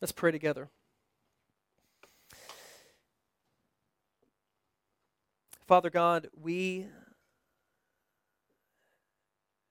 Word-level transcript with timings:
Let's 0.00 0.12
pray 0.12 0.30
together. 0.30 0.68
Father 5.66 5.90
God, 5.90 6.28
we 6.40 6.86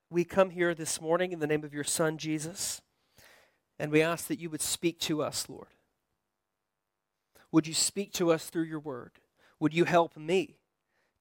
we 0.09 0.25
come 0.25 0.49
here 0.49 0.75
this 0.75 0.99
morning 0.99 1.31
in 1.31 1.39
the 1.39 1.47
name 1.47 1.63
of 1.63 1.73
your 1.73 1.85
son 1.85 2.17
Jesus, 2.17 2.81
and 3.79 3.89
we 3.89 4.01
ask 4.01 4.27
that 4.27 4.39
you 4.39 4.49
would 4.49 4.61
speak 4.61 4.99
to 4.99 5.23
us, 5.23 5.47
Lord. 5.47 5.73
Would 7.53 7.65
you 7.65 7.73
speak 7.73 8.11
to 8.13 8.31
us 8.31 8.49
through 8.49 8.63
your 8.63 8.79
word? 8.79 9.13
Would 9.61 9.73
you 9.73 9.85
help 9.85 10.17
me 10.17 10.59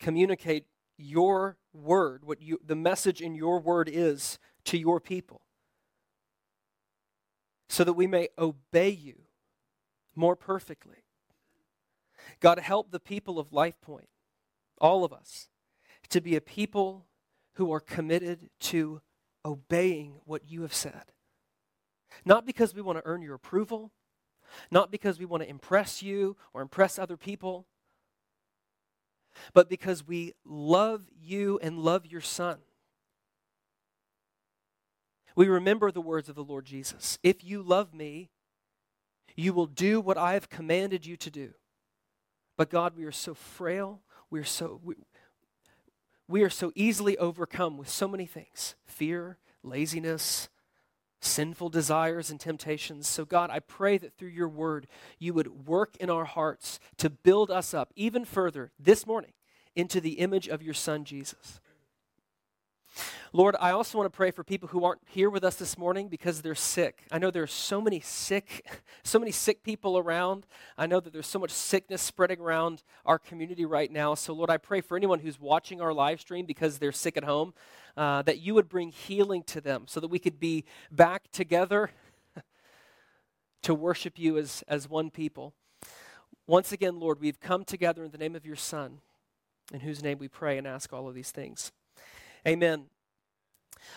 communicate 0.00 0.66
your 0.98 1.58
word, 1.72 2.24
what 2.24 2.42
you 2.42 2.58
the 2.64 2.74
message 2.74 3.20
in 3.20 3.36
your 3.36 3.60
word 3.60 3.88
is 3.88 4.40
to 4.64 4.76
your 4.76 4.98
people? 4.98 5.42
So 7.68 7.84
that 7.84 7.94
we 7.94 8.06
may 8.06 8.28
obey 8.38 8.90
you 8.90 9.22
more 10.14 10.36
perfectly. 10.36 11.04
God, 12.40 12.58
help 12.58 12.90
the 12.90 13.00
people 13.00 13.38
of 13.38 13.50
LifePoint, 13.50 14.08
all 14.80 15.04
of 15.04 15.12
us, 15.12 15.48
to 16.10 16.20
be 16.20 16.36
a 16.36 16.40
people 16.40 17.06
who 17.54 17.72
are 17.72 17.80
committed 17.80 18.50
to 18.60 19.00
obeying 19.44 20.20
what 20.24 20.50
you 20.50 20.62
have 20.62 20.74
said. 20.74 21.12
Not 22.24 22.46
because 22.46 22.74
we 22.74 22.82
want 22.82 22.98
to 22.98 23.06
earn 23.06 23.22
your 23.22 23.34
approval, 23.34 23.92
not 24.70 24.90
because 24.90 25.18
we 25.18 25.24
want 25.24 25.42
to 25.42 25.48
impress 25.48 26.02
you 26.02 26.36
or 26.52 26.62
impress 26.62 26.98
other 26.98 27.16
people, 27.16 27.66
but 29.52 29.68
because 29.68 30.06
we 30.06 30.32
love 30.44 31.02
you 31.20 31.58
and 31.62 31.78
love 31.78 32.06
your 32.06 32.20
Son 32.20 32.58
we 35.36 35.48
remember 35.48 35.92
the 35.92 36.00
words 36.00 36.28
of 36.28 36.34
the 36.34 36.42
Lord 36.42 36.64
Jesus 36.64 37.18
If 37.22 37.44
you 37.44 37.62
love 37.62 37.94
me, 37.94 38.30
you 39.36 39.52
will 39.52 39.66
do 39.66 40.00
what 40.00 40.16
I 40.16 40.32
have 40.32 40.48
commanded 40.48 41.06
you 41.06 41.16
to 41.18 41.30
do. 41.30 41.52
But 42.56 42.70
God, 42.70 42.96
we 42.96 43.04
are 43.04 43.12
so 43.12 43.34
frail. 43.34 44.00
We 44.30 44.40
are 44.40 44.44
so, 44.44 44.80
we, 44.82 44.94
we 46.26 46.42
are 46.42 46.50
so 46.50 46.72
easily 46.74 47.18
overcome 47.18 47.76
with 47.76 47.88
so 47.88 48.08
many 48.08 48.26
things 48.26 48.74
fear, 48.86 49.38
laziness, 49.62 50.48
sinful 51.20 51.68
desires, 51.68 52.30
and 52.30 52.40
temptations. 52.40 53.06
So, 53.06 53.24
God, 53.24 53.50
I 53.50 53.60
pray 53.60 53.98
that 53.98 54.16
through 54.16 54.30
your 54.30 54.48
word, 54.48 54.86
you 55.18 55.34
would 55.34 55.68
work 55.68 55.96
in 55.98 56.08
our 56.08 56.24
hearts 56.24 56.80
to 56.96 57.10
build 57.10 57.50
us 57.50 57.74
up 57.74 57.92
even 57.94 58.24
further 58.24 58.72
this 58.78 59.06
morning 59.06 59.32
into 59.74 60.00
the 60.00 60.12
image 60.12 60.48
of 60.48 60.62
your 60.62 60.74
Son, 60.74 61.04
Jesus. 61.04 61.60
Lord, 63.32 63.56
I 63.60 63.72
also 63.72 63.98
want 63.98 64.10
to 64.10 64.16
pray 64.16 64.30
for 64.30 64.44
people 64.44 64.68
who 64.68 64.84
aren't 64.84 65.02
here 65.06 65.28
with 65.28 65.44
us 65.44 65.56
this 65.56 65.76
morning 65.76 66.08
because 66.08 66.42
they're 66.42 66.54
sick. 66.54 67.04
I 67.10 67.18
know 67.18 67.30
there's 67.30 67.52
so 67.52 67.80
many 67.80 68.00
sick, 68.00 68.66
so 69.02 69.18
many 69.18 69.32
sick 69.32 69.62
people 69.62 69.98
around. 69.98 70.46
I 70.78 70.86
know 70.86 71.00
that 71.00 71.12
there's 71.12 71.26
so 71.26 71.38
much 71.38 71.50
sickness 71.50 72.02
spreading 72.02 72.40
around 72.40 72.82
our 73.04 73.18
community 73.18 73.64
right 73.64 73.90
now. 73.90 74.14
So, 74.14 74.32
Lord, 74.32 74.50
I 74.50 74.56
pray 74.56 74.80
for 74.80 74.96
anyone 74.96 75.20
who's 75.20 75.40
watching 75.40 75.80
our 75.80 75.92
live 75.92 76.20
stream 76.20 76.46
because 76.46 76.78
they're 76.78 76.92
sick 76.92 77.16
at 77.16 77.24
home, 77.24 77.54
uh, 77.96 78.22
that 78.22 78.38
you 78.38 78.54
would 78.54 78.68
bring 78.68 78.90
healing 78.90 79.42
to 79.44 79.60
them 79.60 79.84
so 79.86 80.00
that 80.00 80.08
we 80.08 80.18
could 80.18 80.40
be 80.40 80.64
back 80.90 81.30
together 81.32 81.90
to 83.62 83.74
worship 83.74 84.18
you 84.18 84.38
as, 84.38 84.62
as 84.68 84.88
one 84.88 85.10
people. 85.10 85.52
Once 86.46 86.70
again, 86.70 87.00
Lord, 87.00 87.20
we've 87.20 87.40
come 87.40 87.64
together 87.64 88.04
in 88.04 88.12
the 88.12 88.18
name 88.18 88.36
of 88.36 88.46
your 88.46 88.56
Son, 88.56 89.00
in 89.72 89.80
whose 89.80 90.02
name 90.02 90.18
we 90.18 90.28
pray 90.28 90.56
and 90.58 90.66
ask 90.66 90.92
all 90.92 91.08
of 91.08 91.14
these 91.14 91.32
things. 91.32 91.72
Amen. 92.46 92.84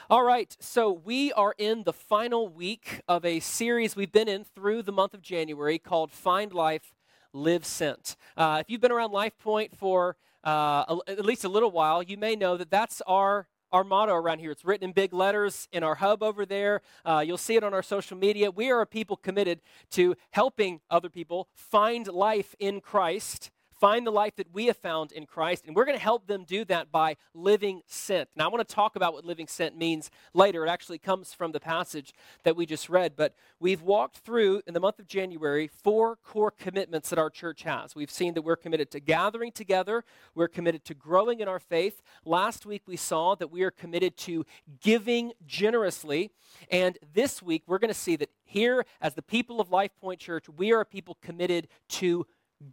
All 0.09 0.23
right, 0.23 0.57
so 0.59 0.91
we 0.91 1.31
are 1.33 1.53
in 1.59 1.83
the 1.83 1.93
final 1.93 2.47
week 2.47 3.01
of 3.07 3.23
a 3.23 3.39
series 3.41 3.95
we've 3.95 4.11
been 4.11 4.27
in 4.27 4.43
through 4.43 4.81
the 4.81 4.91
month 4.91 5.13
of 5.13 5.21
January 5.21 5.77
called 5.77 6.11
Find 6.11 6.51
Life, 6.51 6.95
Live 7.31 7.63
Sent. 7.63 8.15
Uh, 8.35 8.57
if 8.59 8.67
you've 8.67 8.81
been 8.81 8.91
around 8.91 9.11
LifePoint 9.11 9.75
for 9.75 10.17
uh, 10.43 10.83
a, 10.89 10.97
at 11.07 11.25
least 11.25 11.43
a 11.43 11.47
little 11.47 11.69
while, 11.69 12.01
you 12.01 12.17
may 12.17 12.35
know 12.35 12.57
that 12.57 12.71
that's 12.71 13.01
our 13.05 13.47
our 13.71 13.83
motto 13.83 14.15
around 14.15 14.39
here. 14.39 14.49
It's 14.49 14.65
written 14.65 14.85
in 14.89 14.93
big 14.93 15.13
letters 15.13 15.67
in 15.71 15.83
our 15.83 15.93
hub 15.93 16.23
over 16.23 16.43
there. 16.43 16.81
Uh, 17.05 17.23
you'll 17.23 17.37
see 17.37 17.55
it 17.55 17.63
on 17.63 17.71
our 17.71 17.83
social 17.83 18.17
media. 18.17 18.49
We 18.49 18.71
are 18.71 18.81
a 18.81 18.87
people 18.87 19.15
committed 19.15 19.61
to 19.91 20.15
helping 20.31 20.81
other 20.89 21.07
people 21.07 21.49
find 21.53 22.07
life 22.07 22.55
in 22.57 22.81
Christ 22.81 23.51
find 23.79 24.05
the 24.05 24.11
life 24.11 24.35
that 24.35 24.53
we 24.53 24.65
have 24.65 24.77
found 24.77 25.11
in 25.11 25.25
Christ, 25.25 25.65
and 25.65 25.75
we're 25.75 25.85
going 25.85 25.97
to 25.97 26.03
help 26.03 26.27
them 26.27 26.43
do 26.43 26.65
that 26.65 26.91
by 26.91 27.15
living 27.33 27.81
sent. 27.87 28.29
Now, 28.35 28.45
I 28.45 28.47
want 28.49 28.67
to 28.67 28.75
talk 28.75 28.95
about 28.95 29.13
what 29.13 29.25
living 29.25 29.47
sent 29.47 29.77
means 29.77 30.11
later. 30.33 30.65
It 30.65 30.69
actually 30.69 30.97
comes 30.97 31.33
from 31.33 31.51
the 31.51 31.59
passage 31.59 32.13
that 32.43 32.55
we 32.55 32.65
just 32.65 32.89
read, 32.89 33.15
but 33.15 33.33
we've 33.59 33.81
walked 33.81 34.17
through 34.17 34.61
in 34.67 34.73
the 34.73 34.79
month 34.79 34.99
of 34.99 35.07
January 35.07 35.67
four 35.67 36.17
core 36.17 36.51
commitments 36.51 37.09
that 37.09 37.19
our 37.19 37.29
church 37.29 37.63
has. 37.63 37.95
We've 37.95 38.11
seen 38.11 38.33
that 38.33 38.41
we're 38.41 38.55
committed 38.55 38.91
to 38.91 38.99
gathering 38.99 39.51
together, 39.51 40.03
we're 40.35 40.47
committed 40.47 40.83
to 40.85 40.93
growing 40.93 41.39
in 41.39 41.47
our 41.47 41.59
faith. 41.59 42.01
Last 42.25 42.65
week, 42.65 42.83
we 42.85 42.97
saw 42.97 43.35
that 43.35 43.51
we 43.51 43.63
are 43.63 43.71
committed 43.71 44.17
to 44.17 44.45
giving 44.81 45.31
generously, 45.45 46.31
and 46.69 46.97
this 47.13 47.41
week, 47.41 47.63
we're 47.65 47.79
going 47.79 47.93
to 47.93 47.99
see 47.99 48.15
that 48.17 48.29
here, 48.43 48.85
as 48.99 49.13
the 49.13 49.21
people 49.21 49.61
of 49.61 49.71
Life 49.71 49.91
Point 50.01 50.19
Church, 50.19 50.49
we 50.49 50.73
are 50.73 50.81
a 50.81 50.85
people 50.85 51.17
committed 51.21 51.67
to 51.89 52.25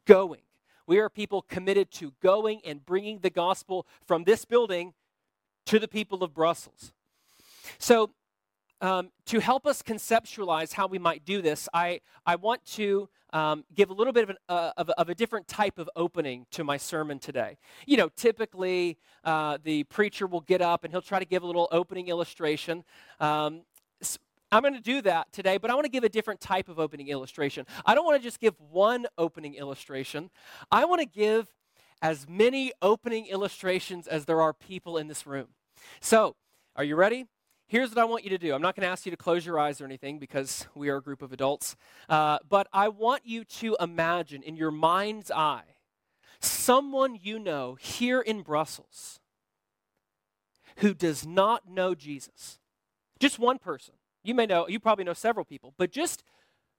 going. 0.05 0.41
We 0.87 0.99
are 0.99 1.09
people 1.09 1.43
committed 1.43 1.91
to 1.93 2.13
going 2.23 2.61
and 2.65 2.85
bringing 2.85 3.19
the 3.19 3.31
gospel 3.31 3.87
from 4.07 4.25
this 4.25 4.45
building 4.45 4.95
to 5.67 5.79
the 5.79 5.89
people 5.89 6.23
of 6.23 6.33
Brussels. 6.33 6.93
So, 7.79 8.11
um, 8.81 9.11
to 9.25 9.41
help 9.41 9.67
us 9.67 9.83
conceptualize 9.83 10.73
how 10.75 10.87
we 10.87 10.99
might 10.99 11.25
do 11.25 11.41
this, 11.41 11.69
I, 11.73 12.01
I 12.27 12.37
want 12.37 12.65
to 12.75 13.09
um, 13.33 13.65
give 13.75 13.91
a 13.91 13.93
little 13.93 14.13
bit 14.13 14.25
of, 14.25 14.31
an, 14.31 14.37
uh, 14.49 14.73
of, 14.77 14.91
of, 14.91 15.09
a 15.09 15.15
different 15.15 15.49
type 15.49 15.79
of 15.79 15.89
opening 15.97 16.47
to 16.53 16.63
my 16.63 16.77
sermon 16.77 17.19
today. 17.19 17.57
You 17.87 17.97
know, 17.97 18.11
typically 18.15 18.99
uh, 19.25 19.59
the 19.63 19.85
preacher 19.85 20.27
will 20.27 20.43
get 20.43 20.61
up 20.61 20.85
and 20.85 20.93
he'll 20.93 21.03
try 21.03 21.19
to 21.19 21.25
give 21.25 21.43
a 21.43 21.47
little 21.47 21.69
opening 21.73 22.09
illustration. 22.09 22.85
Um, 23.19 23.63
I'm 24.53 24.63
going 24.63 24.75
to 24.75 24.81
do 24.81 25.03
that 25.03 25.33
today, 25.33 25.59
but 25.59 25.71
I 25.71 25.75
want 25.75 25.87
to 25.87 25.91
give 25.91 26.05
a 26.05 26.09
different 26.09 26.41
type 26.41 26.69
of 26.69 26.79
opening 26.79 27.09
illustration. 27.09 27.67
I 27.85 27.95
don't 27.95 28.05
want 28.05 28.21
to 28.21 28.23
just 28.23 28.39
give 28.39 28.55
one 28.71 29.07
opening 29.19 29.55
illustration. 29.55 30.31
I 30.71 30.85
want 30.85 31.01
to 31.01 31.07
give 31.07 31.49
as 32.01 32.29
many 32.29 32.73
opening 32.81 33.27
illustrations 33.27 34.07
as 34.07 34.25
there 34.27 34.41
are 34.41 34.53
people 34.53 34.99
in 34.99 35.09
this 35.09 35.27
room. 35.27 35.49
So, 36.01 36.37
are 36.77 36.85
you 36.85 36.95
ready? 36.95 37.27
Here's 37.69 37.91
what 37.91 37.99
I 37.99 38.05
want 38.05 38.23
you 38.23 38.31
to 38.31 38.39
do. 38.39 38.55
I'm 38.55 38.63
not 38.63 38.77
going 38.77 38.87
to 38.87 38.89
ask 38.91 39.07
you 39.07 39.11
to 39.11 39.17
close 39.17 39.45
your 39.45 39.59
eyes 39.59 39.81
or 39.81 39.85
anything 39.85 40.21
because 40.21 40.69
we 40.77 40.89
are 40.89 40.99
a 40.99 41.03
group 41.03 41.21
of 41.21 41.33
adults. 41.33 41.75
Uh, 42.09 42.39
but 42.49 42.69
I 42.73 42.89
want 42.89 43.23
you 43.25 43.45
to 43.45 43.77
imagine 43.81 44.43
in 44.43 44.55
your 44.55 44.71
mind's 44.71 45.33
eye 45.33 45.77
someone 46.39 47.19
you 47.21 47.41
know 47.41 47.75
here 47.75 48.21
in 48.21 48.43
Brussels 48.43 49.19
who 50.77 50.95
does 50.95 51.27
not 51.27 51.69
know 51.69 51.97
Jesus. 51.97 52.61
Just 53.19 53.41
one 53.41 53.59
person. 53.59 53.95
You 54.27 54.35
may 54.35 54.47
know, 54.47 54.67
you 54.67 54.81
probably 54.81 55.05
know 55.05 55.13
several 55.13 55.45
people, 55.45 55.73
but 55.79 55.93
just 55.93 56.25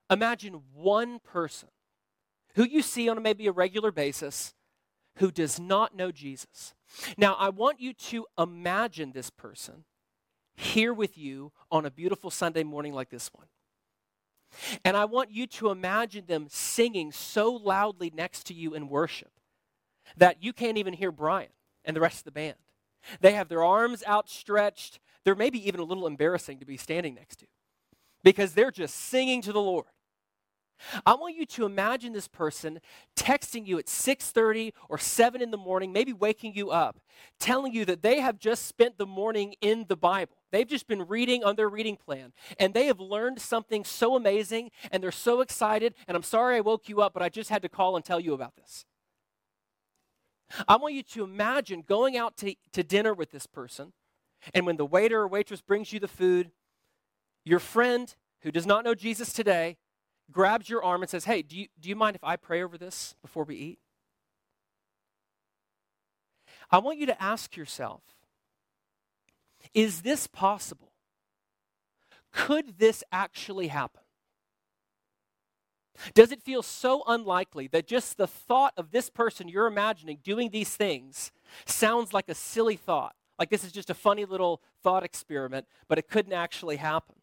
imagine 0.10 0.62
one 0.74 1.20
person 1.20 1.70
who 2.56 2.66
you 2.66 2.82
see 2.82 3.08
on 3.08 3.22
maybe 3.24 3.48
a 3.48 3.54
regular 3.54 3.90
basis 3.90 4.54
who 5.16 5.32
does 5.32 5.58
not 5.58 5.96
know 5.96 6.12
Jesus. 6.12 6.74
Now, 7.18 7.36
I 7.36 7.48
want 7.48 7.80
you 7.80 7.94
to 7.94 8.26
imagine 8.38 9.14
this 9.14 9.30
person 9.30 9.86
here 10.58 10.94
with 10.94 11.18
you 11.18 11.54
on 11.72 11.86
a 11.86 11.92
beautiful 11.92 12.30
Sunday 12.30 12.64
morning 12.64 12.94
like 12.94 13.10
this 13.10 13.30
one. 13.34 13.48
And 14.84 14.98
I 14.98 15.06
want 15.06 15.32
you 15.32 15.48
to 15.48 15.70
imagine 15.70 16.26
them 16.28 16.48
singing 16.50 17.14
so 17.14 17.52
loudly 17.52 18.12
next 18.14 18.46
to 18.48 18.54
you 18.54 18.74
in 18.74 18.90
worship 18.90 19.32
that 20.18 20.44
you 20.44 20.52
can't 20.52 20.78
even 20.78 20.94
hear 20.94 21.14
Brian 21.14 21.52
and 21.86 21.96
the 21.96 22.02
rest 22.02 22.20
of 22.20 22.24
the 22.26 22.32
band. 22.32 22.56
They 23.22 23.34
have 23.34 23.48
their 23.48 23.64
arms 23.64 24.04
outstretched, 24.06 25.00
they're 25.28 25.36
maybe 25.36 25.68
even 25.68 25.82
a 25.82 25.84
little 25.84 26.08
embarrassing 26.08 26.58
to 26.58 26.66
be 26.66 26.78
standing 26.78 27.14
next 27.14 27.40
to 27.40 27.48
because 28.24 28.54
they're 28.54 28.72
just 28.72 28.96
singing 28.96 29.42
to 29.42 29.52
the 29.52 29.60
Lord. 29.60 29.88
I 31.06 31.16
want 31.16 31.36
you 31.36 31.46
to 31.46 31.66
imagine 31.66 32.14
this 32.14 32.30
person 32.30 32.80
texting 33.14 33.68
you 33.68 33.78
at 33.78 33.88
6:30 33.88 34.72
or 34.88 34.98
7 34.98 35.42
in 35.42 35.52
the 35.52 35.58
morning, 35.58 35.92
maybe 35.92 36.14
waking 36.14 36.54
you 36.54 36.70
up, 36.72 37.02
telling 37.42 37.74
you 37.74 37.84
that 37.84 38.04
they 38.04 38.22
have 38.22 38.40
just 38.40 38.68
spent 38.68 38.98
the 38.98 39.06
morning 39.06 39.56
in 39.60 39.84
the 39.90 39.98
Bible. 39.98 40.38
They've 40.54 40.66
just 40.66 40.88
been 40.88 41.06
reading 41.06 41.44
on 41.44 41.58
their 41.58 41.68
reading 41.68 41.98
plan 41.98 42.32
and 42.58 42.74
they 42.74 42.86
have 42.86 43.02
learned 43.02 43.42
something 43.42 43.84
so 43.84 44.16
amazing 44.16 44.72
and 44.92 45.04
they're 45.04 45.12
so 45.12 45.42
excited 45.42 45.94
and 46.08 46.16
I'm 46.16 46.24
sorry 46.24 46.56
I 46.56 46.62
woke 46.62 46.88
you 46.88 47.02
up 47.02 47.14
but 47.14 47.22
I 47.22 47.28
just 47.28 47.50
had 47.50 47.64
to 47.64 47.70
call 47.70 47.98
and 47.98 48.06
tell 48.06 48.22
you 48.22 48.34
about 48.34 48.56
this. 48.56 48.86
I 50.70 50.78
want 50.78 50.94
you 50.94 51.04
to 51.04 51.26
imagine 51.26 51.84
going 51.86 52.16
out 52.16 52.38
to, 52.38 52.56
to 52.72 52.82
dinner 52.82 53.14
with 53.14 53.32
this 53.32 53.46
person 53.46 53.92
and 54.54 54.66
when 54.66 54.78
the 54.78 54.86
waiter 54.86 55.22
or 55.22 55.28
waitress 55.28 55.62
brings 55.62 55.92
you 55.92 56.00
the 56.00 56.08
food, 56.08 56.52
your 57.44 57.60
friend 57.60 58.16
who 58.42 58.52
does 58.52 58.66
not 58.66 58.84
know 58.84 58.96
Jesus 58.96 59.34
today 59.34 59.78
grabs 60.32 60.70
your 60.70 60.84
arm 60.84 61.02
and 61.02 61.10
says, 61.10 61.26
Hey, 61.26 61.42
do 61.42 61.58
you, 61.58 61.68
do 61.80 61.90
you 61.90 61.96
mind 61.96 62.16
if 62.16 62.24
I 62.24 62.36
pray 62.36 62.62
over 62.62 62.78
this 62.78 63.16
before 63.22 63.44
we 63.44 63.56
eat? 63.56 63.80
I 66.70 66.80
want 66.80 66.98
you 66.98 67.06
to 67.06 67.22
ask 67.22 67.56
yourself 67.56 68.02
Is 69.74 70.02
this 70.02 70.28
possible? 70.28 70.92
Could 72.34 72.78
this 72.78 73.04
actually 73.12 73.68
happen? 73.68 74.02
Does 76.14 76.32
it 76.32 76.44
feel 76.44 76.62
so 76.62 77.04
unlikely 77.08 77.68
that 77.70 77.88
just 77.88 78.18
the 78.18 78.28
thought 78.28 78.74
of 78.78 78.92
this 78.92 79.10
person 79.10 79.48
you're 79.48 79.66
imagining 79.66 80.20
doing 80.24 80.52
these 80.52 80.76
things 80.76 81.32
sounds 81.66 82.14
like 82.14 82.30
a 82.30 82.36
silly 82.36 82.76
thought? 82.76 83.16
Like 83.40 83.50
this 83.50 83.64
is 83.64 83.72
just 83.72 83.90
a 83.90 83.94
funny 83.94 84.26
little 84.26 84.62
thought 84.82 85.04
experiment, 85.04 85.68
but 85.88 85.98
it 85.98 86.10
couldn't 86.10 86.34
actually 86.34 86.78
happen. 86.78 87.16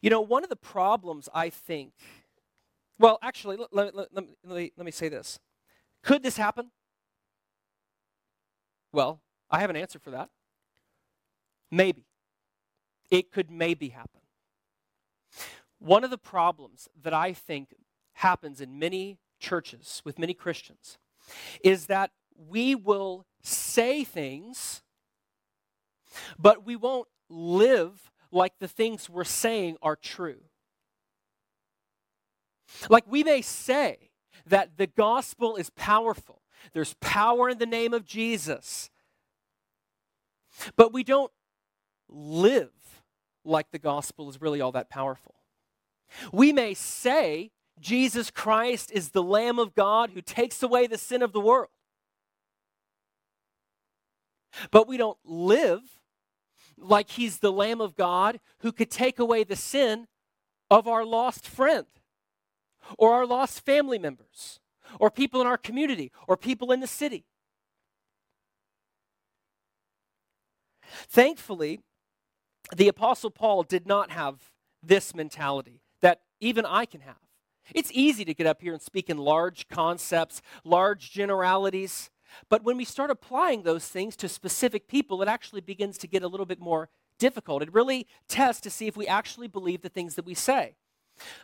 You 0.00 0.10
know, 0.10 0.20
one 0.20 0.42
of 0.44 0.50
the 0.50 0.56
problems 0.56 1.28
I 1.34 1.50
think, 1.50 1.92
well, 2.98 3.18
actually, 3.22 3.56
let, 3.56 3.72
let, 3.72 3.94
let, 3.94 4.08
let, 4.12 4.24
me, 4.44 4.72
let 4.76 4.84
me 4.84 4.90
say 4.92 5.08
this. 5.08 5.38
Could 6.02 6.22
this 6.22 6.36
happen? 6.36 6.70
Well, 8.92 9.20
I 9.50 9.60
have 9.60 9.70
an 9.70 9.76
answer 9.76 9.98
for 9.98 10.10
that. 10.10 10.30
Maybe. 11.70 12.06
It 13.10 13.32
could 13.32 13.50
maybe 13.50 13.88
happen. 13.88 14.20
One 15.78 16.04
of 16.04 16.10
the 16.10 16.18
problems 16.18 16.88
that 17.00 17.14
I 17.14 17.32
think 17.32 17.74
happens 18.14 18.60
in 18.60 18.78
many 18.78 19.18
churches 19.38 20.02
with 20.04 20.18
many 20.18 20.34
Christians 20.34 20.98
is 21.64 21.86
that 21.86 22.10
we 22.48 22.74
will 22.74 23.26
say 23.42 24.04
things, 24.04 24.82
but 26.38 26.64
we 26.64 26.76
won't 26.76 27.08
live 27.28 28.10
like 28.32 28.54
the 28.58 28.68
things 28.68 29.08
we're 29.08 29.24
saying 29.24 29.76
are 29.82 29.96
true. 29.96 30.40
Like 32.88 33.04
we 33.08 33.24
may 33.24 33.42
say 33.42 34.10
that 34.46 34.76
the 34.76 34.86
gospel 34.86 35.56
is 35.56 35.70
powerful, 35.70 36.42
there's 36.72 36.94
power 37.00 37.48
in 37.48 37.58
the 37.58 37.66
name 37.66 37.92
of 37.92 38.04
Jesus, 38.04 38.90
but 40.76 40.92
we 40.92 41.02
don't 41.02 41.32
live 42.08 42.70
like 43.44 43.70
the 43.70 43.78
gospel 43.78 44.28
is 44.28 44.40
really 44.40 44.60
all 44.60 44.72
that 44.72 44.90
powerful. 44.90 45.34
We 46.32 46.52
may 46.52 46.74
say 46.74 47.52
Jesus 47.80 48.30
Christ 48.30 48.90
is 48.92 49.10
the 49.10 49.22
Lamb 49.22 49.58
of 49.58 49.74
God 49.74 50.10
who 50.10 50.20
takes 50.20 50.62
away 50.62 50.86
the 50.86 50.98
sin 50.98 51.22
of 51.22 51.32
the 51.32 51.40
world. 51.40 51.68
But 54.70 54.88
we 54.88 54.96
don't 54.96 55.18
live 55.24 55.80
like 56.76 57.10
he's 57.10 57.38
the 57.38 57.52
Lamb 57.52 57.80
of 57.80 57.96
God 57.96 58.40
who 58.60 58.72
could 58.72 58.90
take 58.90 59.18
away 59.18 59.44
the 59.44 59.56
sin 59.56 60.06
of 60.70 60.86
our 60.86 61.04
lost 61.04 61.46
friend 61.46 61.86
or 62.98 63.12
our 63.14 63.26
lost 63.26 63.64
family 63.64 63.98
members 63.98 64.60
or 64.98 65.10
people 65.10 65.40
in 65.40 65.46
our 65.46 65.58
community 65.58 66.10
or 66.26 66.36
people 66.36 66.72
in 66.72 66.80
the 66.80 66.86
city. 66.86 67.24
Thankfully, 71.08 71.80
the 72.74 72.88
Apostle 72.88 73.30
Paul 73.30 73.62
did 73.62 73.86
not 73.86 74.10
have 74.10 74.50
this 74.82 75.14
mentality 75.14 75.82
that 76.02 76.20
even 76.40 76.64
I 76.64 76.84
can 76.84 77.02
have. 77.02 77.16
It's 77.74 77.90
easy 77.92 78.24
to 78.24 78.34
get 78.34 78.46
up 78.46 78.62
here 78.62 78.72
and 78.72 78.82
speak 78.82 79.08
in 79.08 79.18
large 79.18 79.68
concepts, 79.68 80.42
large 80.64 81.10
generalities, 81.10 82.10
but 82.48 82.64
when 82.64 82.76
we 82.76 82.84
start 82.84 83.10
applying 83.10 83.62
those 83.62 83.86
things 83.88 84.16
to 84.16 84.28
specific 84.28 84.88
people, 84.88 85.22
it 85.22 85.28
actually 85.28 85.60
begins 85.60 85.98
to 85.98 86.06
get 86.06 86.22
a 86.22 86.28
little 86.28 86.46
bit 86.46 86.60
more 86.60 86.88
difficult. 87.18 87.62
It 87.62 87.72
really 87.72 88.06
tests 88.28 88.60
to 88.62 88.70
see 88.70 88.86
if 88.86 88.96
we 88.96 89.06
actually 89.06 89.48
believe 89.48 89.82
the 89.82 89.88
things 89.88 90.14
that 90.14 90.24
we 90.24 90.34
say. 90.34 90.76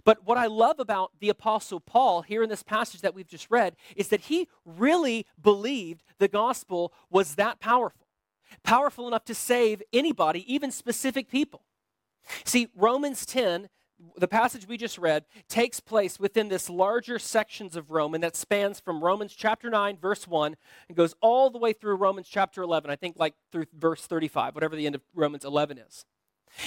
But 0.05 0.25
what 0.25 0.38
I 0.38 0.47
love 0.47 0.81
about 0.81 1.12
the 1.21 1.29
Apostle 1.29 1.81
Paul 1.81 2.23
here 2.23 2.43
in 2.43 2.49
this 2.49 2.62
passage 2.62 3.03
that 3.03 3.15
we've 3.15 3.27
just 3.29 3.50
read 3.50 3.77
is 3.94 4.09
that 4.09 4.23
he 4.23 4.49
really 4.65 5.27
believed 5.41 6.03
the 6.19 6.29
gospel 6.29 6.93
was 7.11 7.35
that 7.35 7.61
powerful, 7.61 8.06
powerful 8.62 9.06
enough 9.06 9.25
to 9.27 9.35
save 9.35 9.83
anybody, 9.93 10.53
even 10.53 10.71
specific 10.71 11.29
people. 11.29 11.62
See, 12.44 12.69
Romans 12.75 13.27
10 13.27 13.69
the 14.16 14.28
passage 14.28 14.69
we 14.69 14.76
just 14.76 14.98
read 14.98 15.25
takes 15.48 15.81
place 15.81 16.20
within 16.20 16.48
this 16.48 16.69
larger 16.69 17.19
sections 17.19 17.76
of 17.76 17.90
Roman 17.90 18.20
that 18.20 18.37
spans 18.37 18.81
from 18.81 19.02
Romans 19.02 19.32
chapter 19.32 19.70
9, 19.70 19.96
verse 19.98 20.26
1, 20.28 20.56
and 20.88 20.96
goes 20.96 21.14
all 21.20 21.50
the 21.50 21.58
way 21.58 21.72
through 21.72 21.96
Romans 21.96 22.28
chapter 22.28 22.62
11, 22.62 22.90
I 22.90 22.96
think 22.96 23.16
like 23.19 23.34
through 23.52 23.66
verse 23.75 24.02
35, 24.06 24.54
whatever 24.54 24.76
the 24.76 24.87
end 24.87 24.94
of 24.94 25.02
Romans 25.14 25.44
11 25.44 25.78
is. 25.78 26.04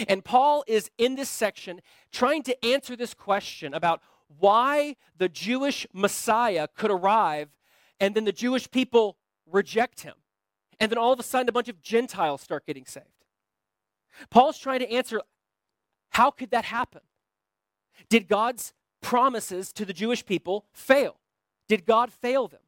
And 0.08 0.24
Paul 0.24 0.64
is 0.68 0.90
in 0.98 1.16
this 1.16 1.30
section 1.30 1.82
trying 2.12 2.44
to 2.44 2.66
answer 2.66 2.96
this 2.96 3.14
question 3.14 3.74
about 3.74 4.02
why 4.40 4.96
the 5.18 5.30
Jewish 5.30 5.88
Messiah 5.94 6.68
could 6.76 6.92
arrive 6.92 7.50
and 8.00 8.16
then 8.16 8.26
the 8.26 8.32
Jewish 8.32 8.70
people 8.70 9.18
reject 9.46 10.02
him. 10.02 10.16
And 10.80 10.92
then 10.92 10.98
all 10.98 11.12
of 11.12 11.20
a 11.20 11.24
sudden, 11.24 11.50
a 11.50 11.52
bunch 11.52 11.68
of 11.68 11.82
Gentiles 11.82 12.42
start 12.42 12.66
getting 12.66 12.86
saved. 12.86 13.08
Paul's 14.30 14.58
trying 14.58 14.80
to 14.80 14.92
answer 14.92 15.22
how 16.12 16.32
could 16.32 16.52
that 16.52 16.66
happen? 16.66 17.02
Did 18.08 18.28
God's 18.28 18.74
promises 19.02 19.74
to 19.74 19.86
the 19.86 19.94
Jewish 19.94 20.26
people 20.26 20.66
fail? 20.72 21.18
Did 21.68 21.86
God 21.86 22.12
fail 22.12 22.48
them? 22.48 22.62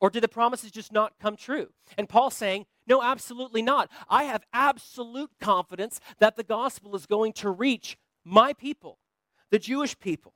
Or 0.00 0.10
did 0.10 0.22
the 0.22 0.28
promises 0.28 0.70
just 0.70 0.92
not 0.92 1.14
come 1.20 1.36
true? 1.36 1.68
And 1.96 2.08
Paul's 2.08 2.34
saying, 2.34 2.66
no, 2.86 3.02
absolutely 3.02 3.62
not. 3.62 3.90
I 4.08 4.24
have 4.24 4.44
absolute 4.52 5.30
confidence 5.40 6.00
that 6.18 6.36
the 6.36 6.44
gospel 6.44 6.94
is 6.94 7.06
going 7.06 7.32
to 7.34 7.50
reach 7.50 7.96
my 8.24 8.52
people, 8.52 8.98
the 9.50 9.58
Jewish 9.58 9.98
people. 9.98 10.34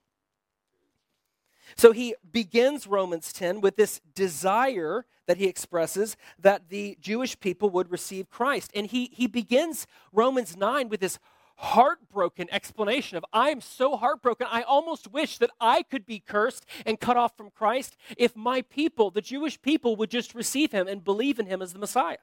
So 1.76 1.92
he 1.92 2.14
begins 2.32 2.86
Romans 2.86 3.32
10 3.32 3.60
with 3.60 3.76
this 3.76 4.00
desire 4.14 5.04
that 5.26 5.36
he 5.36 5.46
expresses 5.46 6.16
that 6.38 6.68
the 6.68 6.96
Jewish 7.00 7.38
people 7.38 7.70
would 7.70 7.92
receive 7.92 8.28
Christ. 8.28 8.72
And 8.74 8.86
he, 8.86 9.10
he 9.12 9.28
begins 9.28 9.86
Romans 10.12 10.56
9 10.56 10.88
with 10.88 11.00
this 11.00 11.18
heartbroken 11.60 12.48
explanation 12.50 13.18
of 13.18 13.24
I'm 13.34 13.60
so 13.60 13.96
heartbroken, 13.96 14.46
I 14.50 14.62
almost 14.62 15.12
wish 15.12 15.36
that 15.38 15.50
I 15.60 15.82
could 15.82 16.06
be 16.06 16.18
cursed 16.18 16.64
and 16.86 16.98
cut 16.98 17.18
off 17.18 17.36
from 17.36 17.50
Christ 17.50 17.96
if 18.16 18.34
my 18.34 18.62
people, 18.62 19.10
the 19.10 19.20
Jewish 19.20 19.60
people, 19.60 19.94
would 19.96 20.10
just 20.10 20.34
receive 20.34 20.72
him 20.72 20.88
and 20.88 21.04
believe 21.04 21.38
in 21.38 21.46
him 21.46 21.60
as 21.60 21.74
the 21.74 21.78
Messiah. 21.78 22.16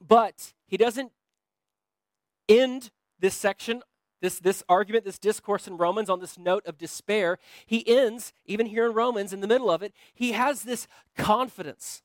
But 0.00 0.54
he 0.66 0.78
doesn't 0.78 1.12
end 2.48 2.90
this 3.20 3.34
section, 3.34 3.82
this, 4.22 4.38
this 4.38 4.62
argument, 4.70 5.04
this 5.04 5.18
discourse 5.18 5.68
in 5.68 5.76
Romans 5.76 6.08
on 6.08 6.20
this 6.20 6.38
note 6.38 6.64
of 6.66 6.78
despair. 6.78 7.38
He 7.66 7.86
ends, 7.86 8.32
even 8.46 8.66
here 8.66 8.86
in 8.86 8.94
Romans, 8.94 9.34
in 9.34 9.40
the 9.40 9.46
middle 9.46 9.70
of 9.70 9.82
it, 9.82 9.92
he 10.14 10.32
has 10.32 10.62
this 10.62 10.88
confidence 11.14 12.02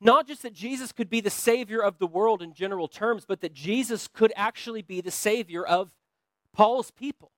not 0.00 0.26
just 0.26 0.42
that 0.42 0.52
Jesus 0.52 0.92
could 0.92 1.10
be 1.10 1.20
the 1.20 1.30
Savior 1.30 1.82
of 1.82 1.98
the 1.98 2.06
world 2.06 2.42
in 2.42 2.54
general 2.54 2.88
terms, 2.88 3.24
but 3.26 3.40
that 3.40 3.52
Jesus 3.52 4.08
could 4.08 4.32
actually 4.36 4.82
be 4.82 5.00
the 5.00 5.10
Savior 5.10 5.64
of 5.64 5.92
Paul's 6.52 6.90
people. 6.90 7.32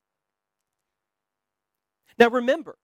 Now 2.17 2.29
remember 2.29 2.77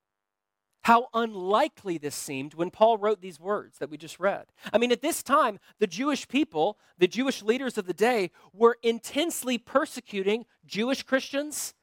how 0.84 1.08
unlikely 1.14 1.98
this 1.98 2.16
seemed 2.16 2.56
when 2.56 2.72
Paul 2.72 2.98
wrote 2.98 3.22
these 3.22 3.40
words 3.40 3.78
that 3.78 3.90
we 3.90 3.98
just 3.98 4.20
read. 4.20 4.48
I 4.74 4.78
mean, 4.78 4.92
at 4.92 5.02
this 5.02 5.22
time, 5.22 5.60
the 5.80 5.88
Jewish 5.88 6.28
people, 6.28 6.78
the 6.98 7.08
Jewish 7.08 7.44
leaders 7.44 7.78
of 7.78 7.86
the 7.86 7.94
day, 7.94 8.32
were 8.52 8.78
intensely 8.82 9.58
persecuting 9.58 10.46
Jewish 10.66 11.04
Christians. 11.04 11.76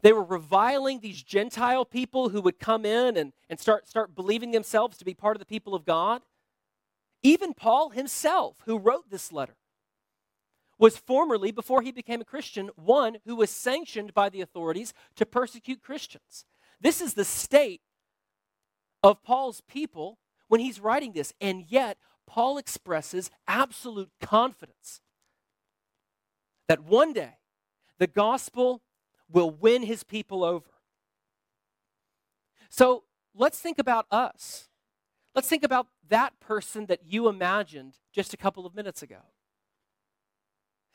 They 0.00 0.14
were 0.14 0.24
reviling 0.24 1.00
these 1.00 1.22
Gentile 1.22 1.84
people 1.84 2.30
who 2.30 2.40
would 2.40 2.58
come 2.58 2.86
in 2.86 3.18
and, 3.18 3.34
and 3.50 3.60
start, 3.60 3.86
start 3.86 4.14
believing 4.14 4.52
themselves 4.52 4.96
to 4.96 5.04
be 5.04 5.12
part 5.12 5.36
of 5.36 5.40
the 5.40 5.46
people 5.46 5.74
of 5.74 5.84
God. 5.84 6.22
Even 7.22 7.54
Paul 7.54 7.90
himself, 7.90 8.56
who 8.66 8.78
wrote 8.78 9.10
this 9.10 9.32
letter, 9.32 9.56
was 10.78 10.96
formerly, 10.96 11.52
before 11.52 11.82
he 11.82 11.92
became 11.92 12.20
a 12.20 12.24
Christian, 12.24 12.70
one 12.74 13.18
who 13.24 13.36
was 13.36 13.50
sanctioned 13.50 14.12
by 14.14 14.28
the 14.28 14.40
authorities 14.40 14.92
to 15.14 15.24
persecute 15.24 15.82
Christians. 15.82 16.44
This 16.80 17.00
is 17.00 17.14
the 17.14 17.24
state 17.24 17.82
of 19.02 19.22
Paul's 19.22 19.60
people 19.68 20.18
when 20.48 20.60
he's 20.60 20.80
writing 20.80 21.12
this, 21.12 21.32
and 21.40 21.64
yet 21.68 21.98
Paul 22.26 22.58
expresses 22.58 23.30
absolute 23.46 24.10
confidence 24.20 25.00
that 26.68 26.80
one 26.80 27.12
day 27.12 27.34
the 27.98 28.06
gospel 28.06 28.82
will 29.30 29.50
win 29.50 29.82
his 29.82 30.02
people 30.02 30.42
over. 30.42 30.70
So 32.68 33.04
let's 33.34 33.60
think 33.60 33.78
about 33.78 34.06
us. 34.10 34.68
Let's 35.34 35.48
think 35.48 35.64
about 35.64 35.88
that 36.08 36.38
person 36.40 36.86
that 36.86 37.00
you 37.06 37.28
imagined 37.28 37.94
just 38.12 38.34
a 38.34 38.36
couple 38.36 38.66
of 38.66 38.74
minutes 38.74 39.02
ago. 39.02 39.22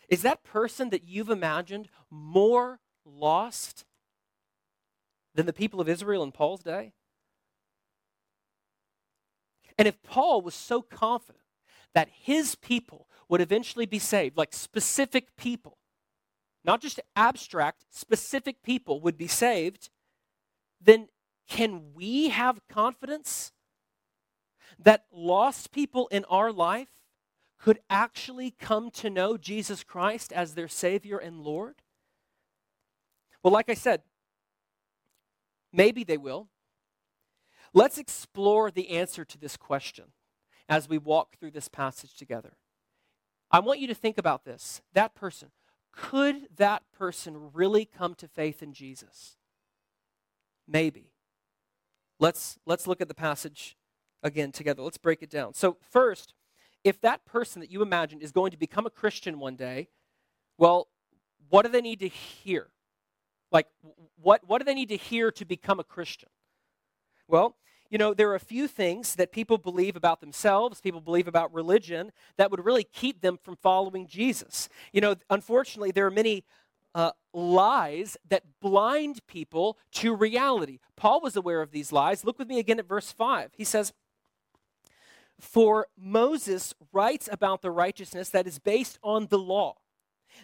Is 0.10 0.22
that 0.22 0.44
person 0.44 0.90
that 0.92 1.04
you've 1.06 1.30
imagined 1.30 1.90
more 2.10 2.80
lost 3.06 3.86
than 5.34 5.46
the 5.46 5.54
people 5.54 5.82
of 5.82 5.90
Israel 5.90 6.24
in 6.24 6.32
Paul's 6.32 6.64
day? 6.64 6.94
And 9.78 9.88
if 9.88 10.02
Paul 10.04 10.42
was 10.42 10.56
so 10.56 10.82
confident 10.82 11.44
that 11.94 12.10
his 12.10 12.56
people 12.56 13.08
would 13.30 13.42
eventually 13.42 13.86
be 13.86 14.00
saved, 14.00 14.38
like 14.38 14.54
specific 14.54 15.36
people, 15.36 15.78
not 16.64 16.82
just 16.82 17.00
abstract, 17.16 17.86
specific 17.92 18.64
people 18.64 19.02
would 19.02 19.18
be 19.18 19.28
saved, 19.28 19.90
then 20.82 21.08
can 21.50 21.94
we 21.94 22.30
have 22.30 22.62
confidence 22.68 23.52
that 24.80 25.06
lost 25.12 25.72
people 25.72 26.08
in 26.08 26.26
our 26.26 26.52
life 26.52 26.90
could 27.60 27.80
actually 27.90 28.52
come 28.52 28.92
to 28.92 29.10
know 29.10 29.38
Jesus 29.38 29.84
Christ 29.84 30.32
as 30.32 30.54
their 30.54 30.68
Savior 30.68 31.18
and 31.18 31.42
Lord? 31.42 31.82
Well, 33.42 33.54
like 33.54 33.70
I 33.70 33.74
said, 33.74 34.02
maybe 35.72 36.04
they 36.04 36.18
will. 36.18 36.50
Let's 37.74 37.98
explore 37.98 38.72
the 38.72 38.90
answer 38.90 39.26
to 39.26 39.38
this 39.38 39.58
question 39.58 40.06
as 40.70 40.90
we 40.90 40.98
walk 40.98 41.38
through 41.38 41.52
this 41.52 41.68
passage 41.68 42.16
together. 42.16 42.58
I 43.50 43.60
want 43.60 43.80
you 43.80 43.88
to 43.88 43.96
think 43.96 44.18
about 44.18 44.46
this. 44.46 44.82
That 44.94 45.16
person, 45.16 45.50
could 45.92 46.48
that 46.58 46.84
person 46.92 47.52
really 47.54 47.86
come 47.86 48.14
to 48.16 48.28
faith 48.28 48.62
in 48.62 48.74
Jesus? 48.74 49.38
Maybe. 50.68 51.12
Let's, 52.20 52.58
let's 52.66 52.88
look 52.88 53.00
at 53.00 53.08
the 53.08 53.14
passage 53.14 53.77
again 54.24 54.52
together. 54.52 54.82
Let's 54.82 54.98
break 54.98 55.22
it 55.22 55.30
down. 55.30 55.54
So, 55.54 55.78
first, 55.92 56.34
if 56.84 57.00
that 57.02 57.26
person 57.26 57.60
that 57.62 57.72
you 57.72 57.82
imagine 57.82 58.22
is 58.22 58.32
going 58.32 58.52
to 58.52 58.58
become 58.58 58.86
a 58.86 58.90
Christian 58.90 59.40
one 59.40 59.56
day, 59.56 59.90
well, 60.58 60.88
what 61.50 61.66
do 61.66 61.72
they 61.72 61.82
need 61.82 62.00
to 62.00 62.08
hear? 62.08 62.68
Like, 63.52 63.68
what, 64.22 64.42
what 64.48 64.60
do 64.60 64.66
they 64.66 64.74
need 64.74 64.90
to 64.90 64.98
hear 64.98 65.32
to 65.32 65.46
become 65.46 65.80
a 65.80 65.84
Christian? 65.84 66.30
Well, 67.28 67.56
you 67.90 67.98
know, 67.98 68.14
there 68.14 68.30
are 68.30 68.36
a 68.36 68.40
few 68.40 68.68
things 68.68 69.16
that 69.16 69.32
people 69.32 69.58
believe 69.58 69.96
about 69.96 70.20
themselves, 70.20 70.82
people 70.82 71.00
believe 71.00 71.28
about 71.28 71.54
religion, 71.54 72.12
that 72.38 72.52
would 72.52 72.66
really 72.66 72.84
keep 72.84 73.22
them 73.22 73.38
from 73.42 73.56
following 73.56 74.08
Jesus. 74.08 74.68
You 74.92 75.02
know, 75.02 75.16
unfortunately, 75.30 75.92
there 75.92 76.06
are 76.06 76.12
many 76.12 76.44
uh, 76.94 77.12
lies 77.34 78.18
that 78.28 78.44
blind 78.62 79.26
people 79.28 79.78
to 79.92 80.16
reality. 80.16 80.80
Paul 80.96 81.22
was 81.22 81.36
aware 81.36 81.62
of 81.62 81.72
these 81.72 81.92
lies. 81.92 82.26
Look 82.26 82.40
with 82.40 82.48
me 82.48 82.60
again 82.60 82.80
at 82.80 82.88
verse 82.88 83.12
5. 83.12 83.52
He 83.56 83.64
says, 83.64 83.94
For 85.40 85.88
Moses 85.98 86.74
writes 86.92 87.30
about 87.32 87.62
the 87.62 87.72
righteousness 87.72 88.30
that 88.30 88.48
is 88.48 88.60
based 88.60 88.98
on 89.04 89.28
the 89.28 89.38
law, 89.38 89.76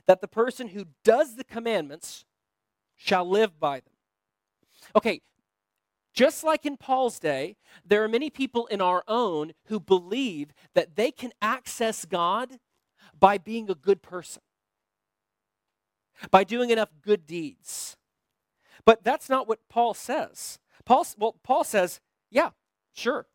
that 0.06 0.22
the 0.22 0.28
person 0.28 0.70
who 0.70 0.86
does 1.04 1.36
the 1.36 1.44
commandments 1.44 2.26
shall 2.96 3.28
live 3.28 3.60
by 3.60 3.80
them. 3.80 3.94
Okay, 4.96 5.22
just 6.14 6.44
like 6.44 6.66
in 6.66 6.78
Paul's 6.78 7.20
day, 7.20 7.56
there 7.84 8.04
are 8.04 8.08
many 8.08 8.30
people 8.30 8.68
in 8.68 8.82
our 8.82 9.04
own 9.08 9.54
who 9.66 9.80
believe 9.80 10.54
that 10.76 10.96
they 10.96 11.10
can 11.12 11.32
access 11.42 12.06
God 12.06 12.60
by 13.20 13.38
being 13.38 13.70
a 13.70 13.76
good 13.76 14.04
person, 14.04 14.44
by 16.30 16.44
doing 16.44 16.70
enough 16.70 16.90
good 17.02 17.26
deeds. 17.26 17.98
But 18.86 19.04
that's 19.04 19.30
not 19.30 19.48
what 19.48 19.68
Paul 19.70 19.94
says. 19.94 20.60
Paul, 20.86 21.08
well, 21.18 21.36
Paul 21.44 21.64
says, 21.64 22.00
yeah, 22.30 22.52
sure. 22.94 23.26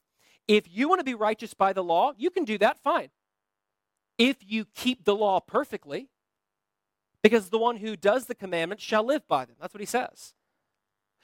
If 0.49 0.65
you 0.69 0.89
want 0.89 1.01
to 1.01 1.05
be 1.05 1.15
righteous 1.15 1.55
by 1.55 1.73
the 1.73 1.85
law, 1.85 2.13
you 2.17 2.31
can 2.31 2.45
do 2.45 2.59
that, 2.59 2.83
fine. 2.83 3.11
If 4.17 4.39
you 4.41 4.65
keep 4.65 5.05
the 5.05 5.15
law 5.15 5.39
perfectly, 5.39 6.09
because 7.23 7.51
the 7.51 7.59
one 7.59 7.77
who 7.77 7.95
does 7.95 8.25
the 8.25 8.35
commandments 8.35 8.83
shall 8.83 9.05
live 9.05 9.29
by 9.29 9.45
them. 9.45 9.57
That's 9.61 9.75
what 9.75 9.81
he 9.81 9.87
says. 9.87 10.35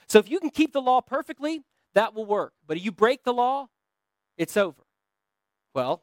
So 0.06 0.18
if 0.18 0.30
you 0.30 0.38
can 0.38 0.50
keep 0.50 0.72
the 0.72 0.82
law 0.82 1.00
perfectly, 1.00 1.62
that 1.94 2.14
will 2.14 2.26
work. 2.26 2.52
But 2.66 2.76
if 2.76 2.84
you 2.84 2.92
break 2.92 3.24
the 3.24 3.32
law, 3.32 3.68
it's 4.36 4.56
over. 4.56 4.82
Well, 5.74 6.02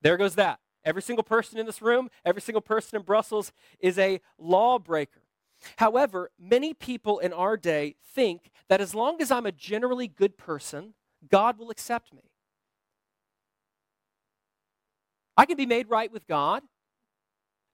there 0.00 0.16
goes 0.16 0.36
that. 0.36 0.60
Every 0.84 1.02
single 1.02 1.24
person 1.24 1.58
in 1.58 1.66
this 1.66 1.82
room, 1.82 2.08
every 2.24 2.40
single 2.40 2.62
person 2.62 2.96
in 2.96 3.02
Brussels 3.02 3.52
is 3.80 3.98
a 3.98 4.20
lawbreaker. 4.38 5.22
However, 5.76 6.30
many 6.38 6.72
people 6.72 7.18
in 7.18 7.32
our 7.32 7.56
day 7.56 7.96
think 8.14 8.50
that 8.68 8.80
as 8.80 8.94
long 8.94 9.20
as 9.20 9.30
I'm 9.30 9.44
a 9.44 9.52
generally 9.52 10.06
good 10.06 10.38
person, 10.38 10.94
God 11.28 11.58
will 11.58 11.70
accept 11.70 12.14
me. 12.14 12.22
I 15.38 15.46
can 15.46 15.56
be 15.56 15.66
made 15.66 15.88
right 15.88 16.12
with 16.12 16.26
God 16.26 16.64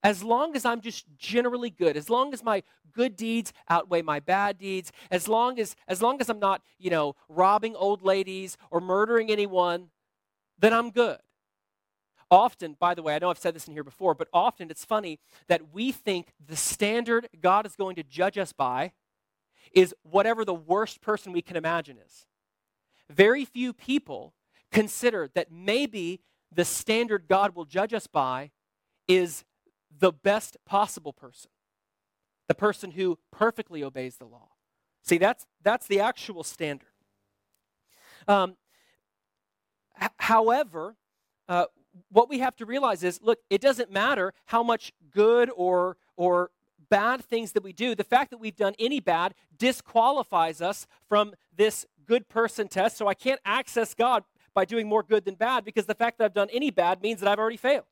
as 0.03 0.23
long 0.23 0.55
as 0.55 0.65
I'm 0.65 0.81
just 0.81 1.05
generally 1.17 1.71
good, 1.71 1.97
as 1.97 2.11
long 2.11 2.31
as 2.31 2.43
my 2.43 2.61
good 2.93 3.15
deeds 3.15 3.51
outweigh 3.67 4.03
my 4.03 4.19
bad 4.19 4.59
deeds, 4.59 4.91
as 5.09 5.27
long 5.27 5.59
as 5.59 5.75
as 5.87 5.99
long 5.99 6.21
as 6.21 6.29
I'm 6.29 6.39
not, 6.39 6.61
you 6.77 6.91
know, 6.91 7.15
robbing 7.27 7.75
old 7.75 8.03
ladies 8.03 8.55
or 8.69 8.79
murdering 8.79 9.31
anyone, 9.31 9.87
then 10.59 10.73
I'm 10.73 10.91
good. 10.91 11.17
Often, 12.29 12.77
by 12.79 12.93
the 12.93 13.01
way, 13.01 13.15
I 13.15 13.19
know 13.19 13.31
I've 13.31 13.39
said 13.39 13.55
this 13.55 13.67
in 13.67 13.73
here 13.73 13.83
before, 13.83 14.13
but 14.13 14.27
often 14.31 14.69
it's 14.69 14.85
funny 14.85 15.19
that 15.47 15.73
we 15.73 15.91
think 15.91 16.33
the 16.45 16.55
standard 16.55 17.27
God 17.41 17.65
is 17.65 17.75
going 17.75 17.95
to 17.95 18.03
judge 18.03 18.37
us 18.37 18.53
by 18.53 18.91
is 19.73 19.93
whatever 20.03 20.45
the 20.45 20.53
worst 20.53 21.01
person 21.01 21.33
we 21.33 21.41
can 21.41 21.57
imagine 21.57 21.97
is. 21.97 22.27
Very 23.09 23.43
few 23.43 23.73
people 23.73 24.33
consider 24.71 25.29
that 25.33 25.51
maybe 25.51 26.21
the 26.55 26.65
standard 26.65 27.27
God 27.27 27.55
will 27.55 27.65
judge 27.65 27.93
us 27.93 28.07
by 28.07 28.51
is 29.07 29.43
the 29.97 30.11
best 30.11 30.57
possible 30.65 31.13
person, 31.13 31.51
the 32.47 32.55
person 32.55 32.91
who 32.91 33.19
perfectly 33.31 33.83
obeys 33.83 34.17
the 34.17 34.25
law. 34.25 34.49
See, 35.03 35.17
that's, 35.17 35.45
that's 35.61 35.85
the 35.87 35.99
actual 35.99 36.43
standard. 36.43 36.89
Um, 38.27 38.55
h- 40.01 40.09
however, 40.17 40.95
uh, 41.47 41.65
what 42.09 42.29
we 42.29 42.39
have 42.39 42.55
to 42.57 42.65
realize 42.65 43.03
is 43.03 43.21
look, 43.21 43.39
it 43.49 43.61
doesn't 43.61 43.91
matter 43.91 44.33
how 44.45 44.63
much 44.63 44.91
good 45.11 45.51
or, 45.55 45.97
or 46.17 46.49
bad 46.89 47.23
things 47.23 47.51
that 47.53 47.63
we 47.63 47.73
do. 47.73 47.95
The 47.95 48.03
fact 48.03 48.31
that 48.31 48.37
we've 48.37 48.55
done 48.55 48.73
any 48.79 48.99
bad 48.99 49.33
disqualifies 49.57 50.61
us 50.61 50.87
from 51.07 51.33
this 51.55 51.85
good 52.05 52.27
person 52.27 52.67
test. 52.67 52.97
So 52.97 53.07
I 53.07 53.13
can't 53.13 53.39
access 53.45 53.93
God 53.93 54.23
by 54.55 54.65
doing 54.65 54.89
more 54.89 55.03
good 55.03 55.25
than 55.25 55.35
bad 55.35 55.63
because 55.63 55.85
the 55.85 55.93
fact 55.93 56.17
that 56.17 56.25
I've 56.25 56.33
done 56.33 56.47
any 56.51 56.71
bad 56.71 57.03
means 57.03 57.19
that 57.19 57.29
I've 57.29 57.37
already 57.37 57.57
failed. 57.57 57.85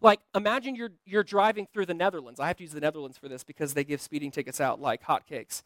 Like, 0.00 0.20
imagine 0.34 0.74
you're, 0.74 0.92
you're 1.04 1.24
driving 1.24 1.66
through 1.70 1.84
the 1.86 1.94
Netherlands. 1.94 2.40
I 2.40 2.46
have 2.46 2.56
to 2.56 2.62
use 2.62 2.72
the 2.72 2.80
Netherlands 2.80 3.18
for 3.18 3.28
this 3.28 3.44
because 3.44 3.74
they 3.74 3.84
give 3.84 4.00
speeding 4.00 4.30
tickets 4.30 4.58
out 4.58 4.80
like 4.80 5.02
hotcakes. 5.02 5.62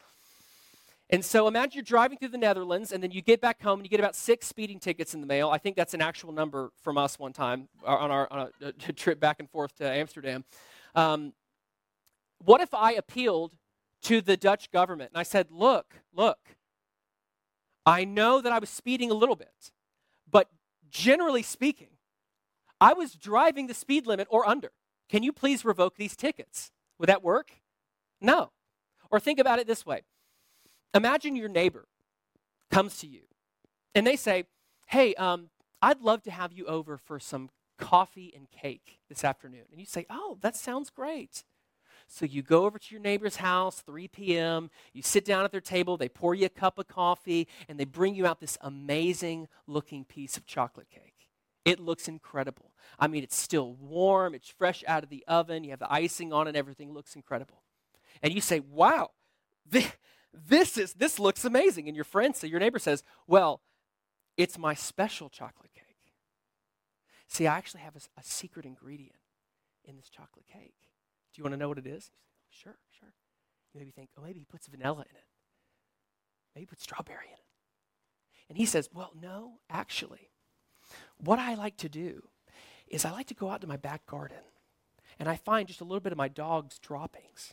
And 1.09 1.25
so 1.25 1.47
imagine 1.47 1.75
you're 1.75 1.83
driving 1.85 2.19
through 2.19 2.31
the 2.31 2.39
Netherlands 2.39 2.91
and 2.91 3.01
then 3.01 3.13
you 3.13 3.23
get 3.23 3.41
back 3.41 3.63
home 3.63 3.79
and 3.79 3.87
you 3.87 3.91
get 3.91 4.01
about 4.01 4.17
six 4.17 4.49
speeding 4.49 4.81
tickets 4.81 5.15
in 5.15 5.21
the 5.21 5.27
mail. 5.27 5.51
I 5.51 5.59
think 5.59 5.77
that's 5.77 5.95
an 5.95 6.03
actual 6.03 6.33
number 6.33 6.73
from 6.83 6.99
us 6.99 7.17
one 7.17 7.33
time 7.33 7.69
on 7.85 8.11
our 8.11 8.27
on 8.33 8.51
a, 8.61 8.67
a 8.67 8.73
trip 8.73 9.21
back 9.21 9.37
and 9.39 9.49
forth 9.49 9.77
to 9.77 9.89
Amsterdam. 9.89 10.45
Um, 10.97 11.33
what 12.45 12.61
if 12.61 12.75
I 12.75 12.93
appealed 12.93 13.55
to 14.03 14.21
the 14.21 14.37
Dutch 14.37 14.73
government 14.73 15.11
and 15.13 15.21
I 15.21 15.23
said, 15.23 15.47
look, 15.51 15.95
look, 16.13 16.39
I 17.87 18.05
know 18.05 18.41
that 18.41 18.53
I 18.53 18.59
was 18.59 18.69
speeding 18.69 19.11
a 19.11 19.15
little 19.15 19.37
bit, 19.37 19.71
but 20.29 20.51
generally 20.91 21.43
speaking, 21.43 21.91
I 22.81 22.93
was 22.93 23.13
driving 23.15 23.69
the 23.69 23.75
speed 23.75 24.07
limit 24.07 24.27
or 24.29 24.47
under. 24.47 24.73
Can 25.09 25.23
you 25.23 25.33
please 25.33 25.65
revoke 25.65 25.97
these 25.97 26.17
tickets? 26.17 26.73
Would 26.99 27.09
that 27.09 27.23
work? 27.23 27.53
No. 28.21 28.51
Or 29.11 29.21
think 29.21 29.39
about 29.39 29.61
it 29.61 29.67
this 29.67 29.87
way 29.87 30.03
Imagine 30.95 31.37
your 31.37 31.49
neighbor 31.49 31.87
comes 32.71 32.99
to 32.99 33.07
you 33.07 33.23
and 33.95 34.07
they 34.07 34.17
say, 34.17 34.45
Hey, 34.89 35.15
um, 35.15 35.51
I'd 35.81 36.01
love 36.01 36.23
to 36.25 36.31
have 36.31 36.53
you 36.53 36.67
over 36.67 36.97
for 36.97 37.21
some 37.21 37.51
coffee 37.79 38.33
and 38.35 38.51
cake 38.51 38.99
this 39.09 39.25
afternoon. 39.25 39.65
And 39.71 39.79
you 39.79 39.87
say, 39.87 40.07
Oh, 40.11 40.39
that 40.41 40.57
sounds 40.57 40.91
great. 40.91 41.45
So 42.09 42.25
you 42.25 42.43
go 42.43 42.65
over 42.65 42.79
to 42.79 42.95
your 42.95 43.03
neighbor's 43.03 43.37
house, 43.37 43.81
3 43.81 44.09
p.m., 44.09 44.71
you 44.93 45.03
sit 45.03 45.25
down 45.25 45.45
at 45.45 45.51
their 45.51 45.61
table, 45.61 45.97
they 45.97 46.09
pour 46.09 46.35
you 46.35 46.47
a 46.47 46.51
cup 46.51 46.79
of 46.79 46.87
coffee, 46.87 47.49
and 47.69 47.79
they 47.79 47.85
bring 47.85 48.15
you 48.15 48.27
out 48.27 48.41
this 48.41 48.57
amazing 48.61 49.49
looking 49.67 50.05
piece 50.05 50.37
of 50.37 50.47
chocolate 50.47 50.89
cake. 50.89 51.29
It 51.65 51.81
looks 51.81 52.07
incredible. 52.07 52.71
I 52.99 53.09
mean, 53.09 53.25
it's 53.25 53.37
still 53.37 53.75
warm, 53.75 54.35
it's 54.35 54.49
fresh 54.49 54.85
out 54.87 55.03
of 55.03 55.11
the 55.11 55.25
oven, 55.27 55.65
you 55.65 55.71
have 55.71 55.81
the 55.81 55.93
icing 55.93 56.33
on 56.33 56.47
it, 56.47 56.55
everything 56.55 56.93
looks 56.93 57.17
incredible. 57.17 57.63
And 58.23 58.33
you 58.33 58.41
say, 58.41 58.61
wow, 58.61 59.11
this, 59.69 59.91
this, 60.33 60.79
is, 60.79 60.95
this 60.95 61.19
looks 61.19 61.45
amazing. 61.45 61.89
And 61.89 61.97
your 61.97 62.05
friend, 62.05 62.37
so 62.37 62.47
your 62.47 62.61
neighbor 62.61 62.79
says, 62.79 63.03
well, 63.27 63.63
it's 64.37 64.57
my 64.59 64.75
special 64.75 65.29
chocolate 65.29 65.75
cake. 65.75 65.83
See, 67.27 67.49
I 67.49 67.57
actually 67.57 67.81
have 67.81 67.97
a, 67.97 68.21
a 68.21 68.23
secret 68.23 68.65
ingredient 68.65 69.17
in 69.85 69.97
this 69.97 70.09
chocolate 70.09 70.47
cake. 70.47 70.75
Do 71.37 71.41
you 71.41 71.45
want 71.45 71.53
to 71.53 71.59
know 71.59 71.69
what 71.69 71.77
it 71.77 71.87
is? 71.87 72.11
Sure, 72.49 72.79
sure. 72.99 73.13
You 73.75 73.81
maybe 73.81 73.91
think, 73.91 74.09
oh, 74.17 74.23
maybe 74.25 74.39
he 74.39 74.47
puts 74.47 74.69
vanilla 74.69 75.05
in 75.11 75.17
it. 75.17 75.25
Maybe 76.55 76.63
he 76.63 76.67
puts 76.67 76.83
strawberry 76.83 77.27
in 77.27 77.35
it. 77.35 77.45
And 78.49 78.57
he 78.57 78.65
says, 78.65 78.89
well, 78.95 79.13
no, 79.21 79.59
actually, 79.69 80.31
what 81.19 81.39
I 81.39 81.55
like 81.55 81.77
to 81.79 81.91
do 81.91 82.23
is 82.89 83.05
I 83.05 83.11
like 83.11 83.27
to 83.27 83.35
go 83.35 83.51
out 83.51 83.61
to 83.61 83.67
my 83.67 83.77
back 83.77 84.07
garden 84.07 84.39
and 85.19 85.29
I 85.29 85.37
find 85.37 85.69
just 85.69 85.83
a 85.83 85.85
little 85.85 86.01
bit 86.01 86.13
of 86.13 86.17
my 86.17 86.29
dog's 86.29 86.79
droppings. 86.79 87.53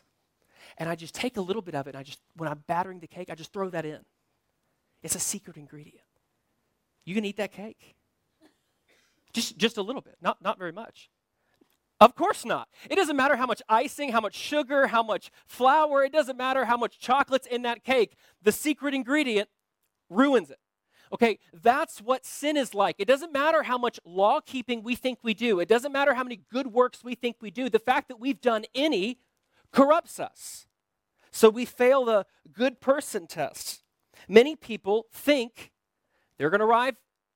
And 0.78 0.88
I 0.88 0.96
just 0.96 1.14
take 1.14 1.36
a 1.36 1.42
little 1.42 1.62
bit 1.62 1.76
of 1.76 1.86
it 1.86 1.90
and 1.90 1.98
I 1.98 2.04
just, 2.04 2.20
when 2.38 2.48
I'm 2.48 2.64
battering 2.68 3.02
the 3.02 3.08
cake, 3.08 3.30
I 3.30 3.36
just 3.36 3.52
throw 3.52 3.70
that 3.72 3.86
in. 3.86 4.00
It's 5.02 5.16
a 5.16 5.20
secret 5.20 5.58
ingredient. 5.58 6.06
You 7.04 7.16
can 7.16 7.26
eat 7.26 7.36
that 7.36 7.52
cake. 7.52 7.96
Just, 9.34 9.58
just 9.58 9.76
a 9.76 9.82
little 9.82 10.02
bit, 10.02 10.16
not, 10.22 10.42
not 10.42 10.58
very 10.58 10.72
much. 10.72 11.10
Of 12.00 12.16
course 12.16 12.44
not. 12.44 12.68
It 12.90 12.96
doesn't 12.96 13.16
matter 13.16 13.36
how 13.36 13.46
much 13.46 13.62
icing, 13.70 14.12
how 14.12 14.20
much 14.20 14.36
sugar, 14.36 14.88
how 14.88 15.04
much 15.04 15.32
flour, 15.46 16.04
it 16.04 16.12
doesn't 16.12 16.38
matter 16.38 16.66
how 16.66 16.76
much 16.76 17.00
chocolate's 17.00 17.48
in 17.48 17.62
that 17.62 17.84
cake. 17.84 18.16
The 18.42 18.52
secret 18.52 18.94
ingredient 18.94 19.50
ruins 20.10 20.50
it. 20.50 20.60
Okay, 21.14 21.38
that's 21.54 22.00
what 22.00 22.26
sin 22.26 22.58
is 22.58 22.74
like. 22.74 22.96
It 22.98 23.08
doesn't 23.08 23.32
matter 23.32 23.64
how 23.64 23.78
much 23.78 24.00
law 24.04 24.42
keeping 24.42 24.82
we 24.82 24.96
think 24.96 25.20
we 25.22 25.34
do, 25.34 25.60
it 25.60 25.70
doesn't 25.70 25.92
matter 25.92 26.14
how 26.16 26.24
many 26.24 26.42
good 26.52 26.68
works 26.68 27.04
we 27.04 27.16
think 27.16 27.38
we 27.40 27.52
do. 27.52 27.70
The 27.70 27.80
fact 27.80 28.08
that 28.08 28.20
we've 28.20 28.42
done 28.42 28.66
any 28.74 29.20
corrupts 29.72 30.20
us. 30.20 30.66
So 31.32 31.50
we 31.50 31.66
fail 31.66 32.06
the 32.06 32.26
good 32.52 32.82
person 32.82 33.28
test. 33.28 33.84
Many 34.28 34.56
people 34.56 35.08
think 35.12 35.72
they're 36.38 36.50
going 36.50 36.60
to 36.60 36.66
arrive 36.66 36.96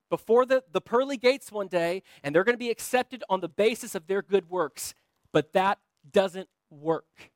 before 0.10 0.46
the, 0.46 0.64
the 0.72 0.82
pearly 0.82 1.18
gates 1.18 1.52
one 1.52 1.68
day 1.68 2.04
and 2.24 2.34
they're 2.34 2.44
going 2.44 2.56
to 2.56 2.60
be 2.60 2.70
accepted 2.70 3.24
on 3.30 3.42
the 3.42 3.50
basis 3.50 3.96
of 3.96 4.08
their 4.08 4.22
good 4.22 4.50
works. 4.50 4.94
But 5.32 5.54
that 5.54 5.80
doesn't 6.12 6.50
work. 6.70 7.32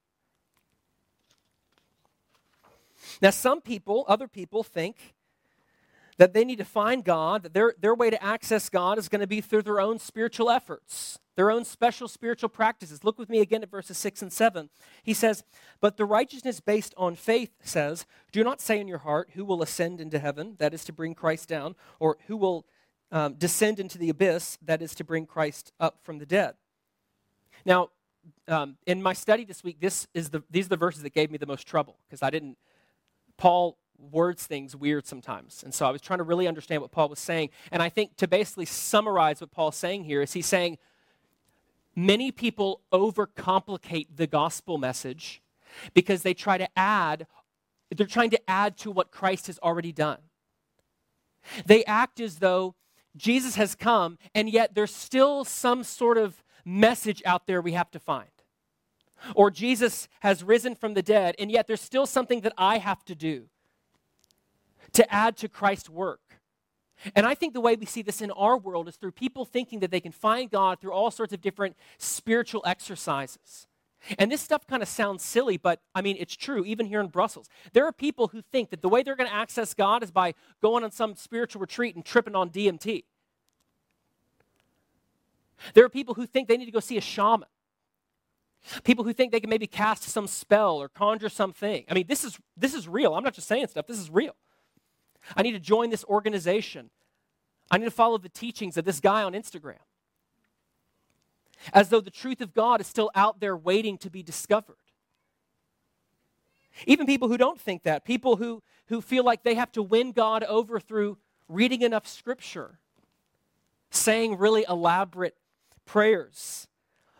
Now, 3.21 3.31
some 3.31 3.61
people, 3.61 4.05
other 4.07 4.27
people, 4.27 4.63
think 4.63 5.15
that 6.17 6.33
they 6.33 6.45
need 6.45 6.59
to 6.59 6.65
find 6.65 7.03
God, 7.03 7.43
that 7.43 7.53
their, 7.53 7.73
their 7.79 7.95
way 7.95 8.09
to 8.09 8.23
access 8.23 8.69
God 8.69 8.97
is 8.97 9.09
going 9.09 9.21
to 9.21 9.27
be 9.27 9.41
through 9.41 9.63
their 9.63 9.81
own 9.81 9.97
spiritual 9.97 10.49
efforts, 10.49 11.19
their 11.35 11.51
own 11.51 11.63
special 11.63 12.07
spiritual 12.07 12.49
practices. 12.49 13.03
Look 13.03 13.17
with 13.17 13.29
me 13.29 13.39
again 13.39 13.63
at 13.63 13.71
verses 13.71 13.97
6 13.97 14.21
and 14.21 14.33
7. 14.33 14.69
He 15.03 15.13
says, 15.13 15.43
But 15.79 15.97
the 15.97 16.05
righteousness 16.05 16.59
based 16.59 16.93
on 16.97 17.15
faith 17.15 17.51
says, 17.61 18.05
Do 18.31 18.43
not 18.43 18.61
say 18.61 18.79
in 18.79 18.87
your 18.87 18.99
heart, 18.99 19.29
Who 19.33 19.45
will 19.45 19.61
ascend 19.61 20.01
into 20.01 20.19
heaven? 20.19 20.55
That 20.59 20.73
is 20.73 20.83
to 20.85 20.93
bring 20.93 21.15
Christ 21.15 21.47
down, 21.47 21.75
or 21.99 22.17
who 22.27 22.37
will 22.37 22.65
um, 23.11 23.35
descend 23.35 23.79
into 23.79 23.97
the 23.97 24.09
abyss? 24.09 24.57
That 24.61 24.81
is 24.81 24.93
to 24.95 25.03
bring 25.03 25.25
Christ 25.25 25.71
up 25.79 25.99
from 26.03 26.19
the 26.19 26.25
dead. 26.25 26.55
Now, 27.65 27.89
um, 28.47 28.77
in 28.85 29.01
my 29.01 29.13
study 29.13 29.45
this 29.45 29.63
week, 29.63 29.79
this 29.79 30.07
is 30.13 30.29
the, 30.29 30.43
these 30.49 30.65
are 30.65 30.69
the 30.69 30.77
verses 30.77 31.03
that 31.03 31.13
gave 31.13 31.31
me 31.31 31.37
the 31.37 31.45
most 31.45 31.67
trouble 31.67 31.97
because 32.07 32.21
I 32.21 32.29
didn't. 32.29 32.57
Paul 33.37 33.77
words 34.11 34.45
things 34.45 34.75
weird 34.75 35.05
sometimes. 35.05 35.63
And 35.63 35.73
so 35.73 35.85
I 35.85 35.91
was 35.91 36.01
trying 36.01 36.19
to 36.19 36.23
really 36.23 36.47
understand 36.47 36.81
what 36.81 36.91
Paul 36.91 37.09
was 37.09 37.19
saying. 37.19 37.49
And 37.71 37.81
I 37.81 37.89
think 37.89 38.17
to 38.17 38.27
basically 38.27 38.65
summarize 38.65 39.41
what 39.41 39.51
Paul's 39.51 39.75
saying 39.75 40.05
here 40.05 40.21
is 40.21 40.33
he's 40.33 40.47
saying 40.47 40.77
many 41.95 42.31
people 42.31 42.81
overcomplicate 42.93 44.07
the 44.15 44.27
gospel 44.27 44.77
message 44.77 45.41
because 45.93 46.23
they 46.23 46.33
try 46.33 46.57
to 46.57 46.67
add, 46.77 47.27
they're 47.95 48.07
trying 48.07 48.29
to 48.29 48.49
add 48.49 48.77
to 48.77 48.91
what 48.91 49.11
Christ 49.11 49.47
has 49.47 49.59
already 49.59 49.91
done. 49.91 50.19
They 51.65 51.83
act 51.85 52.19
as 52.19 52.39
though 52.39 52.75
Jesus 53.15 53.55
has 53.55 53.75
come, 53.75 54.17
and 54.33 54.49
yet 54.49 54.75
there's 54.75 54.93
still 54.93 55.43
some 55.43 55.83
sort 55.83 56.17
of 56.17 56.43
message 56.63 57.21
out 57.25 57.47
there 57.47 57.61
we 57.61 57.73
have 57.73 57.91
to 57.91 57.99
find. 57.99 58.29
Or 59.35 59.51
Jesus 59.51 60.07
has 60.21 60.43
risen 60.43 60.75
from 60.75 60.93
the 60.93 61.01
dead, 61.01 61.35
and 61.37 61.51
yet 61.51 61.67
there's 61.67 61.81
still 61.81 62.05
something 62.05 62.41
that 62.41 62.53
I 62.57 62.77
have 62.77 63.03
to 63.05 63.15
do 63.15 63.47
to 64.93 65.13
add 65.13 65.37
to 65.37 65.47
Christ's 65.47 65.89
work. 65.89 66.30
And 67.15 67.25
I 67.25 67.33
think 67.33 67.53
the 67.53 67.61
way 67.61 67.75
we 67.75 67.85
see 67.85 68.01
this 68.01 68.21
in 68.21 68.31
our 68.31 68.57
world 68.57 68.87
is 68.87 68.95
through 68.95 69.11
people 69.11 69.45
thinking 69.45 69.79
that 69.79 69.91
they 69.91 69.99
can 69.99 70.11
find 70.11 70.49
God 70.49 70.79
through 70.79 70.93
all 70.93 71.11
sorts 71.11 71.33
of 71.33 71.41
different 71.41 71.75
spiritual 71.97 72.61
exercises. 72.65 73.67
And 74.17 74.31
this 74.31 74.41
stuff 74.41 74.65
kind 74.65 74.81
of 74.81 74.89
sounds 74.89 75.23
silly, 75.23 75.57
but 75.57 75.79
I 75.93 76.01
mean, 76.01 76.17
it's 76.19 76.35
true, 76.35 76.65
even 76.65 76.87
here 76.87 76.99
in 76.99 77.07
Brussels. 77.07 77.49
There 77.73 77.85
are 77.85 77.91
people 77.91 78.29
who 78.29 78.41
think 78.41 78.71
that 78.71 78.81
the 78.81 78.89
way 78.89 79.03
they're 79.03 79.15
going 79.15 79.29
to 79.29 79.35
access 79.35 79.73
God 79.73 80.03
is 80.03 80.11
by 80.11 80.33
going 80.61 80.83
on 80.83 80.91
some 80.91 81.15
spiritual 81.15 81.59
retreat 81.59 81.95
and 81.95 82.03
tripping 82.03 82.35
on 82.35 82.49
DMT. 82.49 83.03
There 85.75 85.85
are 85.85 85.89
people 85.89 86.15
who 86.15 86.25
think 86.25 86.47
they 86.47 86.57
need 86.57 86.65
to 86.65 86.71
go 86.71 86.79
see 86.79 86.97
a 86.97 87.01
shaman. 87.01 87.47
People 88.83 89.03
who 89.03 89.13
think 89.13 89.31
they 89.31 89.39
can 89.39 89.49
maybe 89.49 89.67
cast 89.67 90.03
some 90.03 90.27
spell 90.27 90.77
or 90.77 90.89
conjure 90.89 91.29
something. 91.29 91.83
I 91.89 91.93
mean, 91.93 92.05
this 92.07 92.23
is, 92.23 92.39
this 92.57 92.73
is 92.73 92.87
real. 92.87 93.13
I'm 93.15 93.23
not 93.23 93.33
just 93.33 93.47
saying 93.47 93.67
stuff, 93.67 93.87
this 93.87 93.99
is 93.99 94.09
real. 94.09 94.35
I 95.35 95.43
need 95.43 95.51
to 95.53 95.59
join 95.59 95.89
this 95.89 96.03
organization. 96.05 96.89
I 97.69 97.77
need 97.77 97.85
to 97.85 97.91
follow 97.91 98.17
the 98.17 98.29
teachings 98.29 98.77
of 98.77 98.85
this 98.85 98.99
guy 98.99 99.23
on 99.23 99.33
Instagram. 99.33 99.79
As 101.73 101.89
though 101.89 102.01
the 102.01 102.09
truth 102.09 102.41
of 102.41 102.53
God 102.53 102.81
is 102.81 102.87
still 102.87 103.11
out 103.15 103.39
there 103.39 103.55
waiting 103.55 103.97
to 103.99 104.09
be 104.09 104.23
discovered. 104.23 104.75
Even 106.87 107.05
people 107.05 107.27
who 107.27 107.37
don't 107.37 107.59
think 107.59 107.83
that, 107.83 108.05
people 108.05 108.37
who, 108.37 108.63
who 108.87 109.01
feel 109.01 109.23
like 109.23 109.43
they 109.43 109.55
have 109.55 109.71
to 109.73 109.83
win 109.83 110.11
God 110.11 110.43
over 110.43 110.79
through 110.79 111.17
reading 111.47 111.81
enough 111.81 112.07
scripture, 112.07 112.79
saying 113.89 114.37
really 114.37 114.65
elaborate 114.67 115.35
prayers, 115.85 116.67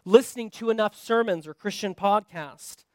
listening 0.06 0.50
to 0.50 0.70
enough 0.70 0.96
sermons 0.96 1.46
or 1.46 1.54
Christian 1.54 1.94
podcasts, 1.94 2.86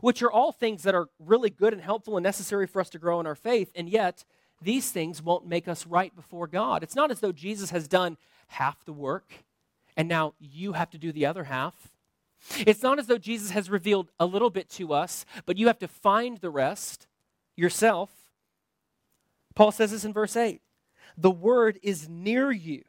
which 0.00 0.22
are 0.22 0.32
all 0.32 0.52
things 0.52 0.82
that 0.82 0.94
are 0.94 1.08
really 1.18 1.50
good 1.50 1.72
and 1.72 1.82
helpful 1.82 2.16
and 2.16 2.24
necessary 2.24 2.66
for 2.66 2.80
us 2.80 2.90
to 2.90 2.98
grow 2.98 3.20
in 3.20 3.26
our 3.26 3.34
faith, 3.34 3.70
and 3.74 3.88
yet 3.88 4.24
these 4.62 4.90
things 4.90 5.22
won't 5.22 5.46
make 5.46 5.68
us 5.68 5.86
right 5.86 6.14
before 6.14 6.46
God. 6.46 6.82
It's 6.82 6.96
not 6.96 7.10
as 7.10 7.20
though 7.20 7.32
Jesus 7.32 7.70
has 7.70 7.88
done 7.88 8.16
half 8.48 8.84
the 8.84 8.92
work 8.92 9.44
and 9.96 10.08
now 10.08 10.34
you 10.38 10.74
have 10.74 10.90
to 10.90 10.98
do 10.98 11.10
the 11.10 11.26
other 11.26 11.44
half. 11.44 11.74
It's 12.58 12.82
not 12.82 12.98
as 12.98 13.06
though 13.06 13.18
Jesus 13.18 13.50
has 13.50 13.70
revealed 13.70 14.10
a 14.20 14.26
little 14.26 14.50
bit 14.50 14.68
to 14.70 14.92
us, 14.92 15.24
but 15.46 15.56
you 15.56 15.66
have 15.66 15.78
to 15.78 15.88
find 15.88 16.38
the 16.38 16.50
rest 16.50 17.06
yourself. 17.56 18.10
Paul 19.54 19.72
says 19.72 19.90
this 19.90 20.04
in 20.04 20.12
verse 20.12 20.36
8 20.36 20.60
The 21.16 21.30
word 21.30 21.78
is 21.82 22.08
near 22.08 22.52
you. 22.52 22.84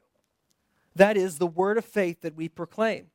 That 0.95 1.15
is 1.15 1.37
the 1.37 1.47
word 1.47 1.77
of 1.77 1.85
faith 1.85 2.21
that 2.21 2.35
we 2.35 2.49
proclaim. 2.49 3.07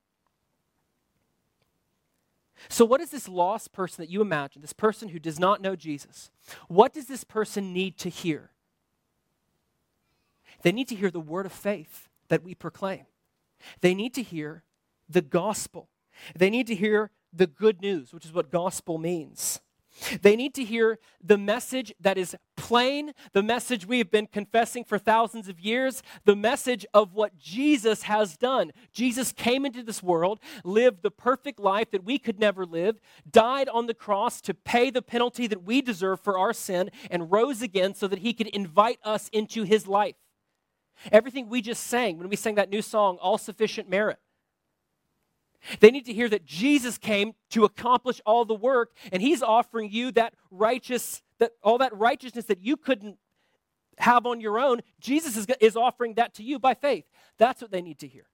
So, 2.68 2.84
what 2.84 3.00
is 3.00 3.10
this 3.10 3.28
lost 3.28 3.72
person 3.72 4.02
that 4.02 4.10
you 4.10 4.20
imagine, 4.20 4.62
this 4.62 4.72
person 4.72 5.08
who 5.08 5.18
does 5.18 5.38
not 5.38 5.60
know 5.60 5.76
Jesus? 5.76 6.30
What 6.68 6.92
does 6.92 7.06
this 7.06 7.24
person 7.24 7.72
need 7.72 7.98
to 7.98 8.08
hear? 8.08 8.50
They 10.62 10.72
need 10.72 10.88
to 10.88 10.94
hear 10.94 11.10
the 11.10 11.20
word 11.20 11.46
of 11.46 11.52
faith 11.52 12.08
that 12.28 12.42
we 12.42 12.54
proclaim. 12.54 13.06
They 13.80 13.94
need 13.94 14.14
to 14.14 14.22
hear 14.22 14.64
the 15.08 15.22
gospel. 15.22 15.88
They 16.36 16.50
need 16.50 16.66
to 16.68 16.74
hear 16.74 17.10
the 17.32 17.46
good 17.46 17.80
news, 17.80 18.12
which 18.12 18.24
is 18.24 18.32
what 18.32 18.50
gospel 18.50 18.98
means. 18.98 19.60
They 20.22 20.36
need 20.36 20.54
to 20.54 20.64
hear 20.64 20.98
the 21.22 21.38
message 21.38 21.92
that 22.00 22.18
is 22.18 22.34
plain, 22.56 23.12
the 23.32 23.42
message 23.42 23.86
we 23.86 23.98
have 23.98 24.10
been 24.10 24.26
confessing 24.26 24.84
for 24.84 24.98
thousands 24.98 25.48
of 25.48 25.60
years, 25.60 26.02
the 26.24 26.36
message 26.36 26.86
of 26.94 27.14
what 27.14 27.38
Jesus 27.38 28.04
has 28.04 28.36
done. 28.36 28.72
Jesus 28.92 29.32
came 29.32 29.66
into 29.66 29.82
this 29.82 30.02
world, 30.02 30.40
lived 30.64 31.02
the 31.02 31.10
perfect 31.10 31.60
life 31.60 31.90
that 31.90 32.04
we 32.04 32.18
could 32.18 32.38
never 32.38 32.64
live, 32.64 33.00
died 33.30 33.68
on 33.68 33.86
the 33.86 33.94
cross 33.94 34.40
to 34.42 34.54
pay 34.54 34.90
the 34.90 35.02
penalty 35.02 35.46
that 35.46 35.64
we 35.64 35.82
deserve 35.82 36.20
for 36.20 36.38
our 36.38 36.52
sin, 36.52 36.90
and 37.10 37.30
rose 37.30 37.62
again 37.62 37.94
so 37.94 38.08
that 38.08 38.20
he 38.20 38.32
could 38.32 38.48
invite 38.48 38.98
us 39.04 39.28
into 39.32 39.62
his 39.62 39.86
life. 39.86 40.16
Everything 41.10 41.48
we 41.48 41.60
just 41.60 41.84
sang 41.84 42.18
when 42.18 42.28
we 42.28 42.36
sang 42.36 42.54
that 42.54 42.70
new 42.70 42.82
song, 42.82 43.18
All 43.20 43.38
Sufficient 43.38 43.88
Merit, 43.88 44.18
they 45.80 45.90
need 45.90 46.06
to 46.06 46.12
hear 46.12 46.28
that 46.28 46.44
Jesus 46.44 46.98
came 46.98 47.34
to 47.50 47.64
accomplish 47.64 48.20
all 48.26 48.44
the 48.44 48.54
work, 48.54 48.92
and 49.12 49.22
He's 49.22 49.42
offering 49.42 49.90
you 49.90 50.12
that 50.12 50.34
righteous, 50.50 51.22
that 51.38 51.52
all 51.62 51.78
that 51.78 51.96
righteousness 51.96 52.46
that 52.46 52.60
you 52.60 52.76
couldn't 52.76 53.18
have 53.98 54.26
on 54.26 54.40
your 54.40 54.58
own. 54.58 54.80
Jesus 55.00 55.36
is, 55.36 55.46
is 55.60 55.76
offering 55.76 56.14
that 56.14 56.34
to 56.34 56.42
you 56.42 56.58
by 56.58 56.74
faith. 56.74 57.04
That's 57.38 57.60
what 57.60 57.70
they 57.70 57.82
need 57.82 57.98
to 58.00 58.08
hear. 58.08 58.26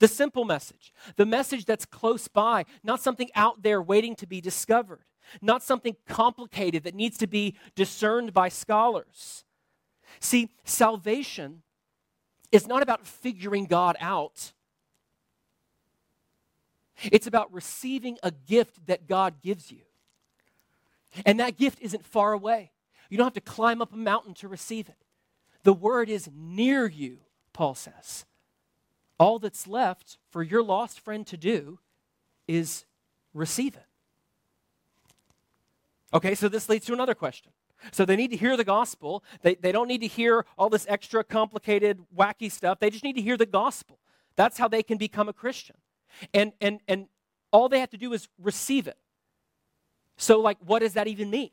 The 0.00 0.08
simple 0.08 0.44
message, 0.44 0.92
the 1.16 1.26
message 1.26 1.64
that's 1.64 1.84
close 1.84 2.28
by, 2.28 2.64
not 2.84 3.00
something 3.00 3.30
out 3.34 3.62
there 3.62 3.82
waiting 3.82 4.14
to 4.16 4.26
be 4.26 4.40
discovered, 4.40 5.04
not 5.42 5.62
something 5.62 5.96
complicated 6.06 6.84
that 6.84 6.94
needs 6.94 7.18
to 7.18 7.26
be 7.26 7.56
discerned 7.74 8.32
by 8.32 8.48
scholars. 8.48 9.44
See, 10.20 10.50
salvation 10.64 11.62
is 12.52 12.66
not 12.66 12.82
about 12.82 13.06
figuring 13.06 13.66
God 13.66 13.96
out. 14.00 14.52
It's 17.02 17.26
about 17.26 17.52
receiving 17.52 18.18
a 18.22 18.30
gift 18.30 18.86
that 18.86 19.06
God 19.06 19.40
gives 19.42 19.70
you. 19.70 19.80
And 21.24 21.40
that 21.40 21.56
gift 21.56 21.80
isn't 21.80 22.04
far 22.04 22.32
away. 22.32 22.72
You 23.08 23.16
don't 23.16 23.26
have 23.26 23.34
to 23.34 23.40
climb 23.40 23.80
up 23.80 23.92
a 23.92 23.96
mountain 23.96 24.34
to 24.34 24.48
receive 24.48 24.88
it. 24.88 24.96
The 25.62 25.72
word 25.72 26.08
is 26.08 26.28
near 26.34 26.86
you, 26.86 27.18
Paul 27.52 27.74
says. 27.74 28.24
All 29.18 29.38
that's 29.38 29.66
left 29.66 30.18
for 30.30 30.42
your 30.42 30.62
lost 30.62 31.00
friend 31.00 31.26
to 31.26 31.36
do 31.36 31.78
is 32.46 32.84
receive 33.34 33.74
it. 33.74 33.86
Okay, 36.12 36.34
so 36.34 36.48
this 36.48 36.68
leads 36.68 36.86
to 36.86 36.92
another 36.92 37.14
question. 37.14 37.52
So 37.92 38.04
they 38.04 38.16
need 38.16 38.30
to 38.30 38.36
hear 38.36 38.56
the 38.56 38.64
gospel. 38.64 39.22
They, 39.42 39.54
they 39.54 39.72
don't 39.72 39.88
need 39.88 40.00
to 40.00 40.06
hear 40.06 40.44
all 40.56 40.68
this 40.68 40.86
extra 40.88 41.22
complicated, 41.22 42.00
wacky 42.16 42.50
stuff. 42.50 42.80
They 42.80 42.90
just 42.90 43.04
need 43.04 43.14
to 43.14 43.22
hear 43.22 43.36
the 43.36 43.46
gospel. 43.46 43.98
That's 44.36 44.58
how 44.58 44.68
they 44.68 44.82
can 44.82 44.98
become 44.98 45.28
a 45.28 45.32
Christian. 45.32 45.76
And, 46.32 46.52
and, 46.60 46.80
and 46.88 47.06
all 47.52 47.68
they 47.68 47.80
have 47.80 47.90
to 47.90 47.96
do 47.96 48.12
is 48.12 48.28
receive 48.38 48.86
it. 48.86 48.98
So, 50.16 50.40
like, 50.40 50.58
what 50.64 50.80
does 50.80 50.94
that 50.94 51.06
even 51.06 51.30
mean? 51.30 51.50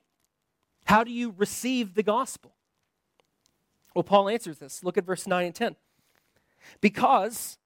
How 0.85 1.03
do 1.03 1.11
you 1.11 1.33
receive 1.37 1.93
the 1.93 2.03
gospel? 2.03 2.55
Well, 3.93 4.03
Paul 4.03 4.29
answers 4.29 4.57
this. 4.57 4.83
Look 4.83 4.97
at 4.97 5.05
verse 5.05 5.25
9 5.25 5.45
and 5.45 5.55
10. 5.55 5.75
Because, 6.81 7.57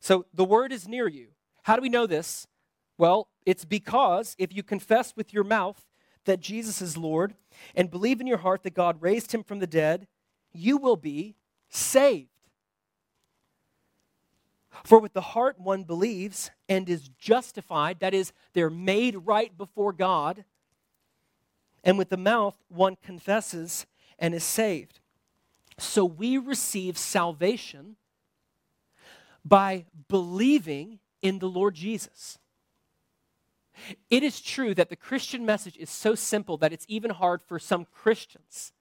so 0.00 0.26
the 0.32 0.44
word 0.44 0.72
is 0.72 0.86
near 0.86 1.08
you. 1.08 1.28
How 1.62 1.76
do 1.76 1.82
we 1.82 1.88
know 1.88 2.06
this? 2.06 2.46
Well, 2.96 3.28
it's 3.44 3.64
because 3.64 4.34
if 4.38 4.54
you 4.54 4.62
confess 4.62 5.14
with 5.16 5.32
your 5.32 5.44
mouth 5.44 5.84
that 6.24 6.40
Jesus 6.40 6.82
is 6.82 6.96
Lord 6.96 7.34
and 7.74 7.90
believe 7.90 8.20
in 8.20 8.26
your 8.26 8.38
heart 8.38 8.62
that 8.62 8.74
God 8.74 9.00
raised 9.00 9.32
him 9.32 9.42
from 9.42 9.58
the 9.58 9.66
dead, 9.66 10.06
you 10.52 10.76
will 10.76 10.96
be 10.96 11.36
saved. 11.68 12.37
For 14.84 14.98
with 14.98 15.12
the 15.12 15.20
heart 15.20 15.58
one 15.58 15.84
believes 15.84 16.50
and 16.68 16.88
is 16.88 17.08
justified, 17.18 18.00
that 18.00 18.14
is, 18.14 18.32
they're 18.52 18.70
made 18.70 19.26
right 19.26 19.56
before 19.56 19.92
God, 19.92 20.44
and 21.84 21.98
with 21.98 22.08
the 22.08 22.16
mouth 22.16 22.56
one 22.68 22.96
confesses 23.02 23.86
and 24.18 24.34
is 24.34 24.44
saved. 24.44 25.00
So 25.78 26.04
we 26.04 26.38
receive 26.38 26.98
salvation 26.98 27.96
by 29.44 29.86
believing 30.08 30.98
in 31.22 31.38
the 31.38 31.48
Lord 31.48 31.74
Jesus. 31.74 32.38
It 34.10 34.22
is 34.22 34.40
true 34.40 34.74
that 34.74 34.90
the 34.90 34.96
Christian 34.96 35.46
message 35.46 35.76
is 35.76 35.88
so 35.88 36.14
simple 36.14 36.56
that 36.58 36.72
it's 36.72 36.86
even 36.88 37.10
hard 37.10 37.42
for 37.46 37.58
some 37.58 37.84
Christians 37.84 38.72